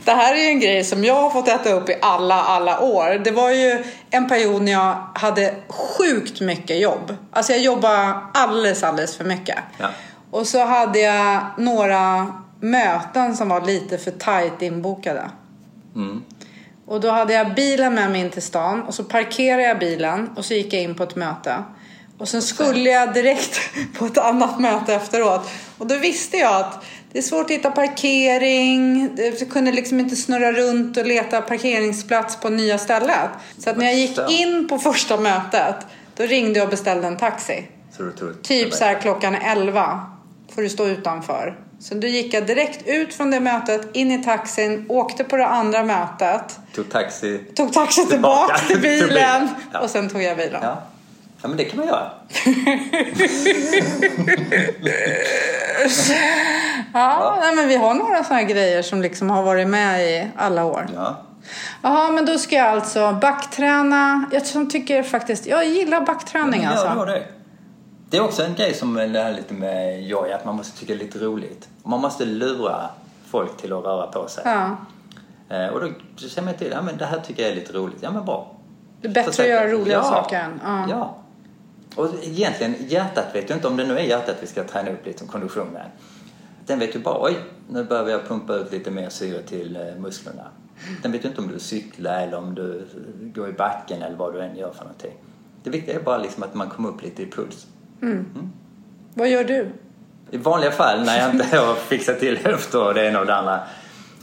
Det 0.05 0.11
här 0.11 0.33
är 0.33 0.39
ju 0.39 0.47
en 0.47 0.59
grej 0.59 0.83
som 0.83 1.03
jag 1.03 1.21
har 1.21 1.29
fått 1.29 1.47
äta 1.47 1.69
upp 1.73 1.89
i 1.89 1.95
alla, 2.01 2.43
alla 2.43 2.79
år. 2.79 3.21
Det 3.23 3.31
var 3.31 3.49
ju 3.51 3.83
en 4.09 4.29
period 4.29 4.61
när 4.61 4.71
jag 4.71 4.95
hade 5.15 5.55
sjukt 5.69 6.41
mycket 6.41 6.79
jobb. 6.79 7.15
Alltså 7.31 7.51
jag 7.51 7.61
jobbade 7.61 8.13
alldeles, 8.33 8.83
alldeles 8.83 9.17
för 9.17 9.23
mycket. 9.23 9.57
Ja. 9.77 9.87
Och 10.31 10.47
så 10.47 10.65
hade 10.65 10.99
jag 10.99 11.39
några 11.57 12.27
möten 12.69 13.35
som 13.35 13.49
var 13.49 13.61
lite 13.61 13.97
för 13.97 14.11
tajt 14.11 14.61
inbokade. 14.61 15.29
Mm. 15.95 16.23
Och 16.85 17.01
då 17.01 17.11
hade 17.11 17.33
jag 17.33 17.55
bilen 17.55 17.93
med 17.93 18.11
mig 18.11 18.21
in 18.21 18.29
till 18.29 18.41
stan 18.41 18.81
och 18.81 18.93
så 18.93 19.03
parkerade 19.03 19.63
jag 19.63 19.79
bilen 19.79 20.29
och 20.35 20.45
så 20.45 20.53
gick 20.53 20.73
jag 20.73 20.81
in 20.81 20.95
på 20.95 21.03
ett 21.03 21.15
möte. 21.15 21.63
Och 22.17 22.27
sen 22.27 22.41
skulle 22.41 22.89
jag 22.89 23.13
direkt 23.13 23.59
på 23.97 24.05
ett 24.05 24.17
annat 24.17 24.59
möte 24.59 24.93
efteråt. 24.93 25.49
Och 25.77 25.87
då 25.87 25.97
visste 25.97 26.37
jag 26.37 26.55
att 26.55 26.85
det 27.11 27.17
är 27.17 27.23
svårt 27.23 27.45
att 27.45 27.51
hitta 27.51 27.71
parkering. 27.71 29.09
Jag 29.17 29.49
kunde 29.49 29.71
liksom 29.71 29.99
inte 29.99 30.15
snurra 30.15 30.51
runt 30.51 30.97
och 30.97 31.05
leta 31.05 31.41
parkeringsplats 31.41 32.35
på 32.35 32.49
nya 32.49 32.77
stället. 32.77 33.29
Så 33.57 33.69
att 33.69 33.77
när 33.77 33.85
jag 33.85 33.95
gick 33.95 34.19
in 34.29 34.67
på 34.67 34.77
första 34.77 35.17
mötet 35.17 35.75
då 36.15 36.23
ringde 36.23 36.59
jag 36.59 36.65
och 36.65 36.71
beställde 36.71 37.07
en 37.07 37.17
taxi. 37.17 37.67
Så 37.97 38.11
Typ 38.41 38.73
så 38.73 38.83
här 38.83 39.01
klockan 39.01 39.35
11 39.35 40.01
får 40.55 40.61
du 40.61 40.69
stå 40.69 40.87
utanför. 40.87 41.64
Så 41.79 41.95
då 41.95 42.07
gick 42.07 42.33
jag 42.33 42.47
direkt 42.47 42.87
ut 42.87 43.13
från 43.13 43.31
det 43.31 43.39
mötet, 43.39 43.95
in 43.95 44.11
i 44.11 44.23
taxin, 44.23 44.85
åkte 44.89 45.23
på 45.23 45.37
det 45.37 45.45
andra 45.47 45.83
mötet. 45.83 46.59
Tog 46.75 46.91
taxi. 46.91 47.37
Tog 47.55 47.73
taxi 47.73 48.05
Tillbaka 48.05 48.57
till 48.57 48.79
bilen. 48.81 49.49
Ja. 49.73 49.79
och 49.79 49.89
sen 49.89 50.09
tog 50.09 50.23
jag 50.23 50.37
bilen. 50.37 50.59
Ja. 50.63 50.81
ja, 51.41 51.47
men 51.47 51.57
det 51.57 51.65
kan 51.65 51.79
man 51.79 51.87
göra. 51.87 52.11
Ja, 56.93 57.37
Nej, 57.41 57.55
men 57.55 57.67
vi 57.67 57.75
har 57.75 57.93
några 57.93 58.23
sådana 58.23 58.43
grejer 58.43 58.81
som 58.81 59.01
liksom 59.01 59.29
har 59.29 59.43
varit 59.43 59.67
med 59.67 60.09
i 60.09 60.27
alla 60.35 60.65
år. 60.65 60.87
Ja. 60.95 61.21
Jaha, 61.81 62.11
men 62.11 62.25
då 62.25 62.37
ska 62.37 62.55
jag 62.55 62.67
alltså 62.67 63.11
backträna. 63.21 64.25
Jag 64.31 64.69
tycker 64.69 65.03
faktiskt, 65.03 65.45
jag 65.45 65.65
gillar 65.65 66.01
backträning 66.01 66.63
Ja, 66.63 66.69
alltså. 66.69 66.89
det 66.89 66.95
var 66.95 67.05
det. 67.05 67.23
Det 68.09 68.17
är 68.17 68.21
också 68.23 68.43
en 68.43 68.55
grej 68.55 68.73
som 68.73 68.97
är 68.97 69.07
det 69.07 69.19
här 69.19 69.33
lite 69.33 69.53
med 69.53 70.03
joj, 70.03 70.33
att 70.33 70.45
man 70.45 70.55
måste 70.55 70.79
tycka 70.79 70.93
det 70.93 70.99
är 70.99 71.05
lite 71.05 71.19
roligt. 71.19 71.69
Man 71.83 72.01
måste 72.01 72.25
lura 72.25 72.89
folk 73.25 73.57
till 73.57 73.73
att 73.73 73.83
röra 73.83 74.07
på 74.07 74.27
sig. 74.27 74.43
Ja. 74.45 74.77
Eh, 75.55 75.67
Och 75.67 75.81
då 75.81 75.87
säger 76.17 76.41
man 76.41 76.53
till, 76.53 76.71
ja 76.71 76.81
men 76.81 76.97
det 76.97 77.05
här 77.05 77.19
tycker 77.19 77.43
jag 77.43 77.51
är 77.51 77.55
lite 77.55 77.73
roligt. 77.73 77.97
Ja 78.01 78.11
men 78.11 78.25
bra. 78.25 78.51
Det 79.01 79.07
är 79.07 79.11
bättre 79.13 79.31
Försök. 79.31 79.43
att 79.45 79.49
göra 79.49 79.67
roliga 79.71 79.93
ja. 79.97 80.03
saker 80.03 80.39
än... 80.39 80.59
Ja. 80.63 80.85
Ja. 80.89 81.17
Och 81.95 82.09
egentligen, 82.23 82.75
hjärtat 82.79 83.25
vet 83.35 83.49
ju 83.49 83.53
inte 83.53 83.67
om 83.67 83.77
det 83.77 83.85
nu 83.85 83.97
är 83.97 84.03
hjärtat 84.03 84.35
vi 84.41 84.47
ska 84.47 84.63
träna 84.63 84.89
upp 84.91 85.05
lite 85.05 85.19
som 85.19 85.27
konditionen. 85.27 85.89
Den 86.65 86.79
vet 86.79 86.95
ju 86.95 86.99
bara, 86.99 87.21
oj, 87.21 87.37
nu 87.69 87.83
behöver 87.83 88.11
jag 88.11 88.27
pumpa 88.27 88.53
ut 88.55 88.71
lite 88.71 88.91
mer 88.91 89.09
syre 89.09 89.41
till 89.41 89.75
eh, 89.75 89.81
musklerna. 89.97 90.43
Den 91.01 91.11
vet 91.11 91.23
ju 91.25 91.29
inte 91.29 91.41
om 91.41 91.47
du 91.47 91.59
cyklar 91.59 92.21
eller 92.21 92.37
om 92.37 92.55
du 92.55 92.87
går 93.35 93.49
i 93.49 93.53
backen 93.53 94.01
eller 94.01 94.15
vad 94.17 94.33
du 94.33 94.41
än 94.41 94.55
gör 94.55 94.71
för 94.71 94.83
någonting. 94.83 95.13
Det 95.63 95.69
viktiga 95.69 95.95
är 95.95 96.03
bara 96.03 96.17
liksom 96.17 96.43
att 96.43 96.53
man 96.53 96.69
kommer 96.69 96.89
upp 96.89 97.01
lite 97.03 97.23
i 97.23 97.31
puls. 97.31 97.67
Vad 99.13 99.29
gör 99.29 99.43
du? 99.43 99.71
I 100.31 100.37
vanliga 100.37 100.71
fall 100.71 101.05
när 101.05 101.17
jag 101.19 101.31
inte 101.35 101.57
har 101.57 101.75
fixat 101.75 102.19
till 102.19 102.37
höfter 102.37 102.83
och 102.87 102.93
det 102.93 103.05
ena 103.07 103.19
och 103.19 103.25
det 103.25 103.35
andra. 103.35 103.59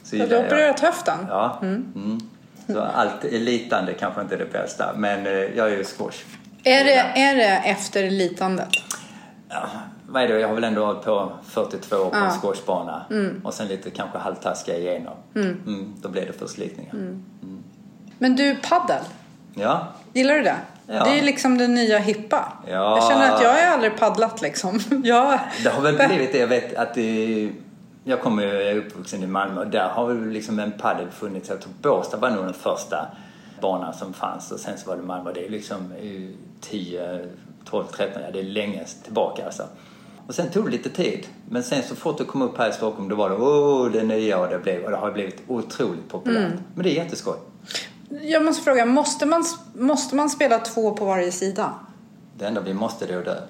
Så 0.03 0.17
Ja, 0.17 0.27
du 0.27 0.37
har 0.37 0.45
opererat 0.47 0.81
höften? 0.81 1.19
Ja. 1.29 1.59
Mm. 1.63 2.21
Så 2.67 2.81
allt 2.81 3.25
elitande 3.25 3.95
kanske 3.95 4.21
inte 4.21 4.35
är 4.35 4.39
det 4.39 4.53
bästa, 4.53 4.93
men 4.97 5.27
eh, 5.27 5.33
jag 5.33 5.73
är 5.73 5.77
ju 5.77 5.85
squash. 5.85 6.25
Är 6.65 6.85
det, 6.85 6.95
är 7.21 7.35
det 7.37 7.45
efter 7.71 8.11
litandet? 8.11 8.69
Ja, 9.49 9.63
vad 10.09 10.23
är 10.23 10.29
det? 10.29 10.41
Jag 10.41 10.49
har 10.49 10.55
väl 10.55 10.65
ändå 10.65 10.85
hållit 10.87 11.03
på 11.05 11.33
42 11.45 11.97
år 11.97 12.11
på 12.11 12.17
Ja. 12.17 12.25
en 12.25 12.31
squashbana 12.41 13.03
och 13.45 13.55
sen 13.55 13.69
lite 13.69 13.91
kanske 13.91 14.19
halvtaskiga 14.19 14.77
igenom. 14.79 15.15
Mm. 15.35 15.95
då 16.03 16.09
blev 16.09 16.27
det 16.27 16.33
förslitningar. 16.33 16.95
Men 18.19 18.37
du, 18.37 18.55
paddel. 18.69 19.03
Ja, 19.55 19.87
Gillar 20.13 20.35
du 20.35 20.43
det? 20.43 20.57
Ja. 20.93 21.05
Det 21.05 21.19
är 21.19 21.23
liksom 21.23 21.59
det 21.59 21.69
nya 21.69 21.99
hippa. 21.99 22.53
Ja. 22.67 22.97
Jag 22.97 23.09
känner 23.09 23.33
att 23.33 23.43
jag 23.43 23.53
har 23.53 23.73
aldrig 23.73 23.99
paddlat 23.99 24.43
liksom. 24.43 24.81
Jag... 25.05 25.39
det 25.65 25.71
har 25.71 25.83
väl 25.83 26.09
blivit 26.09 26.33
det. 26.33 26.39
Jag 26.39 26.47
vet 26.47 26.77
att 26.77 26.95
det, 26.95 27.51
jag 28.05 28.21
kommer 28.21 28.43
ju, 28.43 28.49
jag 28.49 28.63
är 28.63 28.77
uppvuxen 28.77 29.23
i 29.23 29.27
Malmö 29.27 29.61
och 29.61 29.67
där 29.67 29.89
har 29.89 30.07
väl 30.07 30.29
liksom 30.29 30.59
en 30.59 30.73
paddel 30.73 31.11
funnits. 31.11 31.49
Jag 31.49 31.61
tror 31.61 31.73
Båstad 31.83 32.17
var 32.17 32.31
nog 32.31 32.45
den 32.45 32.55
första 32.55 33.07
banan 33.61 33.95
som 33.95 34.13
fanns 34.13 34.53
och 34.53 34.61
sen 34.61 34.79
så 34.79 34.91
var 34.91 34.97
det 34.97 35.03
Malmö. 35.03 35.33
Det 35.33 35.47
är 35.47 35.51
liksom 35.51 35.93
eh, 35.93 36.37
10, 36.61 37.27
12, 37.65 37.85
13, 37.97 38.23
ja 38.23 38.31
det 38.33 38.39
är 38.39 38.45
länge 38.45 38.85
tillbaka 39.05 39.45
alltså. 39.45 39.63
Och 40.27 40.35
sen 40.35 40.51
tog 40.51 40.65
det 40.65 40.71
lite 40.71 40.91
tid. 40.91 41.27
Men 41.49 41.63
sen 41.63 41.83
så 41.83 41.97
fort 41.97 42.19
du 42.19 42.25
kom 42.25 42.43
upp 42.43 42.59
här 42.59 42.71
i 42.71 42.73
Stockholm 42.73 43.09
då 43.09 43.17
var 43.17 43.31
det 43.31 43.37
åh 43.37 43.91
det 43.93 44.03
nya 44.03 44.39
och 44.39 44.49
det 44.49 44.59
blev 44.59 44.85
och 44.85 44.91
det 44.91 44.97
har 44.97 45.11
blivit 45.11 45.43
otroligt 45.49 46.09
populärt. 46.09 46.53
Men 46.75 46.85
det 46.85 46.91
är 46.91 47.05
jätteskoj. 47.05 47.37
Jag 48.23 48.45
måste 48.45 48.63
fråga, 48.65 48.85
måste 48.87 49.27
man, 49.27 49.45
måste 49.75 50.15
man 50.15 50.31
spela 50.31 50.59
två 50.59 50.91
på 50.95 51.05
varje 51.05 51.33
sida? 51.33 51.75
Det 52.39 52.47
enda 52.47 52.61
vi 52.61 52.75
måste 52.75 53.07
det 53.07 53.15
är 53.15 53.19
att 53.19 53.25
dö. 53.25 53.35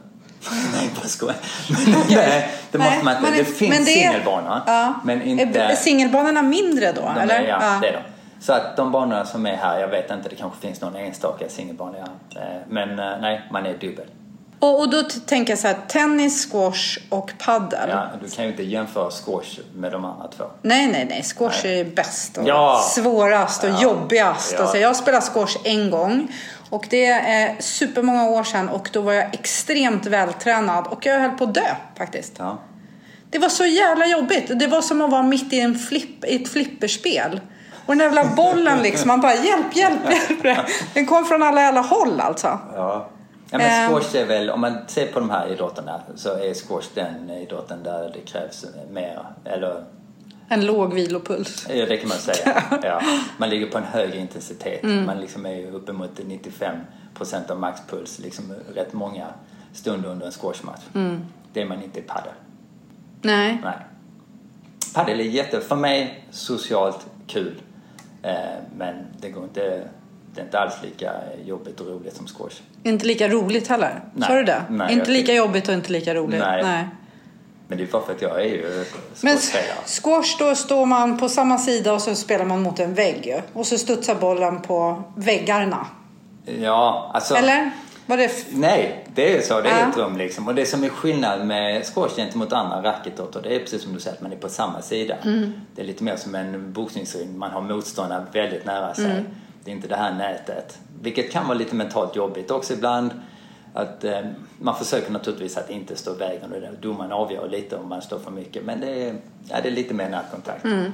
Nej, 0.75 0.91
bara 0.97 1.09
skojar. 1.09 1.37
Nej, 2.11 2.51
det 2.71 2.79
måste 2.79 2.95
Nej, 2.95 3.05
man 3.05 3.17
inte. 3.17 3.23
men 3.31 3.39
Det 3.39 3.45
finns 3.45 3.75
men 3.77 3.85
det 3.85 3.91
är- 4.05 4.11
singelbanor. 4.11 4.61
Ja. 4.67 4.95
Men 5.05 5.23
inte... 5.23 5.61
är 5.61 5.75
singelbanorna 5.77 6.43
mindre 6.43 6.93
då? 6.93 7.13
Eller? 7.21 7.35
Är, 7.41 7.49
ja, 7.49 7.79
det 7.83 7.89
är 7.89 7.93
de. 7.93 7.99
Så 8.45 8.53
att 8.53 8.77
de 8.77 8.93
banorna 8.93 9.25
som 9.25 9.47
är 9.47 9.57
här, 9.57 9.81
jag 9.81 9.89
vet 9.89 10.11
inte, 10.11 10.29
det 10.29 10.37
kanske 10.37 10.61
finns 10.61 10.81
någon 10.81 10.97
enstaka 10.97 11.49
singelbana. 11.49 11.97
Ja. 11.99 12.41
Eh, 12.41 12.47
Men 12.69 12.99
eh, 12.99 13.21
nej, 13.21 13.43
man 13.51 13.67
är 13.67 13.73
dubbel. 13.79 14.07
Och, 14.63 14.81
och 14.81 14.91
då 14.91 15.03
tänker 15.27 15.53
jag 15.53 15.59
så 15.59 15.67
här, 15.69 15.77
tennis, 15.89 16.51
squash 16.51 16.99
och 17.09 17.33
paddel. 17.39 17.89
Ja, 17.91 18.09
du 18.23 18.29
kan 18.31 18.45
ju 18.45 18.51
inte 18.51 18.63
jämföra 18.63 19.11
squash 19.11 19.61
med 19.75 19.93
de 19.93 20.05
andra 20.05 20.29
två. 20.29 20.45
Nej, 20.63 20.87
nej, 20.87 21.07
nej. 21.11 21.23
Squash 21.23 21.67
är 21.67 21.85
bäst 21.85 22.39
och 22.39 22.49
Ja. 22.49 22.83
svårast 22.95 23.65
och 23.65 23.71
Ja. 23.71 23.83
jobbigast. 23.83 24.55
Ja. 24.59 24.63
Och 24.65 24.69
så 24.69 24.77
jag 24.77 24.97
spelade 24.97 25.27
squash 25.27 25.57
en 25.65 25.91
gång. 25.91 26.29
Och 26.71 26.87
det 26.91 27.07
är 27.07 27.57
supermånga 27.61 28.25
år 28.29 28.45
sedan 28.45 28.69
och 28.69 28.91
då 28.93 29.01
var 29.01 29.13
jag 29.13 29.35
extremt 29.35 30.07
vältränad 30.07 30.87
och 30.87 31.07
jag 31.07 31.21
höll 31.21 31.31
på 31.31 31.45
att 31.45 31.55
dö 31.55 31.75
faktiskt. 31.99 32.35
Ja. 32.39 32.59
Det 33.31 33.39
var 33.39 33.49
så 33.49 33.65
jävla 33.67 34.07
jobbigt. 34.07 34.59
Det 34.59 34.67
var 34.67 34.81
som 34.83 35.01
att 35.03 35.11
vara 35.11 35.23
mitt 35.23 35.53
i, 35.53 35.61
en 35.61 35.79
flipp, 35.79 36.25
i 36.25 36.43
ett 36.43 36.49
flipperspel. 36.49 37.41
Och 37.87 37.97
den 37.97 37.99
där 37.99 38.05
jävla 38.05 38.25
bollen 38.25 38.79
liksom, 38.83 39.09
man 39.09 39.21
bara 39.21 39.35
hjälp, 39.35 39.77
hjälp, 39.77 40.01
hjälp. 40.45 40.67
Den 40.95 41.07
kom 41.07 41.25
från 41.25 41.43
alla 41.43 41.61
jävla 41.61 41.81
håll 41.81 42.21
alltså. 42.21 42.59
Ja. 42.75 43.09
Ja, 43.53 43.59
men 43.59 43.66
Ehm. 43.66 43.90
squash 43.90 44.16
är 44.16 44.26
väl, 44.26 44.50
om 44.50 44.61
man 44.61 44.76
ser 44.86 45.07
på 45.12 45.20
de 45.20 45.30
här 45.30 45.53
idrotterna 45.53 46.00
så 46.14 46.28
är 46.28 46.55
squash 46.55 46.88
den 46.94 47.30
idrotten 47.30 47.82
där 47.82 48.11
det 48.14 48.20
krävs 48.20 48.66
mer, 48.90 49.22
eller 49.44 49.84
En 50.48 50.66
låg 50.66 50.94
vilopuls. 50.94 51.66
Ja, 51.70 51.86
det 51.86 51.96
kan 51.96 52.09
man 52.09 52.18
säga. 52.18 52.62
Ja. 52.82 53.00
Man 53.36 53.50
ligger 53.50 53.66
på 53.66 53.78
en 53.78 53.84
högre 53.84 54.16
intensitet. 54.18 54.82
Mm. 54.82 55.07
Man 55.07 55.20
liksom 55.20 55.46
är 55.46 55.70
uppemot 55.74 56.11
95 56.26 56.76
procent 57.14 57.50
av 57.50 57.59
maxpuls. 57.61 58.18
Liksom 58.18 58.55
rätt 58.74 58.92
många 58.92 59.26
stunder 59.72 60.09
under 60.09 60.26
en 60.26 60.32
squashmatch. 60.32 60.82
Mm. 60.94 61.24
Det 61.53 61.62
är 61.62 61.66
man 61.66 61.82
inte 61.82 61.98
i 61.98 62.03
padel. 62.03 62.32
Nej. 63.22 63.61
Nej. 63.64 63.76
Padel 64.94 65.20
är 65.20 65.24
jätte, 65.24 65.61
för 65.61 65.76
mig, 65.76 66.24
socialt 66.30 67.07
kul. 67.26 67.62
Eh, 68.22 68.34
men 68.76 68.94
det 69.20 69.30
går 69.30 69.44
inte, 69.44 69.88
det 70.34 70.40
är 70.40 70.44
inte 70.44 70.59
alls 70.59 70.74
lika 70.82 71.12
jobbigt 71.44 71.80
och 71.80 71.86
roligt 71.86 72.16
som 72.16 72.26
squash. 72.26 72.61
Inte 72.85 73.07
lika 73.07 73.28
roligt 73.28 73.68
heller. 73.68 74.01
Nej. 74.14 74.28
Sa 74.28 74.35
du 74.35 74.45
det? 74.45 74.62
Nej, 74.70 74.93
inte 74.93 75.11
lika 75.11 75.35
jobbigt 75.35 75.68
och 75.68 75.74
inte 75.74 75.93
lika 75.93 76.14
roligt. 76.14 76.41
Nej. 76.41 76.89
Men 77.68 77.78
det 77.78 77.85
är 77.85 77.89
bara 77.93 78.03
för 78.03 78.12
att 78.12 78.22
jag 78.22 78.41
är 78.41 78.45
ju 78.45 78.85
Men 79.20 79.37
squashspelare. 79.39 79.76
squash 79.87 80.37
då 80.39 80.55
står 80.55 80.87
man 80.87 81.18
på 81.18 81.28
samma 81.28 81.59
sida 81.59 81.93
och 81.93 82.01
så 82.03 82.14
spelar 82.14 82.45
man 82.45 82.62
mot 82.62 82.80
en 82.80 82.95
vägg. 82.95 83.43
Och 83.53 83.66
så 83.66 83.78
studsar 83.78 84.14
bollen 84.14 84.61
på 84.62 85.03
väggarna. 85.16 85.87
Ja, 86.45 87.11
alltså. 87.14 87.35
Eller? 87.35 87.70
Var 88.07 88.16
det 88.16 88.30
Nej, 88.51 89.05
det 89.14 89.37
är 89.37 89.41
så. 89.43 89.61
Det 89.61 89.68
är 89.68 89.80
Ja. 89.80 89.89
ett 89.91 89.97
rum 89.97 90.16
liksom. 90.16 90.49
Och 90.49 90.55
det 90.55 90.66
som 90.66 90.85
är 90.85 90.89
skillnad 90.89 91.47
med 91.47 91.85
squash 91.87 92.16
gentemot 92.16 92.53
andra 92.53 92.83
racketidrotter, 92.83 93.43
det 93.43 93.55
är 93.55 93.59
precis 93.59 93.83
som 93.83 93.95
du 93.95 94.01
säger 94.01 94.16
att 94.16 94.22
man 94.22 94.33
är 94.33 94.37
på 94.37 94.49
samma 94.49 94.83
sida. 94.83 95.14
Mm. 95.24 95.53
Det 95.74 95.83
är 95.83 95.87
lite 95.87 96.05
mer 96.05 96.16
som 96.16 96.35
en 96.35 96.72
boxningsring. 96.72 97.39
Man 97.39 97.51
har 97.51 97.61
motståndaren 97.61 98.26
väldigt 98.33 98.64
nära 98.66 98.95
sig. 98.95 99.05
Mm. 99.05 99.24
Det 99.64 99.70
är 99.70 99.74
inte 99.74 99.89
det 99.89 99.97
här 99.97 100.14
nätet. 100.14 100.78
Vilket 101.03 101.32
kan 101.32 101.46
vara 101.46 101.59
lite 101.59 101.74
mentalt 101.74 102.16
jobbigt 102.16 102.50
också 102.50 102.72
ibland. 102.72 103.11
Att, 103.74 104.05
eh, 104.05 104.20
man 104.59 104.76
försöker 104.76 105.12
naturligtvis 105.12 105.57
att 105.57 105.70
inte 105.70 105.96
stå 105.96 106.14
i 106.14 106.18
vägen 106.18 106.53
och 106.53 106.80
domaren 106.80 107.12
avgör 107.12 107.48
lite 107.48 107.76
om 107.76 107.88
man 107.88 108.03
står 108.03 108.18
för 108.18 108.30
mycket. 108.30 108.64
Men 108.64 108.80
det 108.80 109.09
är, 109.09 109.14
ja, 109.48 109.57
det 109.62 109.68
är 109.68 109.72
lite 109.72 109.94
mer 109.94 110.11
närkontakt. 110.11 110.64
Mm. 110.64 110.92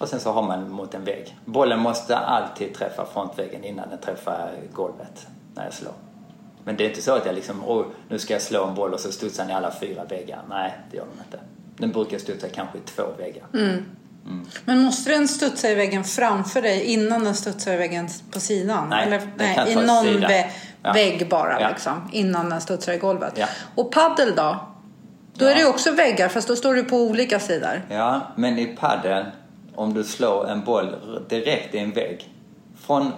Och 0.00 0.08
sen 0.08 0.20
så 0.20 0.32
har 0.32 0.42
man 0.42 0.70
mot 0.70 0.94
en 0.94 1.04
vägg. 1.04 1.36
Bollen 1.44 1.80
måste 1.80 2.16
alltid 2.16 2.74
träffa 2.74 3.06
frontväggen 3.06 3.64
innan 3.64 3.88
den 3.90 3.98
träffar 3.98 4.50
golvet 4.72 5.26
när 5.54 5.64
jag 5.64 5.72
slår. 5.72 5.92
Men 6.64 6.76
det 6.76 6.84
är 6.84 6.88
inte 6.88 7.02
så 7.02 7.12
att 7.12 7.26
jag 7.26 7.34
liksom, 7.34 7.64
åh, 7.66 7.86
nu 8.08 8.18
ska 8.18 8.32
jag 8.32 8.42
slå 8.42 8.66
en 8.66 8.74
boll 8.74 8.94
och 8.94 9.00
så 9.00 9.12
studsar 9.12 9.44
den 9.44 9.50
i 9.50 9.54
alla 9.54 9.72
fyra 9.80 10.04
väggar. 10.04 10.42
Nej, 10.48 10.74
det 10.90 10.96
gör 10.96 11.04
den 11.04 11.24
inte. 11.26 11.40
Den 11.76 11.92
brukar 11.92 12.18
studsa 12.18 12.48
kanske 12.48 12.78
i 12.78 12.80
två 12.80 13.02
väggar. 13.18 13.44
Mm. 13.54 13.84
Men 14.64 14.78
måste 14.82 15.10
den 15.10 15.28
studsa 15.28 15.68
i 15.70 15.74
väggen 15.74 16.04
framför 16.04 16.62
dig 16.62 16.82
innan 16.84 17.24
den 17.24 17.34
studsar 17.34 17.72
i 17.72 17.76
väggen 17.76 18.08
på 18.32 18.40
sidan? 18.40 18.88
Nej, 18.88 19.06
Eller, 19.06 19.20
nej 19.36 19.72
i 19.72 19.74
någon 19.74 20.04
sidan. 20.04 20.30
vä- 20.30 20.44
Ja. 20.82 20.92
vägg 20.92 21.28
bara 21.28 21.60
Ja. 21.60 21.68
liksom. 21.68 22.08
Innan 22.12 22.50
den 22.50 22.60
studsar 22.60 22.92
i 22.92 22.98
golvet. 22.98 23.32
Ja. 23.36 23.46
Och 23.74 23.92
paddel 23.92 24.34
då? 24.36 24.56
Då 25.34 25.44
är 25.46 25.54
det 25.54 25.60
ju 25.60 25.66
också 25.66 25.90
väggar 25.92 26.28
fast 26.28 26.48
då 26.48 26.56
står 26.56 26.74
du 26.74 26.84
på 26.84 26.96
olika 26.96 27.40
sidor. 27.40 27.82
Ja, 27.90 28.20
men 28.36 28.58
i 28.58 28.66
padel, 28.66 29.24
om 29.74 29.94
du 29.94 30.04
slår 30.04 30.48
en 30.48 30.64
boll 30.64 30.94
direkt 31.28 31.74
i 31.74 31.78
en 31.78 31.90
vägg. 31.92 32.28
Från, 32.86 33.12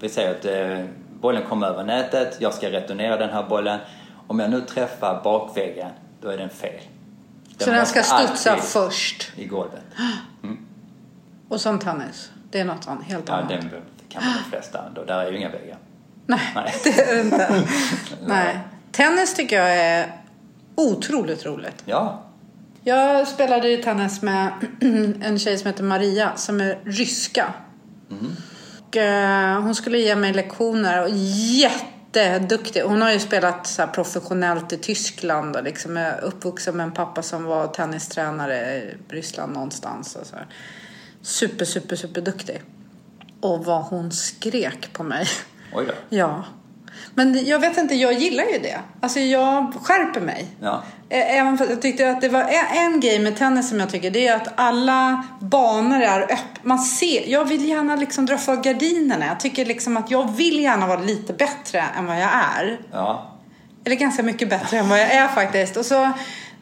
vi 0.00 0.08
säger 0.08 0.30
att 0.30 0.44
eh, 0.80 0.86
bollen 1.20 1.42
kommer 1.48 1.66
över 1.66 1.84
nätet, 1.84 2.36
jag 2.40 2.54
ska 2.54 2.70
returnera 2.70 3.16
den 3.16 3.30
här 3.30 3.42
bollen. 3.48 3.78
Om 4.26 4.38
jag 4.38 4.50
nu 4.50 4.60
träffar 4.60 5.20
bakväggen, 5.24 5.90
då 6.22 6.28
är 6.28 6.38
den 6.38 6.48
fel. 6.50 6.80
Så 7.58 7.70
den 7.70 7.86
ska 7.86 8.02
studsa 8.02 8.56
först. 8.56 9.32
I 9.36 9.44
golvet. 9.44 9.82
Och 11.48 11.60
som 11.60 11.78
tennis. 11.78 12.30
Det 12.50 12.60
är 12.60 12.64
något 12.64 12.88
annat, 12.88 13.04
helt 13.04 13.28
Ja, 13.28 13.34
annat. 13.34 13.48
den 13.48 13.70
kan 14.08 14.24
man 14.24 14.34
de 14.44 14.50
flesta. 14.50 14.90
Där 15.06 15.18
är 15.18 15.30
ju 15.32 15.38
inga 15.38 15.50
väggar. 15.50 15.78
Nej, 16.26 16.40
Nej. 16.54 16.74
det 16.84 17.00
är 17.00 17.14
det 17.14 17.20
inte. 17.20 17.64
Nej. 18.26 18.58
Tennis 18.92 19.34
tycker 19.34 19.56
jag 19.62 19.76
är 19.76 20.12
otroligt 20.74 21.46
roligt. 21.46 21.82
Ja, 21.84 22.22
Jag 22.84 23.28
spelade 23.28 23.68
ju 23.68 23.76
tennis 23.82 24.22
med 24.22 24.48
en 25.22 25.38
tjej 25.38 25.58
som 25.58 25.66
heter 25.66 25.84
Maria 25.84 26.32
som 26.36 26.60
är 26.60 26.78
ryska. 26.84 27.52
Och, 28.88 28.96
eh, 28.96 29.60
hon 29.62 29.74
skulle 29.74 29.98
ge 29.98 30.16
mig 30.16 30.32
lektioner 30.32 31.02
och 31.02 31.08
jätteduktig. 32.20 32.82
Hon 32.82 33.02
har 33.02 33.12
ju 33.12 33.18
spelat 33.18 33.66
så 33.66 33.86
professionellt 33.86 34.72
i 34.72 34.76
Tyskland 34.76 35.56
och 35.56 35.62
liksom 35.62 35.96
är 35.96 36.20
uppvuxen 36.20 36.76
med 36.76 36.84
en 36.84 36.92
pappa 36.92 37.22
som 37.22 37.44
var 37.44 37.66
tennistränare 37.66 38.76
i 38.76 38.94
Ryssland 39.08 39.52
någonstans. 39.52 40.16
Och 40.16 40.26
så 40.26 40.36
här. 40.36 40.46
Super, 41.22 41.64
super, 41.64 41.96
super 41.96 42.20
duktig. 42.20 42.62
Och 43.40 43.64
vad 43.64 43.82
hon 43.82 44.12
skrek 44.12 44.92
på 44.92 45.02
mig. 45.02 45.26
oj 45.74 45.86
då. 45.86 46.16
Ja. 46.16 46.44
Men 47.14 47.46
jag 47.46 47.58
vet 47.58 47.78
inte, 47.78 47.94
jag 47.94 48.12
gillar 48.12 48.44
ju 48.44 48.58
det. 48.58 48.78
Alltså 49.00 49.20
jag 49.20 49.74
skärper 49.82 50.20
mig. 50.20 50.46
Ja. 50.60 50.82
Även 51.08 51.58
för 51.58 51.70
jag 51.70 51.82
tyckte 51.82 52.10
att 52.10 52.20
det 52.20 52.28
var 52.28 52.46
en- 52.74 53.00
grej 53.00 53.18
med 53.18 53.36
tennis 53.36 53.68
som 53.68 53.80
jag 53.80 53.90
tycker 53.90 54.10
det 54.10 54.26
är 54.26 54.36
att 54.36 54.48
alla 54.56 55.24
banor 55.40 56.02
är 56.02 56.20
öppna. 56.22 56.36
Man 56.62 56.78
ser, 56.78 57.28
jag 57.30 57.44
vill 57.44 57.68
gärna 57.68 57.96
liksom 57.96 58.26
dra 58.26 58.38
för 58.38 58.56
gardinerna. 58.56 59.26
Jag 59.26 59.40
tycker 59.40 59.64
liksom 59.64 59.96
att 59.96 60.10
jag 60.10 60.36
vill 60.36 60.60
gärna 60.60 60.86
vara 60.86 61.00
lite 61.00 61.32
bättre 61.32 61.84
än 61.98 62.06
vad 62.06 62.16
jag 62.16 62.30
är. 62.58 62.80
Ja. 62.92 63.32
Eller 63.84 63.96
ganska 63.96 64.22
mycket 64.22 64.50
bättre 64.50 64.78
än 64.78 64.88
vad 64.88 65.00
jag 65.00 65.10
är 65.12 65.28
faktiskt. 65.28 65.76
Och, 65.76 65.86
så, 65.86 66.10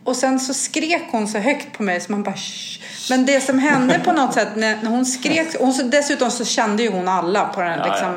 och 0.05 0.17
sen 0.17 0.41
så 0.41 0.55
skrek 0.55 1.03
hon 1.11 1.29
så 1.29 1.39
högt 1.39 1.73
på 1.77 1.83
mig 1.83 2.01
så 2.01 2.13
man 2.13 2.23
bara 2.23 2.37
Shh. 2.37 2.81
Men 3.11 3.27
det 3.27 3.41
som 3.41 3.59
hände 3.59 3.99
på 4.05 4.13
något 4.13 4.35
sätt 4.35 4.49
när, 4.57 4.87
hon 4.87 5.07
skrek, 5.07 5.55
och 5.61 5.75
så, 5.75 5.83
dessutom 5.83 6.31
så 6.31 6.45
kände 6.45 6.83
ju 6.83 6.91
hon 6.91 7.09
alla 7.09 7.45
på 7.45 7.61
den, 7.61 7.79
Ja, 7.79 7.99
ja. 8.01 8.15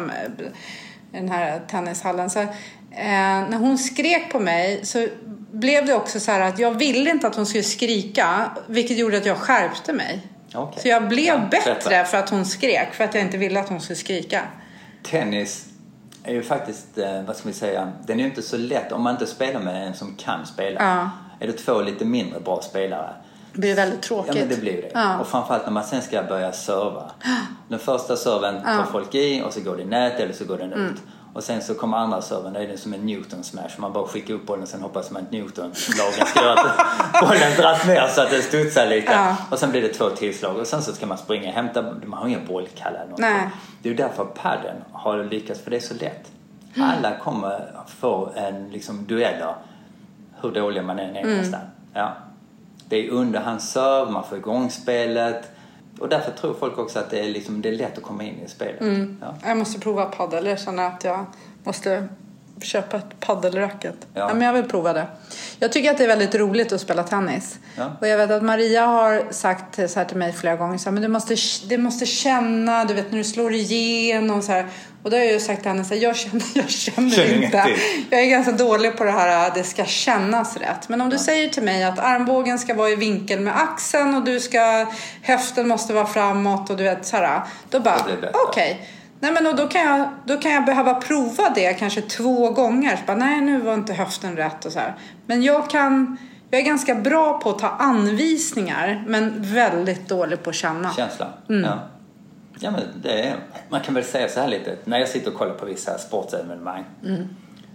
Eh, 1.18 1.22
den 1.24 1.32
här 1.32 1.62
tennishallen. 1.68 2.30
Så, 2.30 2.40
eh, 2.40 2.48
när 3.50 3.58
hon 3.58 3.78
skrek 3.78 4.32
på 4.32 4.40
mig 4.40 4.86
så 4.86 5.08
blev 5.52 5.86
det 5.86 5.94
också 5.94 6.20
så 6.20 6.32
här 6.32 6.40
att 6.42 6.60
jag 6.60 6.72
ville 6.72 7.10
inte 7.10 7.28
att 7.28 7.36
hon 7.36 7.46
skulle 7.46 7.64
skrika 7.64 8.52
vilket 8.68 8.98
gjorde 8.98 9.18
att 9.18 9.26
jag 9.26 9.38
skärpte 9.38 9.94
mig. 9.94 10.22
Okej. 10.54 10.82
Så 10.82 10.88
jag 10.88 11.08
blev 11.08 11.26
Ja, 11.26 11.48
bättre 11.52 11.76
berätta. 11.86 12.06
för 12.06 12.18
att 12.18 12.30
hon 12.30 12.46
skrek, 12.46 12.94
för 12.94 13.04
att 13.04 13.14
jag 13.16 13.24
inte 13.24 13.38
ville 13.38 13.60
att 13.60 13.70
hon 13.70 13.82
skulle 13.82 13.96
skrika. 13.98 14.42
Tennis 15.04 15.66
är 16.24 16.34
ju 16.34 16.44
faktiskt, 16.44 16.98
eh, 16.98 17.22
vad 17.28 17.36
ska 17.38 17.48
vi 17.48 17.54
säga, 17.54 17.92
den 18.06 18.18
är 18.20 18.24
ju 18.24 18.30
inte 18.30 18.42
så 18.42 18.58
lätt 18.58 18.92
om 18.92 19.04
man 19.04 19.14
inte 19.14 19.28
spelar 19.28 19.60
med 19.60 19.88
en 19.88 19.94
som 19.94 20.16
kan 20.16 20.46
spela. 20.46 20.80
Ja. 20.84 21.10
Är 21.40 21.48
det 21.48 21.54
två 21.54 21.82
lite 21.82 22.06
mindre 22.06 22.40
bra 22.40 22.62
spelare, 22.62 23.14
Det 23.58 23.62
blir 23.62 23.76
väldigt 23.76 24.00
ja 24.04 24.08
tråkigt. 24.08 24.36
men 24.36 24.50
det 24.50 24.62
blir 24.62 24.82
det. 24.82 24.92
Ja. 24.94 25.20
Och 25.20 25.28
framförallt 25.28 25.66
när 25.66 25.72
man 25.72 25.84
sen 25.84 26.02
ska 26.02 26.24
börja 26.24 26.52
serva. 26.52 27.12
Den 27.68 27.80
första 27.80 28.16
serven 28.16 28.64
tar 28.64 28.84
folk 28.92 29.16
i 29.16 29.42
och 29.46 29.54
så 29.54 29.62
går 29.62 29.76
det 29.76 29.82
i 29.82 29.86
nät 29.86 30.20
eller 30.20 30.34
så 30.34 30.46
går 30.46 30.58
den 30.58 30.74
Mm. 30.74 30.86
ut. 30.86 31.02
Och 31.34 31.44
sen 31.44 31.62
så 31.62 31.74
kommer 31.74 31.98
andra 31.98 32.22
serven, 32.22 32.54
då 32.54 32.60
är 32.60 32.68
det 32.68 32.78
som 32.78 32.94
en 32.94 33.00
Newton 33.06 33.44
smash. 33.44 33.70
Man 33.78 33.94
bara 33.94 34.08
skickar 34.08 34.34
upp 34.34 34.46
bollen 34.46 34.64
och 34.64 34.68
sen 34.70 34.82
hoppas 34.82 35.12
man 35.12 35.22
att 35.24 35.32
Newton 35.32 35.72
lagen 35.98 36.26
ska 36.28 36.42
göra 36.44 36.60
att 36.60 37.22
bollen 37.28 37.52
dras 37.58 37.86
ner 37.86 38.08
så 38.08 38.22
att 38.22 38.30
den 38.32 38.42
studsar 38.42 38.88
lite. 38.88 39.12
Ja. 39.12 39.36
Och 39.52 39.60
sen 39.60 39.72
blir 39.72 39.82
det 39.82 39.88
två 39.94 40.10
tillslag 40.10 40.58
och 40.58 40.68
sen 40.68 40.82
så 40.82 40.94
ska 40.94 41.06
man 41.06 41.18
springa 41.18 41.48
och 41.50 41.54
hämta, 41.56 41.82
man 41.82 42.20
har 42.20 42.28
ingen 42.28 42.46
bollkalle 42.48 42.98
eller 42.98 43.10
något. 43.12 43.20
Nej. 43.20 43.50
Det 43.82 43.90
är 43.90 43.92
ju 43.92 43.98
därför 43.98 44.26
padden 44.26 44.76
har 44.92 45.24
lyckats, 45.24 45.62
för 45.62 45.72
det 45.72 45.78
är 45.78 45.82
så 45.82 45.94
lätt. 45.94 46.32
Alla 46.82 47.18
kommer 47.24 47.72
få 47.88 48.30
en 48.36 48.70
liksom 48.70 49.06
dueller, 49.06 49.56
hur 50.42 50.52
dålig 50.52 50.84
man 50.84 51.00
än 51.00 51.16
är 51.16 51.22
Mm. 51.24 51.38
nästan. 51.38 51.62
Ja. 51.94 52.14
Det 52.90 53.08
är 53.08 53.10
underhandsserv, 53.10 54.12
man 54.12 54.24
får 54.24 54.38
igång 54.38 54.70
spelet. 54.70 55.52
Och 56.00 56.10
därför 56.10 56.32
tror 56.32 56.54
folk 56.54 56.78
också 56.78 57.00
att 57.00 57.10
det 57.10 57.20
är, 57.20 57.30
liksom, 57.30 57.62
det 57.62 57.70
är 57.70 57.74
lätt 57.74 57.98
att 57.98 58.04
komma 58.04 58.24
in 58.24 58.40
i 58.46 58.50
spelet. 58.50 58.82
Mm. 58.82 59.18
Ja. 59.22 59.36
Jag 59.46 59.58
måste 59.58 59.80
prova 59.80 60.06
paddel. 60.06 60.46
Jag 60.46 60.60
känner 60.60 60.88
att 60.88 61.04
jag 61.04 61.26
måste 61.64 62.08
köpa 62.62 62.98
ett 62.98 63.20
paddelracket. 63.20 63.96
Ja. 64.14 64.20
Ja. 64.20 64.34
men 64.34 64.42
jag 64.42 64.54
vill 64.54 64.64
prova 64.64 64.94
det. 64.94 65.08
Jag 65.60 65.72
tycker 65.72 65.92
att 65.92 65.98
det 65.98 66.04
är 66.04 66.08
väldigt 66.08 66.36
roligt 66.36 66.72
att 66.72 66.82
spela 66.82 67.04
tennis. 67.04 67.60
Ja. 67.76 67.92
Och 68.02 68.08
jag 68.08 68.18
vet 68.18 68.32
att 68.32 68.44
Maria 68.44 68.86
har 68.86 69.32
sagt 69.32 69.76
så 69.92 70.00
här 70.00 70.06
till 70.06 70.18
mig 70.18 70.34
flera 70.34 70.56
gånger. 70.56 70.78
Så 70.78 70.86
här, 70.86 70.92
men 70.92 71.04
du 71.04 71.10
måste, 71.10 71.36
du 71.70 71.78
måste 71.78 72.06
känna, 72.06 72.86
du 72.86 72.94
vet 72.94 73.12
när 73.12 73.18
du 73.18 73.24
slår 73.24 73.54
igenom. 73.54 74.42
Så 74.42 74.52
här. 74.52 74.68
Och 75.08 75.12
då 75.12 75.18
har 75.18 75.24
jag 75.24 75.34
ju 75.34 75.40
sagt 75.40 75.62
till 75.62 75.72
henne 75.72 75.84
så 75.84 75.94
här, 75.94 76.02
jag 76.02 76.16
känner, 76.16 76.44
jag 76.54 76.70
känner 76.70 77.10
Känner 77.10 77.44
inte. 77.44 77.70
Jag 78.10 78.22
är 78.22 78.26
ganska 78.26 78.52
dålig 78.52 78.98
på 78.98 79.04
det 79.04 79.12
här, 79.12 79.52
det 79.56 79.64
ska 79.64 79.86
kännas 79.86 80.58
rätt. 80.58 80.90
Men 80.90 81.02
om 81.02 81.10
du 81.10 81.18
säger 81.18 81.50
till 81.50 81.64
mig 81.64 81.84
att 81.84 82.00
armbågen 82.00 82.60
ska 82.60 82.74
vara 82.74 82.90
i 82.90 82.96
vinkel 82.96 83.40
med 83.40 83.58
axeln 83.58 84.16
och 84.16 84.24
du 84.24 84.40
ska, 84.40 84.88
höften 85.22 85.68
måste 85.68 85.94
vara 85.94 86.06
framåt 86.06 86.70
och 86.70 86.78
du 86.78 86.84
vet 86.84 87.06
så 87.06 87.18
här. 87.18 87.42
Då 87.70 87.80
bara, 87.80 87.96
okej. 88.00 88.18
bättre. 88.22 88.86
Nej 89.20 89.32
men 89.32 89.48
och 89.48 89.56
då 89.56 89.68
kan, 89.68 89.86
jag, 89.86 90.10
då 90.26 90.38
kan 90.38 90.52
jag 90.52 90.66
behöva 90.66 90.94
prova 90.94 91.50
det 91.56 91.74
kanske 91.74 92.02
två 92.02 92.50
gånger. 92.50 92.96
Så 92.96 93.02
bara, 93.08 93.18
nej 93.18 93.42
nu 93.42 93.62
var 93.62 93.74
inte 93.74 93.94
höften 93.94 94.38
rätt 94.38 94.66
och 94.66 94.72
så 94.72 94.80
här. 94.80 94.96
Men 95.26 95.44
jag 95.44 95.70
kan, 95.70 96.18
jag 96.50 96.62
är 96.62 96.66
ganska 96.66 96.96
bra 96.96 97.40
på 97.40 97.50
att 97.50 97.60
ta 97.60 97.70
anvisningar 97.70 99.04
men 99.08 99.54
väldigt 99.54 100.10
dålig 100.10 100.44
på 100.44 100.50
att 100.50 100.56
känna. 100.56 100.94
Känslan. 100.94 101.30
Mm. 101.50 101.64
Ja. 101.64 101.80
Ja, 102.60 102.72
men 102.72 102.82
det 103.02 103.22
är, 103.22 103.36
man 103.70 103.82
kan 103.82 103.94
väl 103.94 104.04
säga 104.04 104.30
så 104.30 104.40
här 104.40 104.48
lite, 104.48 104.78
när 104.86 105.00
jag 105.00 105.10
sitter 105.10 105.32
och 105.32 105.38
kollar 105.38 105.54
på 105.54 105.66
vissa 105.66 105.98
sportevenemang, 105.98 106.86
Mm. 107.06 107.28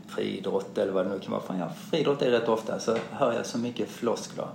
friidrott 0.09 0.79
eller 0.79 0.93
vad 0.93 1.07
det 1.07 1.11
nu 1.11 1.19
kan 1.21 1.33
vara. 1.33 1.43
Fan, 1.43 1.59
ja, 1.59 1.69
friidrott 1.91 2.23
är 2.23 2.31
rätt 2.31 2.49
ofta, 2.49 2.79
så 2.79 2.97
hör 3.11 3.33
jag 3.33 3.47
så 3.47 3.59
mycket 3.59 3.89
floskler. 3.91 4.47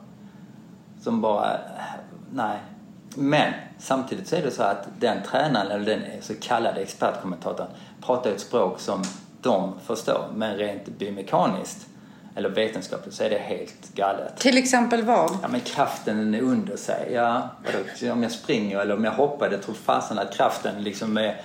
Som 1.01 1.21
bara, 1.21 1.57
nej. 2.33 2.57
Men 3.15 3.53
samtidigt 3.79 4.27
så 4.27 4.35
är 4.35 4.41
det 4.41 4.51
så 4.51 4.63
att 4.63 4.87
den 4.99 5.17
tränaren, 5.23 5.71
eller 5.71 5.85
den 5.85 6.01
så 6.21 6.33
kallade 6.41 6.81
expertkommentatorn, 6.81 7.67
pratar 8.01 8.29
ett 8.31 8.39
språk 8.41 8.79
som 8.79 9.03
de 9.41 9.73
förstår. 9.85 10.25
Men 10.35 10.55
rent 10.57 10.85
biomekaniskt, 10.97 11.87
eller 12.37 12.49
vetenskapligt, 12.49 13.15
så 13.15 13.23
är 13.23 13.29
det 13.29 13.37
helt 13.37 13.95
galet. 13.95 14.37
Till 14.37 14.57
exempel 14.57 15.03
vad? 15.03 15.37
Ja 15.41 15.47
men 15.47 15.61
kraften 15.61 16.35
är 16.35 16.41
under 16.41 16.77
sig. 16.77 17.09
Ja, 17.13 17.49
vadå? 17.65 18.13
om 18.13 18.23
jag 18.23 18.31
springer 18.31 18.79
eller 18.79 18.95
om 18.95 19.03
jag 19.03 19.11
hoppar, 19.11 19.49
det 19.49 19.57
tror 19.57 19.75
fasen 19.75 20.19
att 20.19 20.33
kraften 20.33 20.83
liksom 20.83 21.17
är... 21.17 21.41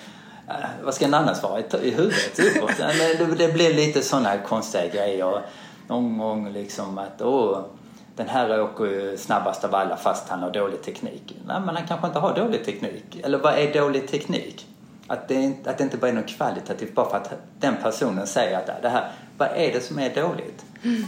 eh, 0.49 0.55
vad 0.83 0.95
ska 0.95 1.05
den 1.05 1.15
annars 1.15 1.43
vara? 1.43 1.61
I, 1.61 1.65
i 1.83 1.91
huvudet? 1.91 2.39
Uppåt? 2.39 2.73
Ja, 2.79 2.87
men 2.99 3.29
det, 3.29 3.47
det 3.47 3.53
blir 3.53 3.75
lite 3.75 4.03
sådana 4.03 4.39
konstiga 4.39 4.87
grejer. 4.87 5.43
Någon 5.89 6.19
gång 6.19 6.53
liksom 6.53 6.99
att 6.99 7.23
åh, 7.23 7.61
den 8.17 8.29
här 8.29 8.63
åker 8.63 8.85
ju 8.85 9.17
snabbast 9.17 9.65
av 9.65 9.75
alla 9.75 9.97
fast 9.97 10.29
han 10.29 10.43
har 10.43 10.51
dålig 10.51 10.83
teknik. 10.83 11.37
Nej 11.47 11.61
men 11.61 11.77
han 11.77 11.87
kanske 11.87 12.07
inte 12.07 12.19
har 12.19 12.37
dålig 12.37 12.65
teknik. 12.65 13.21
Eller 13.25 13.39
vad 13.39 13.55
är 13.55 13.75
dålig 13.75 14.09
teknik? 14.09 14.67
Att 15.07 15.29
det, 15.29 15.35
inte- 15.35 15.71
att 15.71 15.79
det 15.79 15.85
inte 15.85 15.97
bara 15.97 16.09
är 16.09 16.13
något 16.15 16.29
kvalitativt 16.29 16.95
bara 16.95 17.11
för 17.11 17.17
att 17.17 17.33
den 17.61 17.75
personen 17.83 18.27
säger 18.27 18.59
att 18.59 18.83
det 18.83 18.89
här, 18.89 19.11
vad 19.39 19.49
är 19.49 19.73
det 19.73 19.81
som 19.81 19.99
är 19.99 20.15
dåligt? 20.15 20.65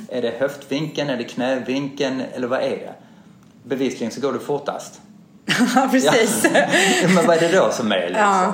Är 0.09 0.22
det 0.22 0.34
höftvinkeln, 0.40 1.11
är 1.11 1.16
det 1.16 1.24
knävinkeln 1.24 2.22
eller 2.34 2.47
vad 2.47 2.61
är 2.61 2.70
det? 2.76 2.95
Bevisligen 3.62 4.11
så 4.12 4.20
går 4.20 4.32
det 4.32 4.38
fortast. 4.38 5.01
Ja, 5.76 5.88
precis. 5.90 6.47
Ja, 6.55 6.66
men 7.14 7.26
vad 7.26 7.36
är 7.36 7.40
det 7.40 7.57
då 7.59 7.70
som 7.70 7.92
är 7.92 8.09
liksom? 8.09 8.16
Ja. 8.24 8.53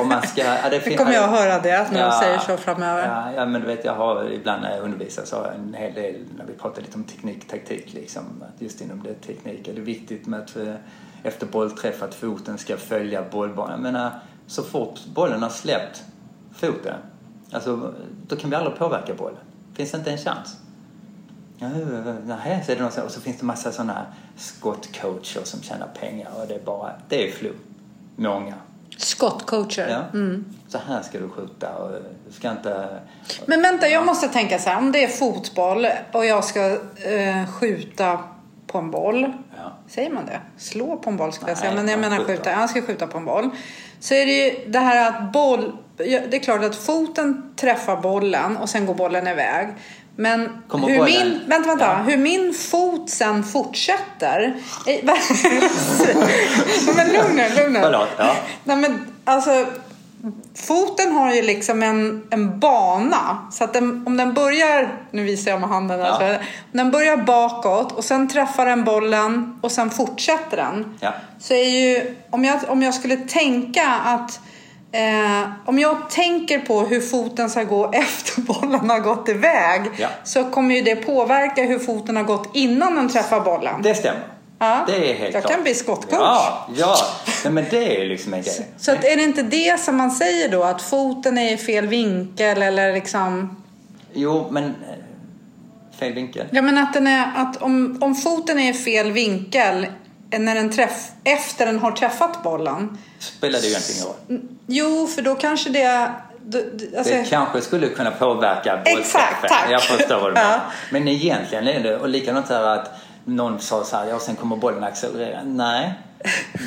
Om 0.00 0.08
man 0.08 0.22
ska, 0.22 0.42
ja, 0.44 0.56
det 0.70 0.80
fin- 0.80 0.98
kommer 0.98 1.12
jag 1.12 1.24
att 1.24 1.30
höra 1.38 1.58
det 1.60 1.86
när 1.92 2.00
Ja. 2.00 2.06
de 2.10 2.12
säger 2.12 2.38
så 2.38 2.56
framöver. 2.56 3.06
Ja, 3.08 3.32
ja, 3.36 3.46
men 3.46 3.60
du 3.60 3.66
vet, 3.66 3.84
jag 3.84 3.94
har 3.94 4.30
ibland 4.32 4.62
när 4.62 4.76
jag 4.76 4.84
undervisar 4.84 5.24
så 5.24 5.36
har 5.36 5.44
jag 5.44 5.54
en 5.54 5.74
hel 5.74 5.94
del 5.94 6.14
när 6.38 6.44
vi 6.44 6.52
pratar 6.52 6.82
lite 6.82 6.94
om 6.96 7.04
teknik, 7.04 7.48
taktik 7.48 7.92
liksom. 7.94 8.22
Att 8.42 8.62
just 8.62 8.80
inom 8.80 9.02
det 9.02 9.14
teknik 9.14 9.68
är 9.68 9.74
det 9.74 9.80
viktigt 9.80 10.26
med 10.26 10.40
att 10.40 10.56
eh, 10.56 10.74
efter 11.22 11.46
bollträff 11.46 12.02
att 12.02 12.14
foten 12.14 12.58
ska 12.58 12.76
följa 12.76 13.22
bollbanan. 13.30 13.70
Jag 13.72 13.80
menar, 13.80 14.10
så 14.46 14.62
fort 14.62 15.00
bollen 15.14 15.42
har 15.42 15.50
släppt 15.50 16.04
foten, 16.52 16.98
alltså 17.52 17.94
då 18.26 18.36
kan 18.36 18.50
vi 18.50 18.56
aldrig 18.56 18.76
påverka 18.76 19.14
bollen. 19.14 19.38
Finns 19.74 19.94
inte 19.94 20.10
en 20.10 20.18
chans. 20.18 20.56
Nej, 21.58 22.62
så 22.66 22.72
är 22.72 22.76
det 22.76 22.82
någon, 22.82 23.04
och 23.04 23.10
så 23.10 23.20
finns 23.20 23.38
det 23.38 23.46
massa 23.46 23.72
sådana 23.72 24.06
skottcoacher 24.36 25.44
som 25.44 25.62
tjänar 25.62 25.88
pengar 26.00 26.30
och 26.40 26.48
det 26.48 26.54
är 26.54 26.64
bara, 26.64 26.92
det 27.08 27.28
är 27.28 27.32
flum. 27.32 27.56
Många. 28.16 28.54
Skottcoacher. 28.96 29.88
Ja. 29.88 30.18
Mm. 30.18 30.44
Så 30.68 30.78
här 30.78 31.02
ska 31.02 31.18
du 31.18 31.28
skjuta 31.28 31.76
och 31.76 31.90
du 32.26 32.32
ska 32.32 32.50
inte... 32.50 33.00
Men 33.46 33.62
vänta, 33.62 33.88
jag 33.88 34.06
måste 34.06 34.28
tänka 34.28 34.58
så 34.58 34.70
här. 34.70 34.78
Om 34.78 34.92
det 34.92 35.04
är 35.04 35.08
fotboll 35.08 35.86
och 36.12 36.26
jag 36.26 36.44
ska 36.44 36.60
eh, 36.96 37.46
skjuta 37.46 38.18
på 38.66 38.78
en 38.78 38.90
boll. 38.90 39.32
Ja. 39.56 39.65
Säger 39.88 40.10
man 40.10 40.26
det? 40.26 40.40
Slå 40.58 40.96
på 40.96 41.10
en 41.10 41.16
boll 41.16 41.32
skulle 41.32 41.50
jag 41.50 41.56
Nej, 41.56 41.62
säga. 41.62 41.74
Men 41.74 41.88
jag 41.88 42.00
menar 42.00 42.24
skjuta. 42.24 42.50
Jag 42.50 42.70
ska 42.70 42.82
skjuta 42.82 43.06
på 43.06 43.18
en 43.18 43.24
boll. 43.24 43.50
Så 44.00 44.14
är 44.14 44.26
det 44.26 44.32
ju 44.32 44.68
det 44.68 44.78
här 44.78 45.08
att 45.08 45.32
boll... 45.32 45.72
Det 45.96 46.34
är 46.34 46.38
klart 46.38 46.64
att 46.64 46.76
foten 46.76 47.54
träffar 47.56 47.96
bollen 47.96 48.56
och 48.56 48.68
sen 48.68 48.86
går 48.86 48.94
bollen 48.94 49.26
iväg. 49.26 49.68
Men 50.16 50.62
hur 50.72 51.04
min, 51.04 51.40
vänta, 51.46 51.68
vänta, 51.68 51.84
Ja. 51.84 51.94
hur 51.94 52.16
min 52.16 52.54
fot 52.54 53.10
sen 53.10 53.44
fortsätter. 53.44 54.56
Eh, 54.86 55.04
men 56.96 57.08
lugn 57.12 57.36
nu, 57.36 57.48
lugn 57.56 57.72
nu. 57.72 57.80
Förlåt, 57.82 58.08
ja. 58.18 58.36
Nej 58.64 58.76
men 58.76 59.06
alltså 59.24 59.66
foten 60.54 61.12
har 61.12 61.34
ju 61.34 61.42
liksom 61.42 61.82
en, 61.82 62.26
en 62.30 62.60
bana. 62.60 63.48
Så 63.52 63.64
att 63.64 63.72
den, 63.72 64.02
om 64.06 64.16
den 64.16 64.34
börjar, 64.34 64.94
nu 65.10 65.24
visar 65.24 65.50
jag 65.50 65.60
med 65.60 65.68
handen 65.68 66.00
Ja. 66.00 66.14
så 66.18 66.22
här, 66.24 66.34
om 66.36 66.78
den 66.78 66.90
börjar 66.90 67.16
bakåt 67.16 67.92
och 67.92 68.04
sen 68.04 68.28
träffar 68.28 68.66
den 68.66 68.84
bollen 68.84 69.58
och 69.62 69.72
sen 69.72 69.90
fortsätter 69.90 70.56
den. 70.56 70.98
Ja. 71.00 71.12
Så 71.38 71.54
är 71.54 71.68
ju, 71.68 72.14
om 72.30 72.44
jag, 72.44 72.58
om 72.68 72.82
jag 72.82 72.94
skulle 72.94 73.16
tänka 73.16 73.86
att 74.04 74.40
Eh, 74.92 75.48
om 75.64 75.78
jag 75.78 76.10
tänker 76.10 76.58
på 76.58 76.80
hur 76.80 77.00
foten 77.00 77.50
ska 77.50 77.62
gå 77.62 77.90
efter 77.92 78.40
bollen 78.42 78.90
har 78.90 79.00
gått 79.00 79.28
iväg 79.28 79.82
Ja. 79.96 80.08
så 80.24 80.44
kommer 80.50 80.74
ju 80.74 80.82
det 80.82 80.96
påverka 80.96 81.62
hur 81.62 81.78
foten 81.78 82.16
har 82.16 82.22
gått 82.22 82.50
innan 82.54 82.94
den 82.94 83.08
träffar 83.08 83.40
bollen. 83.40 83.82
Det 83.82 83.94
stämmer. 83.94 84.22
Ja. 84.58 84.84
Det 84.86 85.10
är 85.10 85.14
helt 85.14 85.34
Jag 85.34 85.42
klart. 85.42 85.54
kan 85.54 85.62
bli 85.62 85.74
skottcoach. 85.74 86.18
Ja, 86.20 86.68
ja. 86.76 86.96
Nej, 87.44 87.52
men 87.52 87.64
det 87.70 88.02
är 88.02 88.06
liksom 88.08 88.34
en 88.34 88.42
grej. 88.42 88.66
Så 88.78 88.92
att 88.92 89.04
är 89.04 89.16
det 89.16 89.22
inte 89.22 89.42
det 89.42 89.80
som 89.80 89.96
man 89.96 90.10
säger 90.10 90.48
då? 90.48 90.62
Att 90.62 90.82
foten 90.82 91.38
är 91.38 91.52
i 91.52 91.56
fel 91.56 91.86
vinkel 91.86 92.62
eller 92.62 92.92
liksom... 92.92 93.56
Jo, 94.12 94.46
men... 94.50 94.64
eh, 94.64 94.70
Fel 95.98 96.12
vinkel. 96.12 96.46
Ja 96.50 96.62
men 96.62 96.78
att, 96.78 96.92
den 96.94 97.06
är, 97.06 97.32
att 97.36 97.62
om, 97.62 97.98
om 98.02 98.14
foten 98.14 98.58
är 98.58 98.70
i 98.70 98.74
fel 98.74 99.12
vinkel 99.12 99.86
när 100.38 100.54
den 100.54 100.70
träff, 100.72 101.08
efter 101.24 101.66
den 101.66 101.78
har 101.78 101.92
träffat 101.92 102.42
bollen. 102.42 102.98
Spelar 103.18 103.58
det 103.60 103.64
ju 103.66 103.70
egentligen 103.70 104.02
ingen 104.02 104.40
roll. 104.40 104.48
Jo, 104.66 105.06
för 105.06 105.22
då 105.22 105.34
kanske 105.34 105.70
det... 105.70 106.10
Alltså, 106.98 107.14
Det 107.14 107.26
kanske 107.30 107.60
skulle 107.60 107.88
kunna 107.88 108.10
påverka 108.10 108.82
Exakt, 108.84 108.94
bollträffen. 108.94 109.48
tack. 109.48 109.66
Jag 109.70 109.82
förstår 109.82 110.20
vad 110.20 110.34
du 110.34 110.34
Ja. 110.40 110.42
menar. 110.46 110.60
Men 110.90 111.08
egentligen 111.08 111.68
är 111.68 111.80
det, 111.80 111.96
och 111.96 112.08
likadant 112.08 112.46
så 112.46 112.54
här 112.54 112.62
att 112.78 112.90
någon 113.26 113.60
sa 113.60 113.84
så 113.84 113.96
här, 113.96 114.06
ja 114.06 114.18
sen 114.18 114.36
kommer 114.36 114.56
bollen 114.56 114.84
accelerera. 114.84 115.40
Nej, 115.44 115.94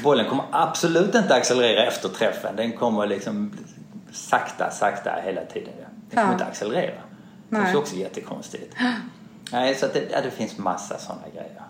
bollen 0.03 0.25
kommer 0.29 0.45
absolut 0.51 1.15
inte 1.15 1.35
accelerera 1.35 1.85
efter 1.85 2.09
träffen. 2.09 2.55
Den 2.55 2.71
kommer 2.71 3.07
liksom 3.07 3.53
sakta, 4.11 4.71
sakta 4.71 5.11
hela 5.25 5.41
tiden. 5.41 5.73
Den 5.77 6.09
kommer 6.09 6.27
Ja. 6.27 6.31
inte 6.33 6.45
accelerera. 6.45 6.91
Det 7.49 7.57
Nej. 7.57 7.71
är 7.71 7.77
också 7.77 7.95
jättekonstigt. 7.95 8.75
Nej, 9.51 9.75
så 9.75 9.85
att 9.85 9.93
det, 9.93 10.03
ja, 10.11 10.21
det 10.23 10.31
finns 10.31 10.57
massa 10.57 10.97
sådana 10.97 11.21
grejer. 11.33 11.61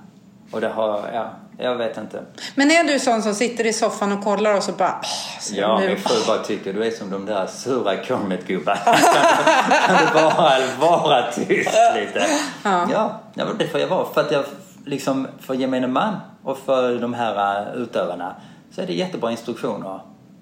Och 0.52 0.62
det 0.62 0.68
har, 0.70 1.10
ja, 1.14 1.30
jag 1.58 1.76
vet 1.76 1.98
inte. 1.98 2.22
Men 2.56 2.72
är 2.72 2.84
du 2.84 3.00
sån 3.00 3.22
som 3.24 3.36
sitter 3.36 3.66
i 3.66 3.74
soffan 3.74 4.12
och 4.12 4.24
kollar 4.24 4.54
och 4.56 4.64
så 4.64 4.72
bara... 4.72 5.02
så 5.40 5.56
Ja, 5.56 5.80
nu- 5.80 5.88
min 5.88 5.98
fru 5.98 6.16
bara 6.28 6.38
tycker 6.44 6.74
du 6.74 6.84
är 6.86 6.92
som 6.92 7.10
de 7.10 7.26
där 7.26 7.48
sura 7.48 7.96
Cornet-gubbarna. 8.04 8.80
kan 9.88 9.98
du 10.06 10.14
bara 10.14 10.98
vara 10.98 11.32
tyst 11.32 11.78
lite? 11.96 12.26
Ja. 12.64 13.20
ja, 13.36 13.46
det 13.60 13.68
får 13.68 13.80
jag 13.80 13.88
vara. 13.88 14.14
För 14.14 14.22
att 14.22 14.32
jag 14.32 14.46
liksom 14.90 15.28
för 15.40 15.54
gemene 15.54 15.88
man 15.88 16.16
och 16.44 16.58
för 16.58 17.00
de 17.00 17.14
här 17.14 17.68
uh, 17.76 17.82
utövarna 17.82 18.36
så 18.72 18.82
är 18.82 18.88
det 18.88 18.94
jättebra 18.94 19.32
instruktioner. 19.32 20.00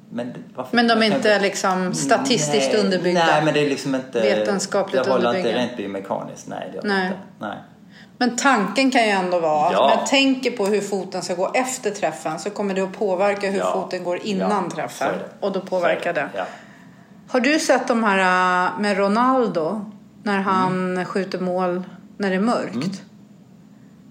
Men, 0.09 0.33
Men 0.71 0.87
de 0.87 0.93
är 1.03 1.15
inte 1.15 1.39
liksom 1.39 1.93
statistiskt 1.93 2.69
nej, 2.73 2.81
underbyggda? 2.83 3.25
Nej, 3.25 3.45
men 3.45 3.53
det 3.53 3.59
är 3.65 3.69
liksom 3.69 3.95
inte... 3.95 4.21
Vetenskapligt 4.21 5.03
Det 5.03 5.11
håller 5.11 5.37
inte 5.37 5.53
rent 5.53 5.77
biomekaniskt. 5.77 6.47
Nej, 6.47 6.69
det 6.73 6.79
det 6.81 6.87
Nej. 6.87 7.07
inte. 7.07 7.19
Nej. 7.39 7.57
Men 8.17 8.35
tanken 8.35 8.91
kan 8.91 9.01
ju 9.03 9.09
ändå 9.09 9.39
vara 9.39 9.67
att 9.67 9.73
Ja. 9.73 9.79
om 9.79 9.89
jag 9.99 10.07
tänker 10.07 10.51
på 10.51 10.65
hur 10.65 10.81
foten 10.81 11.21
ska 11.21 11.35
gå 11.35 11.51
efter 11.53 11.91
träffen 11.91 12.39
så 12.39 12.49
kommer 12.49 12.73
det 12.73 12.81
att 12.81 12.93
påverka 12.99 13.49
hur 13.51 13.59
Ja. 13.59 13.71
foten 13.73 14.03
går 14.03 14.17
innan 14.23 14.63
Ja, 14.69 14.75
träffen. 14.75 15.11
det. 15.13 15.45
Och 15.45 15.51
då 15.53 15.59
påverkar 15.61 16.13
det. 16.13 16.29
Ja. 16.35 16.45
Har 17.27 17.39
du 17.39 17.59
sett 17.59 17.87
de 17.87 18.03
här 18.03 18.17
äh, 18.67 18.79
med 18.79 18.97
Ronaldo? 18.97 19.91
När 20.23 20.37
han 20.39 20.91
Mm. 20.91 21.05
skjuter 21.05 21.39
mål 21.39 21.83
när 22.17 22.29
det 22.29 22.35
är 22.35 22.39
mörkt. 22.39 23.01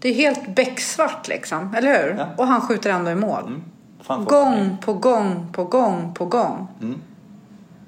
Det 0.06 0.10
är 0.10 0.14
helt 0.14 0.46
becksvart 0.54 1.28
liksom, 1.28 1.74
eller 1.76 2.02
hur? 2.02 2.14
Ja. 2.18 2.26
Och 2.36 2.46
han 2.46 2.60
skjuter 2.60 2.90
ändå 2.90 3.10
i 3.10 3.14
mål. 3.14 3.60
Framför- 4.02 4.30
Gång 4.30 4.76
på 4.80 4.94
gång 4.94 5.46
på 5.52 5.64
gång 5.64 6.14
på 6.14 6.24
gång. 6.26 6.68
Mm. 6.82 7.00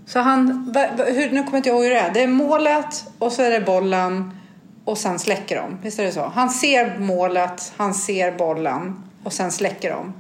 Så 0.07 0.19
han, 0.21 0.75
hur, 1.07 1.31
nu 1.31 1.43
kommer 1.43 1.51
jag 1.53 1.57
inte 1.59 1.69
ihåg 1.69 1.83
hur 1.83 1.91
det 1.91 1.99
är. 1.99 2.11
Det 2.15 2.23
är 2.23 2.27
målet 2.27 3.05
och 3.19 3.33
så 3.33 3.43
är 3.43 3.51
det 3.51 3.61
bollen 3.61 4.39
och 4.85 4.99
sen 4.99 5.19
släcker 5.19 5.57
de. 5.57 5.79
Visst 5.83 5.99
är 5.99 6.05
det 6.05 6.13
så? 6.13 6.33
Han 6.35 6.51
ser 6.51 6.99
målet, 6.99 7.73
han 7.77 7.95
ser 7.95 8.33
bollen 8.33 8.97
och 9.25 9.33
sen 9.33 9.51
släcker 9.53 9.91
de. 9.91 10.13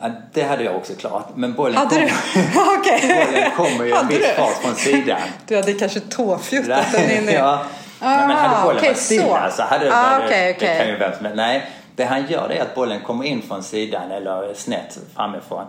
Ja, 0.00 0.10
det 0.32 0.42
hade 0.42 0.64
jag 0.64 0.76
också 0.76 0.92
klarat. 0.94 1.28
Men 1.34 1.54
bollen, 1.54 1.76
Hade 1.76 1.96
kom, 1.96 2.08
Okej. 2.78 3.26
bollen 3.26 3.50
kommer 3.56 3.84
ju 3.84 3.90
en 3.90 3.96
Hade 3.96 4.08
viss 4.18 4.26
fart 4.36 4.54
från 4.62 4.74
sidan. 4.74 5.20
Du 5.46 5.56
hade 5.56 5.72
kanske 5.72 6.00
tåfjuttat 6.00 6.86
den 6.92 7.10
in 7.10 7.28
i... 7.28 7.32
ja. 7.34 7.62
Nej, 8.04 8.18
men 8.28 8.36
Ah, 8.36 8.40
hade 8.40 8.62
bollen 8.64 8.76
okej, 8.76 8.88
varit 8.88 8.98
stilla 8.98 9.50
så. 9.50 9.56
så 9.56 9.62
hade 9.62 9.90
Ah, 9.92 9.94
hade- 9.94 10.24
okej, 10.24 10.46
det 10.46 10.56
okej. 10.56 10.78
kan 10.78 10.88
ju 10.88 10.96
vem 10.96 11.12
som 11.16 11.24
helst. 11.24 11.36
Nej, 11.36 11.70
det 11.96 12.04
han 12.04 12.26
gör 12.26 12.48
det 12.48 12.58
är 12.58 12.62
att 12.62 12.74
bollen 12.74 13.00
kommer 13.00 13.24
in 13.24 13.42
från 13.42 13.62
sidan 13.62 14.10
eller 14.10 14.54
snett 14.54 14.98
framifrån. 15.16 15.64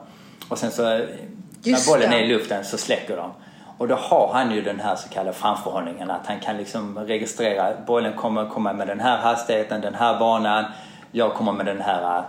Och 0.50 0.58
sen 0.58 0.72
så 0.72 1.00
Just 1.64 1.88
när 1.88 1.94
bollen 1.94 2.10
det. 2.12 2.18
är 2.18 2.22
i 2.24 2.28
luften 2.28 2.66
så 2.66 2.78
släcker 2.78 3.18
de. 3.18 3.32
Och 3.78 3.88
då 3.88 3.96
har 3.96 4.30
han 4.34 4.52
ju 4.52 4.62
den 4.62 4.80
här 4.80 4.96
så 4.96 5.10
kallade 5.10 5.34
framförhållningen 5.38 6.12
att 6.12 6.28
han 6.28 6.40
kan 6.40 6.58
liksom 6.58 7.00
registrera 7.00 7.74
bollen 7.88 8.14
kommer 8.14 8.50
komma 8.50 8.74
med 8.74 8.88
den 8.88 9.00
här 9.00 9.18
hastigheten, 9.18 9.82
den 9.82 9.96
här 9.96 10.20
banan, 10.20 10.66
jag 11.12 11.34
kommer 11.34 11.52
med 11.52 11.66
den 11.66 11.82
här 11.82 12.24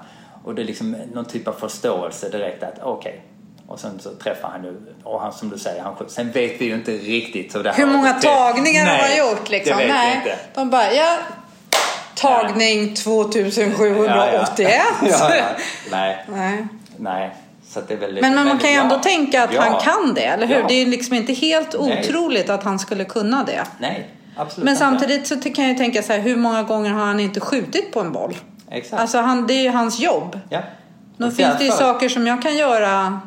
och 0.44 0.54
det 0.54 0.62
är 0.62 0.66
liksom 0.66 0.96
någon 1.12 1.24
typ 1.24 1.48
av 1.48 1.52
förståelse 1.52 2.28
direkt 2.28 2.62
att 2.62 2.78
okej. 2.82 3.22
Och 3.68 3.80
sen 3.80 3.98
så 4.00 4.10
träffar 4.14 4.48
han 4.48 4.64
ju, 4.64 4.76
och 5.04 5.20
han 5.20 5.32
som 5.32 5.50
du 5.50 5.58
säger, 5.58 5.82
han. 5.82 5.94
Sen 6.08 6.32
vet 6.32 6.60
vi 6.60 6.64
ju 6.64 6.74
inte 6.74 6.90
riktigt 6.92 7.52
så 7.52 7.62
det 7.62 7.72
Hur 7.76 7.86
många 7.86 8.12
det- 8.12 8.20
tagningar 8.20 8.84
Nej, 8.84 9.00
har 9.00 9.08
man 9.08 9.30
gjort 9.30 9.48
liksom? 9.50 9.78
Det 9.78 9.84
vet 9.84 9.94
Nej. 9.94 10.16
inte. 10.16 10.36
De 10.54 10.70
bara, 10.70 10.92
ja. 10.92 11.16
Tagning 12.14 12.94
2781. 12.94 14.08
Ja, 14.08 14.86
ja. 15.02 15.08
ja, 15.08 15.36
ja. 15.36 15.44
Nej, 15.90 16.24
Nej. 16.28 16.66
nej. 16.98 17.34
Så 17.68 17.78
att 17.78 17.88
det 17.88 17.94
är 17.94 17.98
väldigt, 17.98 18.22
Men 18.22 18.34
man 18.34 18.58
kan 18.58 18.70
ju 18.70 18.76
ja. 18.76 18.82
ändå 18.82 18.98
tänka 18.98 19.44
att 19.44 19.52
Ja. 19.54 19.60
han 19.62 19.80
kan 19.80 20.14
det, 20.14 20.24
eller 20.24 20.46
hur? 20.46 20.54
Ja. 20.56 20.64
Det 20.68 20.74
är 20.74 20.84
ju 20.84 20.90
liksom 20.90 21.14
inte 21.14 21.32
helt 21.32 21.76
Nej. 21.80 22.00
otroligt 22.04 22.50
att 22.50 22.62
han 22.64 22.78
skulle 22.78 23.04
kunna 23.04 23.44
det. 23.44 23.62
Nej, 23.78 24.10
absolut 24.36 24.64
Men 24.64 24.72
inte. 24.72 24.78
samtidigt 24.84 25.26
så 25.26 25.40
kan 25.40 25.64
jag 25.64 25.68
ju 25.72 25.74
tänka 25.78 26.02
så 26.02 26.12
här, 26.12 26.20
hur 26.20 26.36
många 26.36 26.62
gånger 26.62 26.90
har 26.90 27.04
han 27.06 27.20
inte 27.20 27.40
skjutit 27.40 27.92
på 27.92 28.00
en 28.00 28.12
boll? 28.12 28.36
Exakt. 28.70 29.00
Alltså 29.02 29.18
han, 29.18 29.46
det 29.46 29.54
är 29.54 29.62
ju 29.62 29.70
hans 29.70 29.98
jobb. 30.00 30.40
ja. 30.48 30.60
Då 31.18 31.30
finns 31.30 31.58
det 31.58 31.64
ju 31.64 31.70
saker 31.70 32.08
som 32.08 32.26
jag 32.26 32.42
kan 32.42 32.56
göra, 32.56 33.20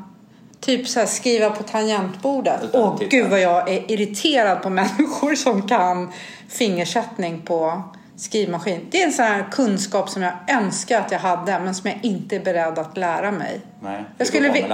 typ 0.60 0.88
så 0.88 1.00
här 1.00 1.08
skriva 1.08 1.50
på 1.50 1.64
tangentbordet. 1.64 2.62
Åh 2.74 3.00
gud 3.10 3.30
vad 3.30 3.42
jag 3.42 3.70
är 3.70 3.92
irriterad 3.92 4.62
på 4.62 4.70
människor 4.80 5.36
som 5.36 5.68
kan 5.68 6.12
fingersättning 6.50 7.42
på 7.42 7.84
skrivmaskin. 8.16 8.88
Det 8.92 9.02
är 9.02 9.06
en 9.06 9.14
sån 9.14 9.26
här 9.26 9.48
kunskap 9.52 10.10
som 10.10 10.22
jag 10.22 10.34
önskar 10.48 11.00
att 11.00 11.12
jag 11.12 11.20
hade 11.20 11.60
men 11.60 11.76
som 11.76 11.90
jag 11.90 12.00
inte 12.02 12.36
är 12.36 12.40
beredd 12.40 12.80
att 12.80 12.98
lära 12.98 13.32
mig. 13.32 13.62
Nej, 13.82 14.04
Jag 14.18 14.28
skulle 14.28 14.50
vi-. 14.50 14.66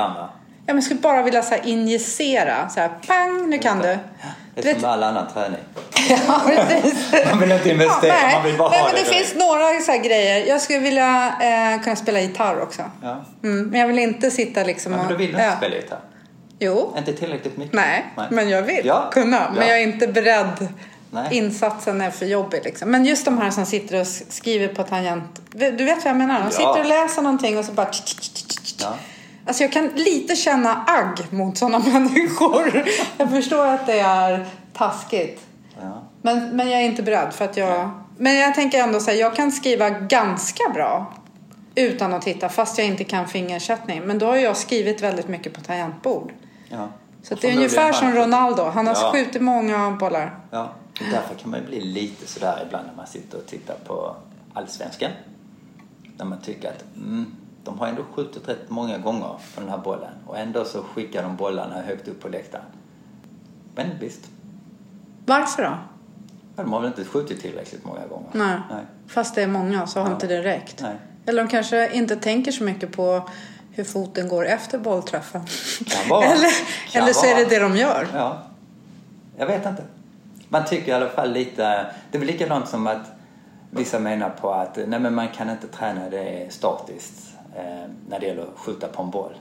Ja, 0.67 0.73
men 0.73 0.75
jag 0.75 0.83
skulle 0.83 0.99
bara 0.99 1.21
vilja 1.21 1.41
så 1.41 1.55
här 1.55 1.67
injicera, 1.67 2.69
så 2.69 2.79
här 2.79 2.89
pang, 3.07 3.49
nu 3.49 3.57
kan 3.57 3.79
du. 3.79 3.97
Det 4.55 4.61
är 4.61 4.73
vet- 4.73 4.81
som 4.81 4.89
all 4.89 5.03
annan 5.03 5.27
träning. 5.33 5.59
Ja, 6.27 6.41
precis. 6.45 7.13
Man 7.29 7.39
vill 7.39 7.51
inte 7.51 7.69
investera, 7.69 8.13
nej, 8.13 8.35
man 8.35 8.43
vill 8.43 8.57
bara 8.57 8.69
nej, 8.69 8.79
ha 8.79 8.85
men 8.87 8.95
det 8.95 9.01
det 9.03 9.09
finns 9.17 9.35
några 9.35 9.79
så 9.79 9.91
grejer. 10.07 10.45
Jag 10.45 10.61
skulle 10.61 10.79
vilja 10.79 11.33
eh, 11.41 11.83
kunna 11.83 11.95
spela 11.95 12.19
gitarr 12.21 12.61
också. 12.61 12.81
Ja. 13.01 13.25
Mm, 13.43 13.67
men 13.67 13.79
jag 13.79 13.87
vill 13.87 13.99
inte 13.99 14.31
sitta 14.31 14.63
liksom 14.63 14.91
Ja, 14.91 14.97
och... 14.99 15.03
men 15.05 15.11
du 15.13 15.17
vill 15.17 15.29
inte 15.29 15.41
ja. 15.43 15.57
spela 15.57 15.75
gitarr? 15.75 15.99
Jo, 16.59 16.93
Inte 16.97 17.13
tillräckligt 17.13 17.57
mycket? 17.57 17.73
nej, 17.73 18.05
men 18.31 18.49
jag 18.49 18.61
vill 18.61 18.81
Ja. 18.85 19.09
kunna. 19.11 19.49
Men 19.53 19.61
Ja. 19.61 19.67
jag 19.67 19.77
är 19.77 19.83
inte 19.83 20.07
beredd. 20.07 20.67
Nej. 21.11 21.27
Insatsen 21.31 22.01
är 22.01 22.11
för 22.11 22.25
jobbig 22.25 22.61
liksom. 22.63 22.91
Men 22.91 23.05
just 23.05 23.25
de 23.25 23.37
här 23.37 23.51
som 23.51 23.65
sitter 23.65 24.01
och 24.01 24.07
skriver 24.07 24.67
på 24.67 24.83
tangent. 24.83 25.41
Du 25.51 25.71
vet 25.85 25.97
vad 25.97 26.05
jag 26.05 26.15
menar? 26.17 26.39
De 26.39 26.43
Ja. 26.45 26.51
sitter 26.51 26.79
och 26.79 26.85
läser 26.85 27.21
någonting 27.21 27.57
och 27.57 27.65
så 27.65 27.71
bara... 27.71 27.87
Ja. 28.81 28.93
Alltså 29.47 29.63
jag 29.63 29.71
kan 29.71 29.87
lite 29.87 30.35
känna 30.35 30.83
agg 30.87 31.33
mot 31.33 31.57
sådana 31.57 31.79
människor. 31.93 32.83
Jag 33.17 33.29
förstår 33.29 33.65
att 33.67 33.85
det 33.85 33.99
är 33.99 34.45
taskigt. 34.73 35.41
Ja. 35.81 36.03
Men, 36.21 36.55
men 36.55 36.69
jag 36.69 36.81
är 36.81 36.85
inte 36.85 37.03
beredd 37.03 37.33
för 37.33 37.45
att 37.45 37.57
jag... 37.57 37.89
Men 38.17 38.35
jag 38.35 38.55
tänker 38.55 38.79
ändå 38.83 38.99
säga, 38.99 39.17
jag 39.19 39.35
kan 39.35 39.51
skriva 39.51 39.89
ganska 39.89 40.63
bra 40.73 41.13
utan 41.75 42.13
att 42.13 42.21
titta 42.21 42.49
fast 42.49 42.77
jag 42.77 42.87
inte 42.87 43.03
kan 43.03 43.27
fingersättning. 43.27 44.01
Men 44.03 44.19
då 44.19 44.25
har 44.25 44.35
jag 44.35 44.57
skrivit 44.57 45.01
väldigt 45.01 45.27
mycket 45.27 45.53
på 45.53 45.61
tangentbord. 45.61 46.31
Ja. 46.69 46.89
Så 47.23 47.35
det 47.35 47.49
är 47.49 47.55
ungefär 47.55 47.93
som 47.93 48.11
Ronaldo. 48.13 48.63
Han 48.63 48.87
har 48.87 48.93
Ja. 48.93 49.11
skjutit 49.11 49.41
många 49.41 49.91
bollar. 49.91 50.39
Ja, 50.51 50.73
därför 51.11 51.35
kan 51.35 51.51
man 51.51 51.59
ju 51.59 51.65
bli 51.65 51.81
lite 51.81 52.27
sådär 52.27 52.63
ibland 52.67 52.87
när 52.87 52.95
man 52.95 53.07
sitter 53.07 53.37
och 53.37 53.45
tittar 53.45 53.75
på 53.87 54.15
Allsvenskan. 54.53 55.11
När 56.17 56.25
man 56.25 56.41
tycker 56.41 56.69
att 56.69 56.83
mm, 56.95 57.35
de 57.65 57.79
har 57.79 57.87
ändå 57.87 58.03
skjutit 58.15 58.47
rätt 58.49 58.69
många 58.69 58.97
gånger 58.97 59.27
på 59.55 59.61
den 59.61 59.69
här 59.69 59.77
bollen 59.77 60.11
och 60.27 60.37
ändå 60.37 60.65
så 60.65 60.83
skickar 60.83 61.23
de 61.23 61.35
bollarna 61.35 61.81
högt 61.81 62.07
upp 62.07 62.21
på 62.21 62.27
läktaren. 62.29 62.65
Men 63.75 63.87
visst, 63.99 64.21
Varför 65.25 65.63
då? 65.63 65.77
de 66.63 66.73
har 66.73 66.79
väl 66.79 66.87
inte 66.87 67.03
skjutit 67.05 67.41
tillräckligt 67.41 67.85
många 67.85 68.07
gånger. 68.07 68.29
Nej. 68.31 68.57
Nej. 68.69 68.83
Fast 69.07 69.35
det 69.35 69.43
är 69.43 69.47
många 69.47 69.87
så 69.87 69.99
har 69.99 70.07
Ja. 70.07 70.13
inte 70.13 70.27
det 70.27 70.43
räckt. 70.43 70.81
Nej. 70.81 70.95
Eller 71.25 71.43
de 71.43 71.49
kanske 71.49 71.91
inte 71.93 72.15
tänker 72.15 72.51
så 72.51 72.63
mycket 72.63 72.91
på 72.91 73.29
hur 73.71 73.83
foten 73.83 74.27
går 74.27 74.45
efter 74.47 74.77
bollträffen. 74.79 75.41
Kan 75.85 76.09
vara. 76.09 76.25
eller 76.25 76.49
Kan 76.91 77.03
eller 77.03 77.13
så 77.13 77.25
är 77.25 77.35
det 77.35 77.45
det 77.45 77.59
de 77.59 77.77
gör. 77.77 78.07
Ja, 78.13 78.41
jag 79.37 79.47
vet 79.47 79.65
inte. 79.65 79.83
Man 80.49 80.65
tycker 80.65 80.87
i 80.91 80.95
alla 80.95 81.09
fall 81.09 81.31
lite... 81.31 81.85
Det 82.11 82.17
är 82.17 82.19
väl 82.19 82.27
likadant 82.27 82.67
som 82.69 82.87
att 82.87 83.11
vissa 83.69 83.99
menar 83.99 84.29
på 84.29 84.51
att 84.53 84.75
nej 84.87 84.99
men 84.99 85.15
man 85.15 85.27
kan 85.27 85.49
inte 85.49 85.67
träna 85.67 86.09
det 86.09 86.47
statiskt 86.53 87.34
eh, 87.55 87.89
när 88.09 88.19
det 88.19 88.25
gäller 88.25 88.41
att 88.41 88.59
skjuta 88.59 88.87
på 88.87 89.03
en 89.03 89.09
boll. 89.09 89.33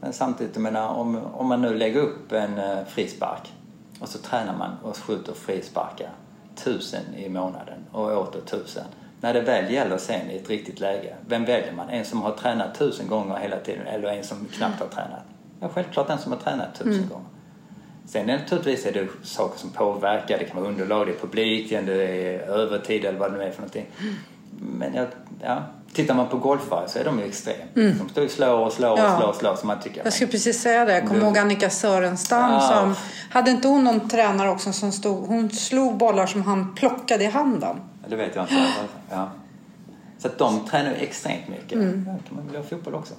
Men 0.00 0.12
samtidigt, 0.12 0.54
jag 0.54 0.62
menar, 0.62 0.88
om, 0.88 1.16
om 1.34 1.46
man 1.46 1.62
nu 1.62 1.74
lägger 1.74 2.00
upp 2.00 2.32
en 2.32 2.58
eh, 2.58 2.84
frispark 2.84 3.52
och 4.00 4.08
så 4.08 4.18
tränar 4.18 4.56
man 4.56 4.70
och 4.82 4.96
skjuter 4.96 5.32
frisparkar 5.32 6.10
tusen 6.54 7.14
i 7.16 7.28
månaden 7.28 7.78
och 7.92 8.12
åter 8.12 8.40
tusen. 8.40 8.84
När 9.20 9.34
det 9.34 9.40
väl 9.40 9.72
gäller 9.72 9.98
sen 9.98 10.30
i 10.30 10.36
ett 10.36 10.48
riktigt 10.48 10.80
läge, 10.80 11.16
vem 11.28 11.44
väljer 11.44 11.72
man? 11.72 11.88
En 11.88 12.04
som 12.04 12.22
har 12.22 12.32
tränat 12.32 12.78
tusen 12.78 13.08
gånger 13.08 13.36
hela 13.36 13.56
tiden 13.56 13.86
eller 13.86 14.08
en 14.08 14.24
som 14.24 14.46
knappt 14.52 14.80
har 14.80 14.88
tränat? 14.88 15.24
Ja, 15.60 15.68
självklart 15.68 16.08
den 16.08 16.18
som 16.18 16.32
har 16.32 16.38
tränat 16.38 16.74
tusen 16.74 17.08
gånger. 17.08 17.26
Sen 18.06 18.26
naturligtvis 18.26 18.86
är 18.86 18.92
det 18.92 19.08
saker 19.22 19.58
som 19.58 19.70
påverkar. 19.70 20.38
Det 20.38 20.44
kan 20.44 20.60
vara 20.60 20.70
underlag, 20.70 21.06
det 21.06 21.12
är 21.12 21.16
publiken, 21.16 21.86
det 21.86 22.04
är 22.04 22.38
övertid 22.40 23.04
eller 23.04 23.18
vad 23.18 23.32
det 23.32 23.38
nu 23.38 23.44
är 23.44 23.50
för 23.50 23.60
någonting. 23.60 23.86
Men 24.60 24.94
jag, 24.94 25.06
ja, 25.42 25.62
tittar 25.92 26.14
man 26.14 26.28
på 26.28 26.36
golfare 26.38 26.88
så 26.88 26.98
är 26.98 27.04
de 27.04 27.18
ju 27.18 27.24
extrem. 27.24 27.56
De 27.74 28.08
står 28.10 28.22
ju 28.22 28.28
slår 28.28 28.58
och 28.58 28.72
slår 28.72 28.90
och 28.92 28.98
Ja. 28.98 29.16
slår 29.18 29.28
och 29.28 29.34
slår 29.36 29.56
så 29.56 29.66
man 29.66 29.80
tycker 29.80 30.04
Jag 30.04 30.12
skulle 30.12 30.30
precis 30.30 30.60
säga 30.62 30.84
det. 30.84 30.92
Jag 30.92 31.06
kommer 31.06 31.20
Du- 31.20 31.26
ihåg 31.26 31.38
Annika 31.38 31.70
Sörenstam 31.70 32.52
Ja. 32.52 32.60
som... 32.60 32.94
Hade 33.30 33.50
inte 33.50 33.68
hon 33.68 33.84
någon 33.84 34.08
tränare 34.08 34.50
också 34.50 34.72
som 34.72 34.92
stod... 34.92 35.26
Hon 35.26 35.50
slog 35.50 35.96
bollar 35.96 36.26
som 36.26 36.42
han 36.42 36.74
plockade 36.74 37.24
i 37.24 37.26
handen. 37.26 37.76
Ja, 38.02 38.08
Det 38.08 38.16
vet 38.16 38.34
jag 38.36 38.44
inte. 38.44 38.54
Ja. 39.10 39.30
Så 40.18 40.28
att 40.28 40.38
de 40.38 40.64
tränar 40.66 40.90
ju 40.90 40.96
extremt 40.96 41.48
mycket. 41.48 41.72
Mm. 41.72 42.04
Ja, 42.06 42.12
kan 42.28 42.36
man 42.36 42.44
väl 42.46 42.54
göra 42.54 42.64
fotboll 42.64 42.94
också. 42.94 43.14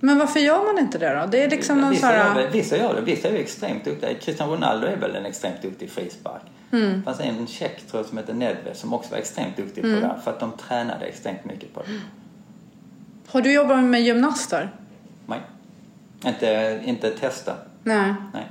Men 0.00 0.18
varför 0.18 0.40
gör 0.40 0.64
man 0.72 0.78
inte 0.84 0.98
det 0.98 1.14
då? 1.20 1.26
Det 1.26 1.44
är 1.44 1.50
liksom 1.50 1.80
någon 1.80 1.90
vissa, 1.90 2.12
gör 2.16 2.34
det, 2.34 2.40
här... 2.42 2.50
vissa 2.52 2.76
gör 2.76 2.94
det. 2.94 3.00
Vissa 3.00 3.28
är 3.28 3.32
ju 3.32 3.38
extremt 3.38 3.84
duktiga. 3.84 4.14
Cristiano 4.14 4.52
Ronaldo 4.54 4.86
är 4.86 4.96
väl 4.96 5.16
en 5.16 5.26
extremt 5.26 5.62
duktig 5.62 5.90
frispark. 5.90 6.42
Mm. 6.72 6.92
Det 6.98 7.02
fanns 7.02 7.20
en 7.20 7.46
tjeck 7.46 7.86
tror 7.90 8.02
jag 8.02 8.08
som 8.08 8.18
heter 8.18 8.34
Nedved 8.34 8.76
som 8.76 8.92
också 8.94 9.10
var 9.10 9.18
extremt 9.18 9.56
duktig 9.56 9.84
Mm. 9.84 9.96
på 9.96 10.00
det 10.06 10.12
här. 10.12 10.20
För 10.20 10.30
att 10.30 10.40
de 10.40 10.52
tränade 10.52 11.04
extremt 11.06 11.44
mycket 11.44 11.74
på 11.74 11.80
det. 11.80 12.00
Har 13.26 13.40
du 13.42 13.52
jobbat 13.52 13.84
med 13.84 14.02
gymnaster? 14.02 14.70
Nej. 15.26 15.40
Inte, 16.26 16.80
inte 16.84 17.10
testa. 17.10 17.54
Nej. 17.82 18.14
Nej. 18.32 18.46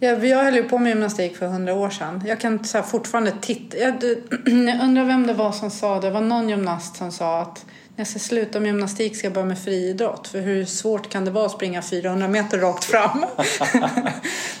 Jag, 0.00 0.24
jag 0.24 0.44
höll 0.44 0.54
ju 0.54 0.62
på 0.62 0.78
med 0.78 0.90
gymnastik 0.90 1.36
för 1.36 1.46
hundra 1.46 1.74
år 1.74 1.90
sedan. 1.90 2.22
Jag 2.26 2.40
kan 2.40 2.64
så 2.64 2.78
här 2.78 2.84
fortfarande 2.84 3.32
titta. 3.40 3.76
Jag, 3.76 3.94
jag 4.46 4.82
undrar 4.82 5.04
vem 5.04 5.26
det 5.26 5.34
var 5.34 5.52
som 5.52 5.70
sa 5.70 5.94
det. 6.00 6.06
Det 6.06 6.10
var 6.10 6.20
någon 6.20 6.48
gymnast 6.48 6.96
som 6.96 7.12
sa 7.12 7.40
att 7.42 7.66
jag 7.98 8.06
ska 8.06 8.18
sluta 8.18 8.60
med 8.60 8.66
gymnastik 8.66 9.16
ska 9.16 9.26
jag 9.26 9.34
börja 9.34 9.46
med 9.46 9.58
friidrott. 9.58 10.28
För 10.28 10.40
hur 10.40 10.64
svårt 10.64 11.10
kan 11.10 11.24
det 11.24 11.30
vara 11.30 11.46
att 11.46 11.52
springa 11.52 11.82
400 11.82 12.28
meter 12.28 12.58
rakt 12.58 12.84
fram? 12.84 13.24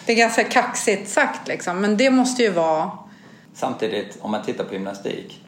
det 0.06 0.12
är 0.12 0.16
ganska 0.16 0.44
kaxigt 0.44 1.10
sagt 1.10 1.48
liksom. 1.48 1.80
Men 1.80 1.96
det 1.96 2.10
måste 2.10 2.42
ju 2.42 2.50
vara... 2.50 2.90
Samtidigt, 3.54 4.18
om 4.20 4.30
man 4.30 4.42
tittar 4.44 4.64
på 4.64 4.74
gymnastik 4.74 5.44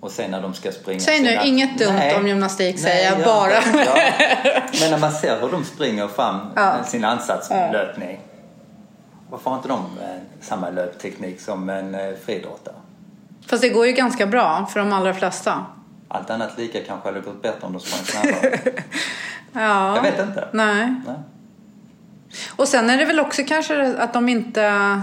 Och 0.00 0.10
sen 0.10 0.30
när 0.30 0.42
de 0.42 0.54
ska 0.54 0.72
springa. 0.72 1.00
Säg 1.00 1.20
nu 1.20 1.28
sina- 1.28 1.44
inget 1.44 1.78
dumt 1.78 1.92
Nej. 1.94 2.16
om 2.16 2.28
gymnastik, 2.28 2.78
säger 2.78 3.10
jag 3.10 3.24
bara. 3.24 3.52
Ja. 3.52 3.94
Men 4.80 4.90
när 4.90 4.98
man 4.98 5.12
ser 5.12 5.40
hur 5.40 5.50
de 5.50 5.64
springer 5.64 6.08
fram 6.08 6.52
Ja. 6.56 6.84
sin 6.84 7.04
ansatslöpning. 7.04 8.20
Varför 9.30 9.50
har 9.50 9.56
inte 9.56 9.68
de 9.68 9.78
eh, 10.02 10.16
samma 10.40 10.70
löpteknik 10.70 11.40
som 11.40 11.68
en 11.68 11.94
eh, 11.94 12.00
friidrottare? 12.26 12.74
Fast 13.46 13.62
det 13.62 13.68
går 13.68 13.86
ju 13.86 13.92
ganska 13.92 14.26
bra 14.26 14.66
för 14.72 14.80
de 14.80 14.92
allra 14.92 15.14
flesta. 15.14 15.66
Allt 16.14 16.30
annat 16.30 16.58
lika 16.58 16.80
kanske 16.80 17.08
hade 17.08 17.20
gått 17.20 17.42
bättre 17.42 17.66
om 17.66 17.72
de 17.72 17.80
sprang 17.80 18.22
snabbare. 18.22 18.58
Ja. 19.56 19.96
Jag 19.96 20.02
vet 20.02 20.20
inte. 20.20 20.48
Nej. 20.52 20.94
Nej. 21.06 21.16
Och 22.56 22.68
sen 22.68 22.90
är 22.90 22.98
det 22.98 23.04
väl 23.04 23.20
också 23.20 23.42
kanske 23.46 23.96
att 23.98 24.12
de 24.12 24.28
inte... 24.28 25.00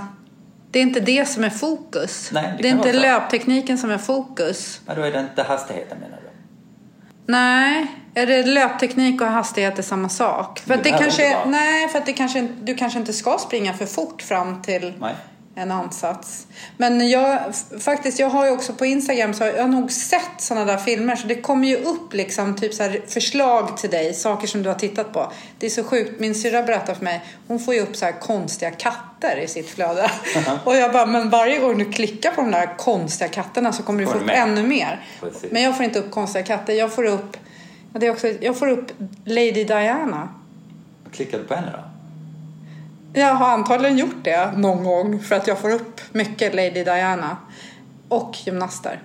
Det 0.72 0.80
är 0.80 0.84
inte 0.84 1.00
det 1.00 1.26
som 1.26 1.44
är 1.44 1.50
fokus. 1.50 2.30
Nej, 2.32 2.54
det 2.58 2.64
det 2.64 2.70
är 2.70 2.72
inte 2.72 2.94
löptekniken 2.94 3.78
som 3.78 3.92
är 3.92 3.98
fokus. 3.98 4.82
Men 4.86 4.96
då 4.96 5.02
är 5.02 5.12
det 5.12 5.20
inte 5.20 5.44
hastigheten 5.44 5.98
menar 6.00 6.18
du? 6.22 6.30
Nej, 7.26 7.88
är 8.14 8.28
det 8.28 8.44
löpteknik 8.44 9.22
och 9.22 9.28
hastighet 9.28 9.80
är 9.80 9.84
samma 9.84 10.10
sak? 10.10 10.60
För 10.60 10.78
Det 10.78 10.84
det 10.84 10.90
kanske, 10.90 11.38
nej, 11.46 11.88
för 11.88 12.00
att 12.00 12.06
det 12.06 12.14
kanske, 12.14 12.48
du 12.62 12.76
kanske 12.76 13.00
inte 13.00 13.14
ska 13.14 13.38
springa 13.38 13.74
för 13.74 13.86
fort 13.86 14.22
fram 14.22 14.62
till 14.62 14.94
Nej. 15.00 15.16
En 15.56 15.72
ansats. 15.72 16.48
Men 16.78 17.10
jag, 17.10 17.40
faktiskt, 17.80 18.20
jag 18.20 18.30
har 18.30 18.46
ju 18.46 18.52
också 18.52 18.74
på 18.74 18.86
Instagram 18.86 19.34
så 19.34 19.44
har 19.44 19.52
jag 19.52 19.70
nog 19.70 19.92
sett 19.92 20.32
sådana 20.38 20.66
där 20.66 20.78
filmer 20.78 21.16
så 21.16 21.28
det 21.28 21.36
kommer 21.36 21.68
ju 21.68 21.76
upp 21.76 22.14
liksom 22.14 22.56
typ 22.56 22.74
så 22.74 22.96
förslag 23.08 23.78
till 23.78 23.90
dig, 23.90 24.14
saker 24.14 24.48
som 24.48 24.64
du 24.64 24.70
har 24.70 24.76
tittat 24.76 25.14
på. 25.14 25.32
Det 25.60 25.66
är 25.66 25.70
så 25.70 25.84
sjukt, 25.84 26.20
min 26.20 26.36
syrra 26.36 26.64
berättar 26.64 26.94
för 26.94 27.04
mig, 27.04 27.22
hon 27.48 27.60
får 27.60 27.74
ju 27.74 27.80
upp 27.82 27.96
så 27.96 28.06
här 28.06 28.20
konstiga 28.20 28.72
katter 28.72 29.38
i 29.38 29.48
sitt 29.48 29.70
flöde. 29.70 30.12
Och 30.64 30.76
jag 30.76 30.92
bara, 30.94 31.06
men 31.06 31.30
varje 31.30 31.60
gång 31.60 31.78
du 31.78 31.92
klickar 31.92 32.32
på 32.32 32.42
de 32.42 32.52
där 32.52 32.78
konstiga 32.78 33.30
katterna 33.30 33.74
så 33.74 33.84
kommer 33.84 34.00
du 34.00 34.06
Får 34.06 34.14
få 34.14 34.20
upp 34.20 34.26
med? 34.26 34.42
ännu 34.42 34.64
mer. 34.64 35.06
Precis. 35.20 35.52
Men 35.52 35.62
jag 35.62 35.78
får 35.78 35.86
inte 35.86 36.00
upp 36.00 36.12
konstiga 36.12 36.46
katter, 36.46 36.74
jag 36.74 36.94
får 36.94 37.04
upp, 37.04 37.38
det 37.94 38.08
är 38.08 38.12
också, 38.12 38.28
jag 38.28 38.58
får 38.58 38.68
upp 38.68 38.92
Lady 39.26 39.64
Diana. 39.64 40.30
Klickar 41.12 41.38
du 41.38 41.44
på 41.44 41.54
henne 41.56 41.72
då? 41.72 41.91
Jag 43.14 43.36
har 43.36 43.50
antagligen 43.50 43.98
gjort 43.98 44.24
det 44.24 44.52
någon 44.58 44.84
gång 44.84 45.20
för 45.20 45.36
att 45.36 45.48
jag 45.48 45.60
får 45.60 45.70
upp 45.72 46.02
mycket 46.12 46.56
Lady 46.56 46.84
Diana. 46.84 47.38
Och 48.08 48.38
gymnaster. 48.46 49.02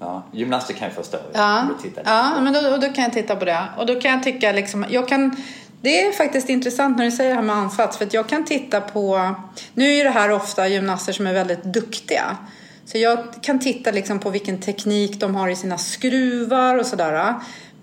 Ja, 0.00 0.22
gymnaster 0.32 0.74
kan 0.74 0.88
jag 0.88 0.96
förstå 0.96 1.18
Ja, 1.32 1.60
om 1.60 1.68
du 1.68 1.74
tittar 1.74 2.02
lite 2.02 2.10
ja 2.10 2.40
men 2.40 2.52
då, 2.52 2.76
då 2.76 2.92
kan 2.92 3.04
jag 3.04 3.12
titta 3.12 3.36
på 3.36 3.44
det. 3.44 3.64
Och 3.76 3.86
då 3.86 4.00
kan 4.00 4.10
jag 4.10 4.22
tycka 4.22 4.52
liksom, 4.52 4.86
jag 4.88 5.08
kan, 5.08 5.36
det 5.80 6.06
är 6.06 6.12
faktiskt 6.12 6.48
intressant 6.48 6.98
när 6.98 7.04
du 7.04 7.10
säger 7.10 7.30
det 7.30 7.36
här 7.36 7.42
med 7.42 7.56
ansats. 7.56 7.98
För 7.98 8.04
att 8.04 8.14
jag 8.14 8.28
kan 8.28 8.44
titta 8.44 8.80
på, 8.80 9.34
nu 9.74 9.84
är 9.84 9.96
ju 9.96 10.02
det 10.02 10.10
här 10.10 10.30
ofta 10.30 10.68
gymnaster 10.68 11.12
som 11.12 11.26
är 11.26 11.32
väldigt 11.32 11.64
duktiga. 11.64 12.36
Så 12.84 12.98
jag 12.98 13.18
kan 13.42 13.58
titta 13.58 13.90
liksom 13.90 14.18
på 14.18 14.30
vilken 14.30 14.60
teknik 14.60 15.20
de 15.20 15.34
har 15.34 15.48
i 15.48 15.56
sina 15.56 15.78
skruvar 15.78 16.78
och 16.78 16.86
sådär. 16.86 17.34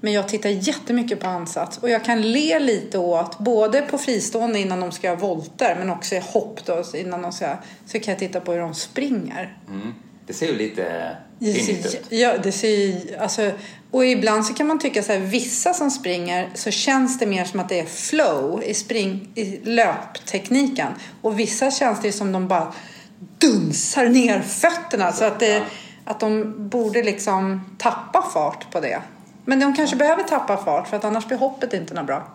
Men 0.06 0.14
jag 0.14 0.28
tittar 0.28 0.50
jättemycket 0.50 1.20
på 1.20 1.28
ansats. 1.28 1.78
Och 1.78 1.90
jag 1.90 2.06
kan 2.06 2.22
le 2.22 2.60
lite 2.60 2.98
åt, 2.98 3.40
både 3.40 3.82
på 3.82 3.98
fristående 3.98 4.60
innan 4.60 4.80
de 4.80 4.92
ska 4.92 5.08
göra 5.08 5.20
volter, 5.20 5.76
men 5.80 5.90
också 5.90 6.16
i 6.16 6.20
hopp 6.20 6.66
då, 6.66 6.84
innan 6.94 7.22
de 7.22 7.32
ska, 7.32 7.58
så 7.86 8.00
kan 8.00 8.12
jag 8.12 8.20
titta 8.20 8.40
på 8.40 8.52
hur 8.52 8.60
de 8.60 8.74
springer. 8.74 9.58
Mm. 9.70 9.94
Det 10.28 10.34
ser 10.34 10.48
ju 10.48 10.58
lite 10.58 11.18
pinnigt 11.40 11.86
ut. 11.86 12.06
ja, 12.10 12.38
det 12.44 12.52
ser, 12.52 13.22
alltså, 13.22 13.52
och 13.92 14.06
ibland 14.06 14.46
så 14.46 14.54
kan 14.54 14.68
man 14.68 14.80
tycka 14.80 15.04
så 15.04 15.12
här, 15.12 15.20
vissa 15.20 15.74
som 15.74 15.92
springer 15.92 16.50
så 16.54 16.72
känns 16.72 17.20
det 17.20 17.26
mer 17.26 17.46
som 17.46 17.60
att 17.60 17.70
det 17.70 17.80
är 17.80 17.86
flow 17.86 18.64
i, 18.64 18.74
spring, 18.74 19.32
i 19.36 19.60
löptekniken. 19.64 20.92
Och 21.22 21.40
vissa 21.40 21.72
känns 21.72 22.02
det 22.02 22.12
som 22.12 22.32
de 22.32 22.48
bara 22.48 22.74
dunsar 23.38 24.06
ner 24.06 24.42
fötterna 24.42 25.12
så 25.12 25.26
att, 25.26 25.40
det, 25.40 25.64
att 26.06 26.20
de 26.20 26.54
borde 26.70 27.04
liksom 27.04 27.76
tappa 27.78 28.22
fart 28.34 28.72
på 28.72 28.80
det. 28.80 29.02
Men 29.46 29.60
de 29.60 29.74
kanske 29.76 29.96
behöver 29.96 30.24
tappa 30.24 30.58
fart 30.58 30.88
för 30.88 30.98
att 30.98 31.06
annars 31.06 31.28
blir 31.28 31.38
hoppet 31.38 31.74
inte 31.74 31.94
något 31.94 32.06
bra. 32.06 32.28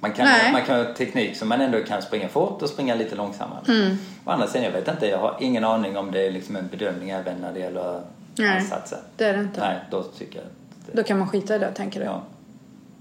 Man 0.00 0.12
kan, 0.12 0.24
Nej. 0.26 0.52
man 0.52 0.62
kan 0.64 0.86
ha 0.86 0.94
teknik 0.94 1.36
som 1.36 1.48
man 1.48 1.60
ändå 1.60 1.78
kan 1.84 2.02
springa 2.02 2.28
fort 2.28 2.62
och 2.62 2.68
springa 2.68 2.94
lite 2.94 3.14
långsammare. 3.14 3.60
Mm. 3.68 3.96
Å 4.24 4.30
andra 4.30 4.46
sidan, 4.46 4.64
jag 4.64 4.72
vet 4.72 4.88
inte, 4.88 5.06
jag 5.06 5.18
har 5.18 5.36
ingen 5.40 5.64
aning 5.64 5.96
om 5.96 6.10
det 6.10 6.26
är 6.26 6.30
liksom 6.30 6.56
en 6.56 6.68
bedömning 6.68 7.10
även 7.10 7.38
när 7.38 7.52
det 7.52 7.60
gäller 7.60 8.02
Nej. 8.38 8.56
ansatsen. 8.58 8.98
Det 9.16 9.24
är 9.24 9.36
det 9.36 9.40
inte. 9.42 9.60
Nej, 9.60 9.76
då 9.90 10.02
tycker 10.02 10.38
jag 10.38 10.46
det, 10.86 10.96
Då 10.96 11.02
kan 11.02 11.18
man 11.18 11.28
skita 11.28 11.56
i 11.56 11.58
det 11.58 11.72
tänker 11.72 12.00
du. 12.00 12.06
ja, 12.06 12.22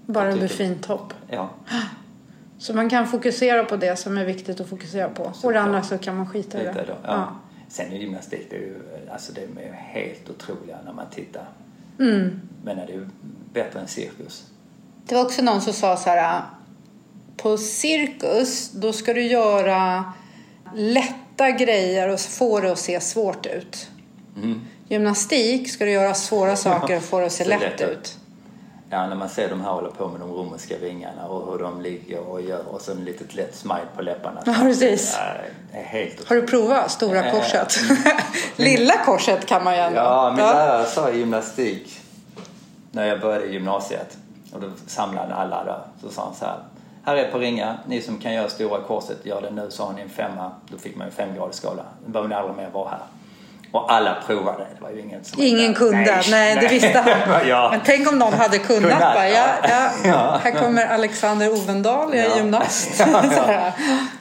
Bara 0.06 0.30
det 0.32 0.38
blir 0.38 0.48
fint 0.48 0.86
hopp. 0.86 1.14
ja, 1.30 1.50
Så 2.58 2.74
man 2.74 2.90
kan 2.90 3.08
fokusera 3.08 3.64
på 3.64 3.76
det 3.76 3.96
som 3.96 4.18
är 4.18 4.26
viktigt 4.26 4.60
att 4.60 4.70
fokusera 4.70 5.10
på. 5.10 5.32
Och 5.44 5.54
det 5.54 5.62
andra 5.62 5.82
så 5.84 5.98
kan 5.98 6.16
man 6.18 6.30
skita 6.30 6.62
i 6.62 6.64
det. 6.64 6.86
då. 6.88 6.94
Ja. 7.04 7.28
Sen 7.68 7.92
är 7.94 7.98
gymnastik, 7.98 8.48
det 8.50 8.56
är 8.56 8.60
ju, 8.60 8.82
alltså 9.12 9.34
det 9.34 9.42
är 9.42 9.72
helt 9.74 10.30
otroliga 10.30 10.78
när 10.86 10.94
man 10.94 11.06
tittar. 11.12 11.44
Mm. 12.00 12.42
Men 12.64 12.78
det 12.78 12.84
är 12.84 12.88
ju 12.88 13.08
bättre 13.54 13.80
än 13.80 13.88
cirkus. 13.88 14.44
Det 15.06 15.16
var 15.16 15.26
också 15.26 15.42
någon 15.42 15.62
som 15.62 15.74
sa 15.74 15.98
så 15.98 16.10
här. 16.10 16.42
På 17.38 17.58
cirkus, 17.58 18.72
då 18.72 18.94
ska 18.94 19.14
du 19.14 19.22
göra 19.22 20.14
lätta 20.76 21.52
grejer 21.52 22.10
och 22.10 22.20
få 22.20 22.60
det 22.60 22.72
att 22.72 22.80
se 22.80 23.02
svårt 23.02 23.46
ut. 23.46 23.90
Mm. 24.36 24.62
Gymnastik 24.88 25.70
ska 25.70 25.86
du 25.86 25.92
göra 25.92 26.14
svåra 26.14 26.56
saker 26.56 26.98
och 26.98 27.04
få 27.04 27.20
det 27.20 27.26
att 27.26 27.32
se 27.32 27.46
lätt 27.46 27.82
ut. 27.82 28.18
Ja, 28.96 29.08
när 29.08 29.16
man 29.16 29.30
ser 29.30 29.50
de 29.50 29.62
här 29.62 29.72
hålla 29.72 29.90
på 29.90 30.08
med 30.08 30.20
de 30.20 30.34
romerska 30.34 30.78
vingarna 30.78 31.26
och 31.28 31.52
hur 31.52 31.60
de 31.60 31.82
ligger 31.82 32.20
och 32.20 32.42
gör 32.42 32.68
och 32.68 32.82
så 32.82 32.92
en 32.92 33.06
litet 33.06 33.36
lätt 33.36 33.56
smile 33.56 33.86
på 33.96 34.02
läpparna. 34.02 34.42
Ja, 34.46 34.54
precis. 34.62 35.18
Ja, 35.74 35.80
helt 35.82 36.30
Har 36.30 36.36
du 36.36 36.48
provat 36.48 36.92
stora 36.92 37.26
Eh, 37.26 37.32
korset? 37.32 37.76
Lilla 38.56 39.06
korset 39.06 39.46
kan 39.46 39.64
man 39.64 39.74
ju 39.74 39.80
ändå. 39.80 40.00
Ja, 40.00 40.34
min 40.36 40.46
lärare 40.46 40.86
sa 40.86 41.10
i 41.10 41.18
gymnastik 41.18 42.02
när 42.92 43.06
jag 43.06 43.22
började 43.22 43.46
i 43.46 43.54
gymnasiet 43.54 44.18
och 44.54 44.62
då 44.62 44.68
samlade 44.88 45.36
alla 45.36 45.64
där. 45.64 45.80
Så 46.02 46.10
sa 46.10 46.24
han 46.24 46.36
så 46.36 46.46
här. 46.46 46.60
Här 47.04 47.16
är 47.16 47.32
på 47.32 47.38
ringa, 47.38 47.78
ni 47.88 48.02
som 48.02 48.18
kan 48.18 48.34
göra 48.34 48.50
stora 48.50 48.82
korset, 48.82 49.26
gör 49.26 49.42
det 49.42 49.52
nu 49.52 49.68
så 49.72 49.84
har 49.84 49.94
ni 49.94 50.02
en 50.02 50.10
femma. 50.10 50.52
Då 50.68 50.78
fick 50.78 50.96
man 50.96 51.08
en 51.08 51.14
femgradig 51.14 51.56
skala. 51.56 51.84
Då 52.06 52.12
behöver 52.12 52.30
ni 52.30 52.36
aldrig 52.36 52.58
mer 52.58 52.70
vara 52.70 52.90
här. 52.90 53.00
Och 53.76 53.94
alla 53.94 54.18
provade. 54.28 54.66
Det 54.78 54.84
var 54.84 54.90
ju 54.92 55.00
ingen 55.00 55.24
som 55.24 55.42
Ingen 55.44 55.74
kunde, 55.74 56.22
nej, 56.30 56.58
det 56.62 56.68
visste 56.68 57.00
han. 57.00 57.48
ja. 57.48 57.70
Men 57.72 57.80
tänk 57.86 58.12
om 58.12 58.20
någon 58.20 58.34
hade 58.34 58.58
kunnat. 58.60 58.82
Kunnat, 58.84 59.00
bara, 59.00 59.30
ja, 59.30 59.46
ja. 59.64 59.70
ja. 59.70 59.90
Ja. 60.10 60.40
Här 60.44 60.52
kommer 60.52 60.86
Alexander 60.88 61.50
Ovendal, 61.54 62.16
jag 62.16 62.26
är 62.26 62.30
Ja. 62.30 62.38
gymnast. 62.38 63.00
Ja, 63.00 63.24
ja. 63.48 63.72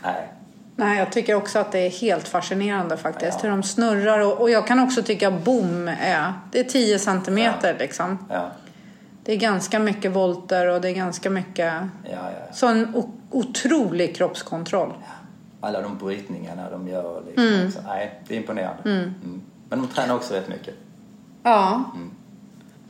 Nej. 0.03 0.29
Nej, 0.77 0.99
jag 0.99 1.13
tycker 1.13 1.35
också 1.35 1.59
att 1.59 1.73
det 1.73 1.79
är 1.79 1.91
helt 1.91 2.29
fascinerande 2.29 2.97
faktiskt. 2.97 3.39
Ja. 3.43 3.43
Hur 3.43 3.51
de 3.51 3.63
snurrar 3.63 4.19
och, 4.21 4.41
och 4.41 4.51
jag 4.51 4.67
kan 4.67 4.81
också 4.81 5.03
tycka 5.03 5.31
bom 5.31 5.89
är, 5.89 6.33
det 6.53 6.61
är 6.61 6.65
10 6.65 6.99
centimeter 6.99 7.77
liksom. 7.79 8.27
Ja, 8.31 8.51
Det 9.25 9.33
är 9.33 9.37
ganska 9.37 9.79
mycket 9.79 10.13
volter 10.13 10.67
och 10.69 10.81
det 10.81 10.89
är 10.89 10.93
ganska 10.95 11.31
mycket, 11.31 11.73
ja, 12.05 12.11
ja. 12.13 12.19
så 12.53 12.67
en 12.67 12.95
o- 12.95 13.15
otrolig 13.31 14.17
kroppskontroll. 14.17 14.93
Alla 15.65 15.83
de 15.83 15.99
brytningarna 15.99 16.71
de 16.71 16.89
gör. 16.89 17.23
Liksom. 17.27 17.73
Så, 17.83 17.89
nej, 17.89 18.21
det 18.29 18.35
är 18.35 18.39
imponerande. 18.39 18.83
Mm. 18.91 19.13
Men 19.69 19.79
de 19.79 19.89
tränar 19.89 20.15
också 20.15 20.35
rätt 20.35 20.49
mycket. 20.49 20.75
Ja. 21.43 21.85
Mm. 21.95 22.11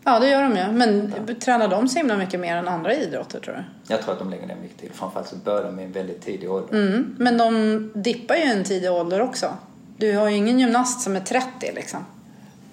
Ja, 0.04 0.18
det 0.18 0.28
gör 0.28 0.42
de 0.42 0.56
ju. 0.56 0.72
Men 0.72 1.12
tränar 1.40 1.68
de 1.68 1.88
så 1.88 1.98
himla 1.98 2.16
mycket 2.16 2.40
mer 2.40 2.56
än 2.56 2.68
andra 2.68 2.94
idrotter 2.94 3.40
tror 3.40 3.54
du? 3.54 3.92
Jag 3.94 4.02
tror 4.02 4.12
att 4.12 4.18
de 4.18 4.30
lägger 4.30 4.46
ner 4.46 4.56
mycket 4.62 4.78
tid. 4.80 4.90
Framförallt 4.94 5.28
så 5.28 5.36
börjar 5.36 5.64
de 5.64 5.80
i 5.80 5.84
en 5.84 5.92
väldigt 5.92 6.22
tidig 6.22 6.50
ålder. 6.50 6.74
Mm. 6.86 7.14
Men 7.18 7.38
de 7.38 7.90
dippar 7.94 8.34
ju 8.34 8.42
i 8.42 8.50
en 8.52 8.64
tidig 8.64 8.92
ålder 8.92 9.20
också. 9.20 9.46
Du 9.96 10.16
har 10.16 10.28
ju 10.28 10.36
ingen 10.36 10.58
gymnast 10.58 11.00
som 11.00 11.16
är 11.16 11.20
30 11.20 11.72
liksom. 11.74 12.00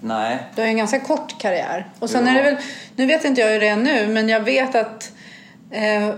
Nej, 0.00 0.46
Du 0.54 0.60
har 0.60 0.66
ju 0.66 0.70
en 0.70 0.76
ganska 0.78 1.00
kort 1.00 1.38
karriär. 1.40 1.88
Och 1.98 2.10
sen 2.10 2.26
Ja. 2.26 2.32
är 2.32 2.36
det 2.36 2.42
väl, 2.50 2.56
nu 2.96 3.06
vet 3.06 3.24
inte 3.24 3.40
jag 3.40 3.48
hur 3.48 3.60
det 3.60 3.68
är 3.68 3.76
nu, 3.76 4.06
men 4.06 4.28
jag 4.28 4.40
vet 4.40 4.74
att 4.74 5.12
eh, 5.70 6.14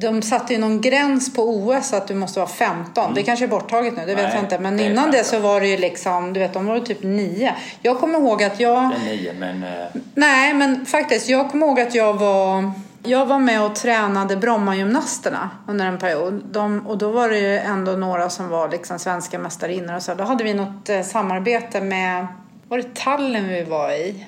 de 0.00 0.22
satte 0.22 0.52
ju 0.52 0.58
någon 0.58 0.80
gräns 0.80 1.34
på 1.34 1.42
OS 1.42 1.92
att 1.92 2.08
du 2.08 2.14
måste 2.14 2.38
vara 2.38 2.50
15. 2.50 3.14
Det 3.14 3.22
kanske 3.22 3.44
är 3.44 3.48
borttaget 3.48 3.96
nu, 3.96 4.06
det 4.06 4.14
vet 4.14 4.18
Mm. 4.18 4.24
Nej, 4.24 4.34
jag 4.34 4.44
inte. 4.44 4.58
Men 4.58 4.76
det 4.76 4.84
innan 4.84 5.10
det 5.10 5.16
15. 5.16 5.24
så 5.24 5.38
var 5.38 5.60
det 5.60 5.66
ju 5.66 5.76
liksom, 5.76 6.32
du 6.32 6.40
vet, 6.40 6.52
de 6.52 6.66
var 6.66 6.80
typ 6.80 7.02
9. 7.02 7.54
Jag 7.82 8.00
kommer 8.00 8.18
ihåg 8.18 8.42
att 8.42 8.60
jag... 8.60 8.90
det 8.90 9.10
är 9.10 9.16
nio 9.16 9.32
men... 9.32 9.62
Eh, 9.62 9.68
Nej, 10.14 10.54
men 10.54 10.86
faktiskt, 10.86 11.28
jag 11.28 11.50
kommer 11.50 11.66
ihåg 11.66 11.80
att 11.80 11.94
jag 11.94 12.14
var... 12.14 12.72
Jag 13.04 13.26
var 13.26 13.38
med 13.38 13.62
och 13.62 13.74
tränade 13.74 14.36
Brommagymnasterna 14.36 15.50
under 15.68 15.86
en 15.86 15.98
period. 15.98 16.44
De, 16.50 16.86
och 16.86 16.98
då 16.98 17.10
var 17.10 17.28
det 17.28 17.38
ju 17.38 17.58
ändå 17.58 17.92
några 17.92 18.30
som 18.30 18.48
var 18.48 18.68
liksom 18.68 18.98
svenska 18.98 19.38
mästarinnor 19.38 19.96
och 19.96 20.02
så. 20.02 20.14
Då 20.14 20.24
hade 20.24 20.44
vi 20.44 20.54
något 20.54 20.88
eh, 20.88 21.02
samarbete 21.02 21.80
med, 21.80 22.26
var 22.68 22.78
det 22.78 22.94
Tallinn 22.94 23.48
vi 23.48 23.64
var 23.64 23.90
i? 23.90 24.26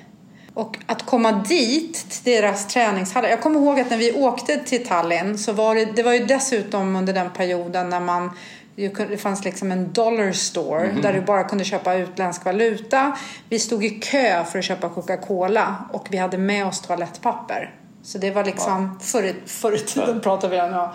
Och 0.55 0.77
att 0.85 1.05
komma 1.05 1.31
dit, 1.31 2.05
till 2.09 2.33
deras 2.33 2.67
träningshallar. 2.67 3.29
Jag 3.29 3.41
kommer 3.41 3.59
ihåg 3.59 3.79
att 3.79 3.89
när 3.89 3.97
vi 3.97 4.11
åkte 4.13 4.57
till 4.57 4.87
Tallinn 4.87 5.37
så 5.37 5.51
var 5.53 5.75
det, 5.75 5.85
det 5.85 6.03
var 6.03 6.13
ju 6.13 6.25
dessutom 6.25 6.95
under 6.95 7.13
den 7.13 7.29
perioden 7.29 7.89
när 7.89 7.99
man 7.99 8.31
det 8.77 9.21
fanns 9.21 9.45
liksom 9.45 9.71
en 9.71 9.93
dollar 9.93 10.31
store 10.31 10.91
där 11.01 11.13
du 11.13 11.21
bara 11.21 11.43
kunde 11.43 11.63
köpa 11.65 11.93
utländsk 11.93 12.45
valuta. 12.45 13.17
Vi 13.49 13.59
stod 13.59 13.85
i 13.85 13.89
kö 13.89 14.43
för 14.43 14.59
att 14.59 14.65
köpa 14.65 14.89
Coca-Cola 14.89 15.75
och 15.93 16.07
vi 16.09 16.17
hade 16.17 16.37
med 16.37 16.65
oss 16.67 16.81
toalettpapper. 16.81 17.73
Så 18.03 18.17
det 18.17 18.31
var 18.31 18.43
liksom, 18.43 18.99
förr, 19.01 19.23
i- 19.23 19.35
förr 19.45 19.75
i 19.75 19.79
tiden 19.79 20.21
pratar 20.21 20.49
vi 20.49 20.61
om 20.61 20.71
nu. 20.71 20.87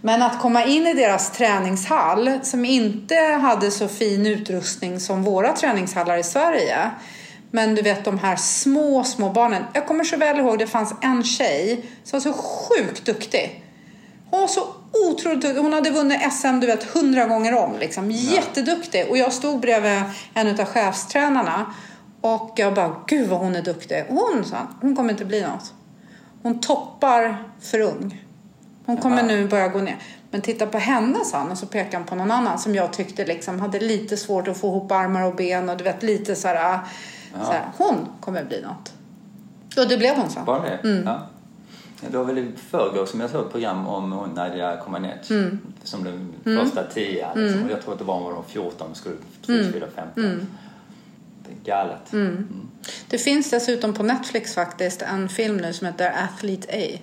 Men 0.00 0.22
att 0.22 0.40
komma 0.40 0.64
in 0.64 0.86
i 0.86 0.94
deras 0.94 1.30
träningshall 1.32 2.40
som 2.42 2.64
inte 2.64 3.14
hade 3.14 3.70
så 3.70 3.88
fin 3.88 4.26
utrustning 4.26 5.00
som 5.00 5.22
våra 5.22 5.52
träningshallar 5.52 6.16
i 6.16 6.22
Sverige. 6.22 6.90
Men 7.50 7.74
du 7.74 7.82
vet 7.82 8.04
de 8.04 8.18
här 8.18 8.36
små, 8.36 9.04
små 9.04 9.30
barnen. 9.30 9.64
Jag 9.72 9.86
kommer 9.86 10.04
så 10.04 10.16
väl 10.16 10.38
ihåg, 10.38 10.58
det 10.58 10.66
fanns 10.66 10.94
en 11.00 11.24
tjej 11.24 11.84
som 12.04 12.16
var 12.16 12.20
så 12.20 12.32
sjukt 12.32 13.04
duktig. 13.04 13.64
Hon 14.30 14.40
var 14.40 14.48
så 14.48 14.66
otroligt 14.92 15.42
duktig. 15.42 15.62
Hon 15.62 15.72
hade 15.72 15.90
vunnit 15.90 16.32
SM 16.32 16.60
du 16.60 16.66
vet 16.66 16.84
hundra 16.84 17.26
gånger 17.26 17.54
om. 17.54 17.78
Liksom. 17.78 18.10
Jätteduktig. 18.10 19.06
Och 19.10 19.18
jag 19.18 19.32
stod 19.32 19.60
bredvid 19.60 20.02
en 20.34 20.60
av 20.60 20.66
chefstränarna. 20.66 21.74
Och 22.20 22.52
jag 22.56 22.74
bara, 22.74 22.96
gud 23.06 23.28
vad 23.28 23.38
hon 23.38 23.56
är 23.56 23.62
duktig. 23.62 24.04
Och 24.08 24.16
hon 24.16 24.44
sa, 24.44 24.56
hon 24.80 24.96
kommer 24.96 25.10
inte 25.10 25.24
bli 25.24 25.42
något. 25.42 25.72
Hon 26.42 26.60
toppar 26.60 27.44
för 27.60 27.80
ung. 27.80 28.24
Hon 28.86 28.96
kommer 28.96 29.22
nu 29.22 29.48
börja 29.48 29.68
gå 29.68 29.78
ner. 29.78 29.96
Men 30.30 30.40
titta 30.40 30.66
på 30.66 30.78
henne 30.78 31.24
sa 31.24 31.38
han 31.38 31.50
och 31.50 31.58
så 31.58 31.66
pekade 31.66 31.96
han 31.96 32.06
på 32.06 32.14
någon 32.14 32.30
annan 32.30 32.58
som 32.58 32.74
jag 32.74 32.92
tyckte 32.92 33.24
liksom 33.24 33.60
hade 33.60 33.80
lite 33.80 34.16
svårt 34.16 34.48
att 34.48 34.60
få 34.60 34.66
ihop 34.66 34.92
armar 34.92 35.22
och 35.22 35.34
ben 35.34 35.68
och 35.68 35.76
du 35.76 35.84
vet 35.84 36.02
lite 36.02 36.36
så 36.36 36.48
här, 36.48 36.78
så 37.32 37.52
här 37.52 37.64
hon 37.78 38.08
kommer 38.20 38.44
bli 38.44 38.62
något. 38.62 38.92
Och 39.76 39.88
det 39.88 39.96
blev 39.98 40.16
hon 40.16 40.30
så. 40.30 40.40
Var 40.40 40.60
det? 40.60 40.88
Mm. 40.88 41.06
Ja. 41.06 41.20
Ja, 42.02 42.08
Det 42.10 42.18
var 42.18 42.24
väl 42.24 42.38
i 42.38 42.52
förrgår 42.70 43.06
som 43.06 43.20
jag 43.20 43.30
såg 43.30 43.44
ett 43.46 43.50
program 43.52 43.86
om 43.86 44.12
hon 44.12 44.28
Nadia 44.30 44.76
Comaneci 44.76 45.34
Mm. 45.34 45.58
som 45.84 46.04
den 46.04 46.34
första 46.44 46.82
tia. 46.84 47.34
Liksom. 47.34 47.64
Och 47.64 47.70
Jag 47.70 47.82
tror 47.82 47.92
att 47.92 47.98
det 47.98 48.04
var 48.04 48.20
när 48.20 48.30
de 48.30 48.44
14 48.44 48.94
skulle 48.94 49.14
precis 49.40 49.60
Mm. 49.60 49.72
fylla 49.72 49.86
15. 49.94 50.46
Det 51.46 51.70
är 51.72 51.76
galet. 51.76 52.12
Det 53.08 53.18
finns 53.18 53.50
dessutom 53.50 53.92
på 53.94 54.02
Netflix 54.02 54.54
faktiskt 54.54 55.02
en 55.02 55.28
film 55.28 55.56
nu 55.56 55.72
som 55.72 55.86
heter 55.86 56.12
Athlete 56.24 56.68
A. 56.72 56.98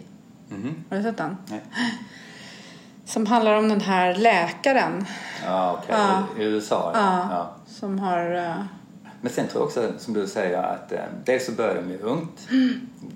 Mhm. 0.50 0.84
Har 0.90 0.98
du 0.98 1.04
sett 1.04 1.18
den? 1.18 1.38
Nej. 1.46 1.62
Som 3.06 3.26
handlar 3.26 3.54
om 3.58 3.70
den 3.70 3.82
här 3.82 4.16
läkaren 4.16 5.06
Ja, 5.46 5.80
okej. 5.84 5.96
Ja. 5.98 6.24
I 6.44 6.44
USA. 6.46 6.92
Ja. 6.94 7.00
Ja. 7.02 7.28
Ja. 7.32 7.50
som 7.68 8.00
har... 8.00 8.66
Men 9.28 9.34
sen 9.34 9.48
tror 9.48 9.62
jag 9.62 9.68
också, 9.68 9.94
som 9.98 10.14
du 10.14 10.28
säger, 10.28 10.64
att 10.64 10.92
eh, 10.92 11.00
dels 11.26 11.46
så 11.46 11.52
börjar 11.52 11.76
de 11.76 11.92
ju 11.92 12.00
ungt. 12.00 12.48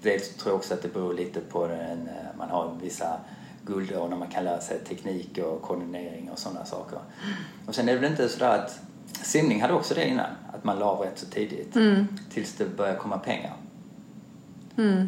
Dels 0.02 0.30
tror 0.30 0.52
jag 0.52 0.56
också 0.56 0.74
att 0.74 0.82
det 0.82 0.94
beror 0.94 1.14
lite 1.14 1.40
på 1.40 1.68
den, 1.68 2.08
eh, 2.08 2.38
man 2.38 2.50
har 2.50 2.78
vissa 2.82 3.20
guldår 3.66 4.10
när 4.10 4.18
man 4.18 4.28
kan 4.28 4.44
lära 4.44 4.62
sig 4.62 4.80
teknik 4.80 5.38
och 5.38 5.62
koordinering 5.62 6.30
och 6.32 6.40
sådana 6.40 6.66
saker. 6.66 7.00
Och 7.66 7.76
sen 7.76 7.90
är 7.90 7.94
det 7.94 8.00
väl 8.00 8.12
inte 8.12 8.30
sådär 8.30 8.56
att 8.58 8.80
simning 9.24 9.62
hade 9.62 9.74
också 9.74 9.94
det 9.94 10.08
innan, 10.08 10.30
att 10.54 10.64
man 10.64 10.80
la 10.80 10.94
rätt 10.94 11.20
så 11.20 11.26
tidigt. 11.26 11.76
Tills 12.30 12.54
det 12.54 12.78
börjar 12.78 12.96
komma 12.96 13.18
pengar. 13.18 13.54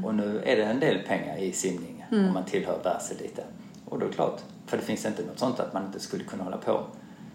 Och 0.05 0.15
nu 0.15 0.41
är 0.45 0.55
det 0.55 0.63
en 0.63 0.79
del 0.79 0.99
pengar 0.99 1.37
i 1.37 1.51
simning 1.51 2.05
om 2.11 2.33
man 2.33 2.45
tillhör 2.45 2.79
världseliten. 2.83 3.45
Och 3.85 3.99
då 3.99 4.05
är 4.05 4.09
det 4.09 4.15
klart, 4.15 4.41
för 4.65 4.77
det 4.77 4.83
finns 4.83 5.05
inte 5.05 5.25
något 5.25 5.39
sånt 5.39 5.59
att 5.59 5.73
man 5.73 5.85
inte 5.85 5.99
skulle 5.99 6.23
kunna 6.23 6.43
hålla 6.43 6.57
på 6.57 6.83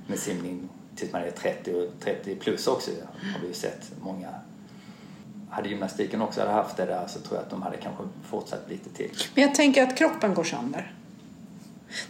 med 0.06 0.18
simning 0.18 0.68
tills 0.98 1.12
man 1.12 1.22
är 1.22 1.30
30 1.30 1.74
och 1.74 2.00
30 2.00 2.34
plus 2.34 2.66
också 2.66 2.90
har 3.34 3.40
vi 3.42 3.48
ju 3.48 3.54
sett 3.54 3.90
många. 4.00 4.28
Hade 5.50 5.68
gymnastiken 5.68 6.22
också 6.22 6.40
hade 6.40 6.52
haft 6.52 6.76
det 6.76 6.84
där 6.84 7.06
så 7.06 7.20
tror 7.20 7.36
jag 7.36 7.44
att 7.44 7.50
de 7.50 7.62
hade 7.62 7.76
kanske 7.76 8.02
fortsatt 8.30 8.64
lite 8.68 8.90
till. 8.90 9.10
Men 9.34 9.44
jag 9.44 9.54
tänker 9.54 9.82
att 9.82 9.96
kroppen 9.96 10.34
går 10.34 10.44
sönder. 10.44 10.92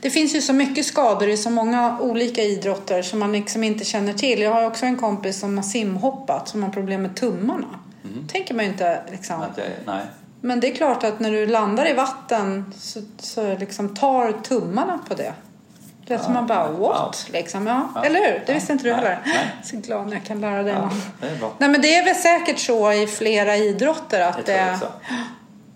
Det 0.00 0.10
finns 0.10 0.34
ju 0.34 0.40
så 0.40 0.52
mycket 0.52 0.86
skador 0.86 1.28
i 1.28 1.36
så 1.36 1.50
många 1.50 2.00
olika 2.00 2.42
idrotter 2.42 3.02
som 3.02 3.18
man 3.18 3.32
liksom 3.32 3.64
inte 3.64 3.84
känner 3.84 4.12
till. 4.12 4.40
Jag 4.40 4.52
har 4.52 4.66
också 4.66 4.86
en 4.86 4.96
kompis 4.96 5.40
som 5.40 5.56
har 5.56 5.64
simhoppat 5.64 6.48
som 6.48 6.62
har 6.62 6.70
problem 6.70 7.02
med 7.02 7.16
tummarna. 7.16 7.80
tänker 8.28 8.54
man 8.54 8.64
ju 8.64 8.70
inte 8.70 9.02
liksom. 9.10 9.44
Nej. 9.84 10.06
Men 10.40 10.60
det 10.60 10.72
är 10.72 10.74
klart 10.74 11.04
att 11.04 11.20
när 11.20 11.30
du 11.30 11.46
landar 11.46 11.90
i 11.90 11.94
vatten 11.94 12.74
så, 12.76 13.02
så 13.18 13.56
liksom 13.58 13.94
tar 13.94 14.32
tummarna 14.32 14.98
på 15.08 15.14
det. 15.14 15.34
Det 16.08 16.14
är 16.14 16.18
som 16.18 16.34
Ja, 16.34 16.40
man 16.40 16.46
bara 16.46 16.70
what? 16.70 17.26
Liksom, 17.32 17.66
ja. 17.66 17.88
Ja. 17.94 18.04
Eller 18.04 18.18
hur? 18.20 18.32
Det 18.32 18.42
Ja. 18.46 18.54
visste 18.54 18.72
inte 18.72 18.84
du 18.84 18.92
heller. 18.92 19.18
Så 19.64 19.76
glad 19.76 20.06
när 20.06 20.12
jag 20.16 20.24
kan 20.24 20.40
lära 20.40 20.62
dig 20.62 20.72
Ja, 20.72 20.80
något. 20.80 21.22
är. 21.22 21.50
Nej 21.58 21.68
men 21.68 21.80
det 21.82 21.94
är 21.94 22.04
väl 22.04 22.14
säkert 22.14 22.58
så 22.58 22.92
i 22.92 23.06
flera 23.06 23.56
idrotter 23.56 24.20
att 24.20 24.46
det... 24.46 24.70
också. 24.74 24.92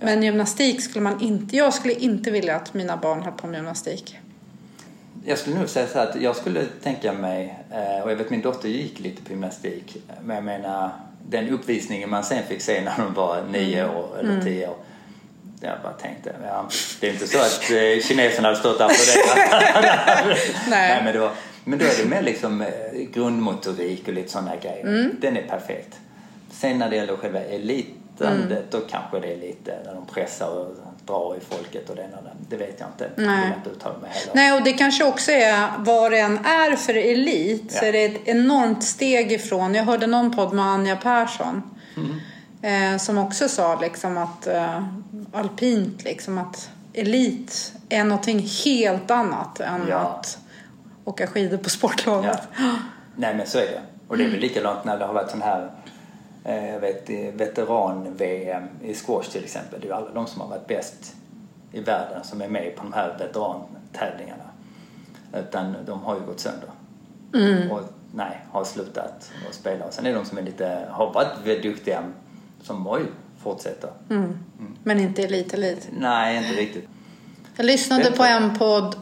Men 0.00 0.22
gymnastik 0.22 0.82
skulle 0.82 1.02
man 1.02 1.20
inte... 1.20 1.56
Jag 1.56 1.74
skulle 1.74 1.94
inte 1.94 2.30
vilja 2.30 2.56
att 2.56 2.74
mina 2.74 2.96
barn 2.96 3.22
höll 3.22 3.32
på 3.32 3.46
med 3.46 3.56
gymnastik. 3.56 4.18
Jag 5.24 5.38
skulle 5.38 5.58
nog 5.58 5.68
säga 5.68 5.86
så 5.86 5.98
här 5.98 6.06
att 6.06 6.20
jag 6.20 6.36
skulle 6.36 6.64
tänka 6.82 7.12
mig, 7.12 7.58
eh, 7.70 8.02
och 8.04 8.10
jag 8.10 8.16
vet 8.16 8.30
min 8.30 8.42
dotter 8.42 8.68
gick 8.68 9.00
lite 9.00 9.22
på 9.22 9.30
gymnastik, 9.30 9.96
men 10.24 10.36
jag 10.36 10.44
menar 10.44 10.90
den 11.28 11.48
uppvisningen 11.48 12.10
man 12.10 12.24
sen 12.24 12.42
fick 12.48 12.60
se 12.62 12.80
när 12.84 12.92
de 12.98 13.14
var 13.14 13.42
nio 13.50 13.82
Mm. 13.84 13.96
år 13.96 14.18
eller 14.20 14.42
tio 14.42 14.68
år. 14.68 14.76
Jag 15.64 15.78
bara 15.82 15.92
tänkte, 15.92 16.32
ja, 16.44 16.68
det 17.00 17.08
är 17.08 17.12
inte 17.12 17.26
så 17.26 17.38
att 17.38 17.70
eh, 17.70 18.02
kineserna 18.08 18.48
hade 18.48 18.60
stått 18.60 18.80
på 18.88 18.94
det. 18.94 20.36
Nej. 20.68 21.00
men, 21.04 21.20
var, 21.20 21.30
men 21.64 21.78
då 21.78 21.84
är 21.84 22.02
det 22.02 22.08
mer 22.08 22.22
liksom 22.22 22.60
eh, 22.60 22.68
grundmotorik 23.14 24.08
och 24.08 24.14
lite 24.14 24.30
sådana 24.32 24.56
grejer. 24.56 24.86
Mm. 24.86 25.16
Den 25.20 25.36
är 25.36 25.42
perfekt. 25.42 25.98
Sen 26.50 26.78
när 26.78 26.90
det 26.90 26.96
gäller 26.96 27.16
själva 27.16 27.40
elitandet 27.40 27.96
Mm. 28.20 28.62
då 28.70 28.80
kanske 28.80 29.20
det 29.20 29.32
är 29.32 29.36
lite 29.36 29.78
när 29.84 29.94
de 29.94 30.06
pressar 30.06 30.48
och 30.48 30.76
drar 31.06 31.36
i 31.36 31.54
folket 31.54 31.90
och 31.90 31.96
det 31.96 32.02
och 32.02 32.24
den. 32.24 32.36
Det 32.48 32.56
vet 32.56 32.76
jag 32.80 32.88
inte. 32.88 33.10
Nej. 33.22 33.50
jag 33.50 34.20
inte. 34.22 34.30
Nej, 34.34 34.52
och 34.52 34.62
det 34.62 34.72
kanske 34.72 35.04
också 35.04 35.32
är 35.32 35.68
vad 35.78 36.12
det 36.12 36.18
än 36.18 36.38
är 36.44 36.76
för 36.76 36.94
elit 36.96 37.72
så 37.72 37.78
Ja. 37.84 37.88
är 37.88 37.92
det 37.92 38.04
ett 38.04 38.20
enormt 38.28 38.84
steg 38.84 39.32
ifrån. 39.32 39.74
Jag 39.74 39.84
hörde 39.84 40.06
någon 40.06 40.36
podd 40.36 40.52
med 40.52 40.64
Anja 40.64 40.96
Persson 40.96 41.62
eh, 42.62 42.96
som 42.98 43.18
också 43.18 43.48
sa 43.48 43.80
liksom 43.80 44.18
att 44.18 44.46
eh, 44.46 44.82
alpint 45.32 46.04
liksom 46.04 46.38
att 46.38 46.70
elit 46.92 47.72
är 47.88 48.04
någonting 48.04 48.38
helt 48.64 49.10
annat 49.10 49.60
än 49.60 49.86
Ja. 49.88 49.96
att 49.98 50.38
åka 51.04 51.26
skidor 51.26 51.56
på 51.58 51.70
sportlovet. 51.70 52.42
Ja. 52.58 52.74
Nej 53.16 53.34
men 53.36 53.46
så 53.46 53.58
är 53.58 53.62
det. 53.62 53.80
Och 54.08 54.16
det 54.18 54.24
är 54.24 54.28
väl 54.30 54.40
likadant 54.40 54.84
när 54.84 54.98
det 54.98 55.04
har 55.04 55.14
varit 55.14 55.30
sån 55.30 55.42
här 55.42 55.70
eh, 56.44 56.68
jag 56.70 56.80
vet, 56.80 57.10
veteran-VM 57.34 58.68
i 58.82 58.94
squash 58.94 59.22
till 59.32 59.44
exempel. 59.44 59.80
Det 59.80 59.86
är 59.86 59.88
ju 59.88 59.94
alla 59.94 60.10
de 60.10 60.26
som 60.26 60.40
har 60.40 60.48
varit 60.48 60.66
bäst 60.66 61.14
i 61.72 61.80
världen 61.80 62.24
som 62.24 62.42
är 62.42 62.48
med 62.48 62.76
på 62.76 62.82
de 62.82 62.92
här 62.92 63.16
veterantävlingarna. 63.18 64.44
Utan 65.36 65.76
de 65.86 66.02
har 66.02 66.14
ju 66.14 66.20
gått 66.20 66.40
sönder. 66.40 66.68
Och 67.72 67.80
nej, 68.14 68.40
har 68.50 68.64
slutat 68.64 69.30
att 69.48 69.54
spela. 69.54 69.84
Och 69.84 69.92
sen 69.92 70.06
är 70.06 70.10
det 70.10 70.16
de 70.18 70.24
som 70.24 70.38
är 70.38 70.42
lite, 70.42 70.88
har 70.90 71.12
varit 71.12 71.28
väldigt 71.44 71.62
duktiga 71.62 72.02
som 72.62 72.86
oj, 72.86 73.02
fortsätter. 73.42 73.90
Men 74.82 75.00
inte 75.00 75.22
elit, 75.22 75.54
elit. 75.54 75.88
Nej, 75.92 76.36
inte 76.36 76.60
riktigt. 76.60 76.88
Jag 77.56 77.66
lyssnade 77.66 78.10
på 78.10 78.24
en 78.24 78.58
podd 78.58 78.94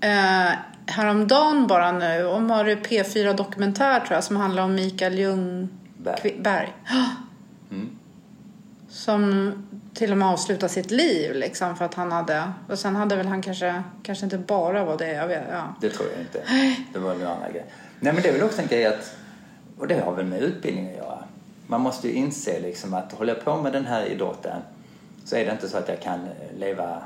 eh, 0.00 0.52
häromdagen 0.86 1.66
bara 1.66 1.92
nu. 1.92 2.26
Om 2.26 2.48
var 2.48 2.64
det 2.64 2.74
P4 2.74 3.36
Dokumentär 3.36 4.00
tror 4.00 4.14
jag 4.14 4.24
som 4.24 4.36
handlar 4.36 4.62
om 4.62 4.74
Mikael 4.74 5.18
Ljungberg. 5.18 5.68
Berg. 5.96 6.38
Berg. 6.38 6.72
Mm. 7.70 7.98
Som 8.88 9.52
till 9.94 10.12
och 10.12 10.18
med 10.18 10.28
avslutade 10.28 10.72
sitt 10.72 10.90
liv 10.90 11.34
liksom 11.34 11.76
för 11.76 11.84
att 11.84 11.94
han 11.94 12.12
hade... 12.12 12.52
Och 12.68 12.78
sen 12.78 12.96
hade 12.96 13.16
väl 13.16 13.26
han 13.26 13.42
kanske, 13.42 13.82
kanske 14.02 14.24
inte 14.24 14.38
bara 14.38 14.84
var 14.84 14.98
det, 14.98 15.12
jag 15.12 15.28
vet, 15.28 15.42
ja. 15.50 15.74
Det 15.80 15.90
tror 15.90 16.08
jag 16.12 16.20
inte. 16.20 16.42
Det 16.92 16.98
var 16.98 17.14
en 17.14 17.26
annan 17.26 17.52
grej. 17.52 17.64
Nej 18.00 18.12
men 18.12 18.22
det 18.22 18.28
är 18.28 18.32
väl 18.32 18.42
också 18.42 18.62
en 18.62 18.68
grej 18.68 18.86
att, 18.86 19.16
och 19.78 19.88
det 19.88 20.00
har 20.00 20.12
väl 20.12 20.26
med 20.26 20.42
utbildning 20.42 20.90
att 20.90 20.96
göra. 20.96 21.23
Man 21.66 21.80
måste 21.80 22.08
ju 22.08 22.14
inse 22.14 22.60
liksom 22.60 22.94
att 22.94 23.12
håller 23.12 23.34
jag 23.34 23.44
på 23.44 23.62
med 23.62 23.72
den 23.72 23.86
här 23.86 24.06
idrotten 24.06 24.62
så 25.24 25.36
är 25.36 25.44
det 25.44 25.52
inte 25.52 25.68
så 25.68 25.76
att 25.76 25.88
jag 25.88 26.02
kan 26.02 26.20
eh, 26.20 26.58
leva 26.58 27.02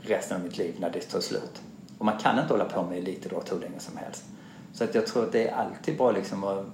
resten 0.00 0.36
av 0.36 0.42
mitt 0.42 0.58
liv 0.58 0.74
när 0.78 0.90
det 0.90 1.00
tar 1.00 1.20
slut. 1.20 1.62
Och 1.98 2.04
man 2.04 2.18
kan 2.18 2.38
inte 2.38 2.52
hålla 2.52 2.64
på 2.64 2.82
med 2.82 2.98
elitidrott 2.98 3.52
hur 3.52 3.60
länge 3.60 3.80
som 3.80 3.96
helst. 3.96 4.24
Så 4.72 4.84
att 4.84 4.94
jag 4.94 5.06
tror 5.06 5.24
att 5.24 5.32
det 5.32 5.48
är 5.48 5.54
alltid 5.54 5.96
bra 5.96 6.10
liksom 6.12 6.44
att 6.44 6.66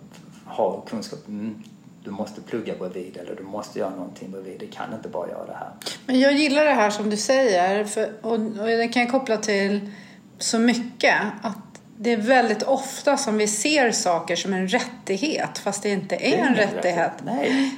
ha 0.45 0.81
kunskap. 0.81 1.29
Mm, 1.29 1.63
du 2.05 2.11
måste 2.11 2.41
plugga 2.41 2.75
bredvid 2.79 3.17
eller 3.17 3.37
du 3.37 3.43
måste 3.43 3.79
göra 3.79 3.91
någonting 3.91 4.31
bredvid. 4.31 4.61
Du 4.61 4.67
kan 4.67 4.95
inte 4.95 5.09
bara 5.09 5.29
göra 5.29 5.47
det 5.47 5.53
här. 5.53 5.71
Men 6.07 6.21
jag 6.21 6.33
gillar 6.33 6.65
det 6.65 6.75
här 6.75 6.91
som 6.91 7.11
du 7.11 7.17
säger 7.17 7.85
för, 7.85 8.13
och, 8.23 8.33
och 8.33 8.67
det 8.67 8.89
kan 8.89 9.03
jag 9.03 9.11
koppla 9.11 9.37
till 9.37 9.93
så 10.39 10.59
mycket 10.59 11.15
att 11.43 11.66
det 11.99 12.13
är 12.13 12.17
väldigt 12.17 12.63
ofta 12.63 13.17
som 13.17 13.37
vi 13.39 13.47
ser 13.47 13.91
saker 13.93 14.37
som 14.37 14.53
en 14.53 14.69
rättighet 14.69 15.59
fast 15.59 15.83
det 15.83 15.91
inte 15.91 16.15
är, 16.17 16.19
Det 16.19 16.27
en 16.27 16.41
ingen 16.41 16.55
rättighet. 16.55 17.13
Nej. 17.25 17.75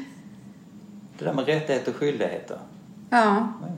Det 1.19 1.25
där 1.25 1.33
med 1.33 1.47
rättigheter 1.47 1.91
och 1.91 1.97
skyldigheter. 1.97 2.59
Ja. 3.11 3.53
Nej. 3.63 3.71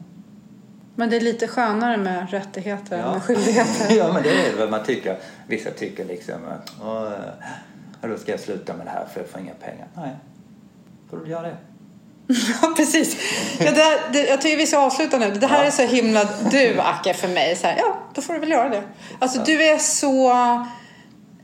Men 0.95 1.11
det 1.11 1.17
är 1.17 1.21
lite 1.21 1.49
skönare 1.49 1.97
med 1.97 2.31
rättigheter 2.31 2.97
än 2.99 3.05
Ja. 3.05 3.13
med 3.13 3.23
skyldigheter. 3.23 3.95
ja, 3.97 4.13
men 4.13 4.23
det 4.23 4.47
är 4.49 4.57
vad 4.59 4.71
man 4.71 4.85
tycker. 4.85 5.19
Vissa 5.47 5.71
tycker 5.71 6.05
liksom 6.05 6.35
att 6.49 6.73
"Åh, 6.83 7.13
ja, 8.03 8.09
då 8.09 8.17
ska 8.17 8.31
jag 8.31 8.41
sluta 8.41 8.77
med 8.77 8.87
det 8.87 8.91
här 8.91 9.07
för 9.13 9.21
jag 9.21 9.29
får 9.29 9.41
inga 9.41 9.55
pengar. 9.55 9.89
Nej, 9.97 10.11
får 11.11 11.17
du 11.17 11.31
göra 11.31 11.43
det. 11.49 11.57
Ja, 12.63 12.73
precis. 12.77 13.17
Ja, 13.59 13.71
det, 13.73 13.81
här- 13.83 14.01
det, 14.13 14.27
jag 14.29 14.41
tycker 14.41 14.57
vi 14.57 14.67
ska 14.67 14.79
avsluta 14.79 15.19
nu. 15.19 15.31
Det 15.31 15.47
här 15.47 15.59
Ja. 15.59 15.65
är 15.65 15.71
så 15.71 15.83
himla 15.83 16.29
du, 16.51 16.81
Acke, 16.81 17.15
för 17.15 17.29
mig. 17.29 17.57
Så 17.57 17.67
här, 17.67 17.77
ja, 17.79 17.97
då 18.15 18.23
får 18.23 18.33
du 18.35 18.41
väl 18.41 18.51
göra 18.51 18.69
det. 18.69 18.83
Alltså, 19.19 19.39
du 19.47 19.63
är 19.65 19.79
så... 19.79 20.33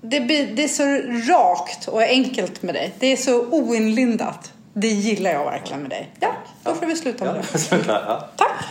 Det, 0.03 0.18
det 0.18 0.64
är 0.64 0.68
så 0.68 0.84
rakt 1.32 1.89
och 1.89 2.03
enkelt 2.03 2.62
med 2.62 2.74
dig. 2.74 2.95
Det 2.99 3.07
är 3.12 3.16
så 3.16 3.47
oinlindat. 3.47 4.53
Det 4.74 4.89
gillar 4.89 5.30
jag 5.30 5.45
verkligen 5.45 5.80
med 5.82 5.91
dig. 5.91 6.11
Ja, 6.20 6.28
då 6.62 6.74
får 6.74 6.87
vi 6.87 6.97
sluta 6.97 7.24
med 7.24 7.34
Ja, 7.53 7.59
det. 7.70 7.84
Ja. 7.93 8.28
Tack! 8.37 8.64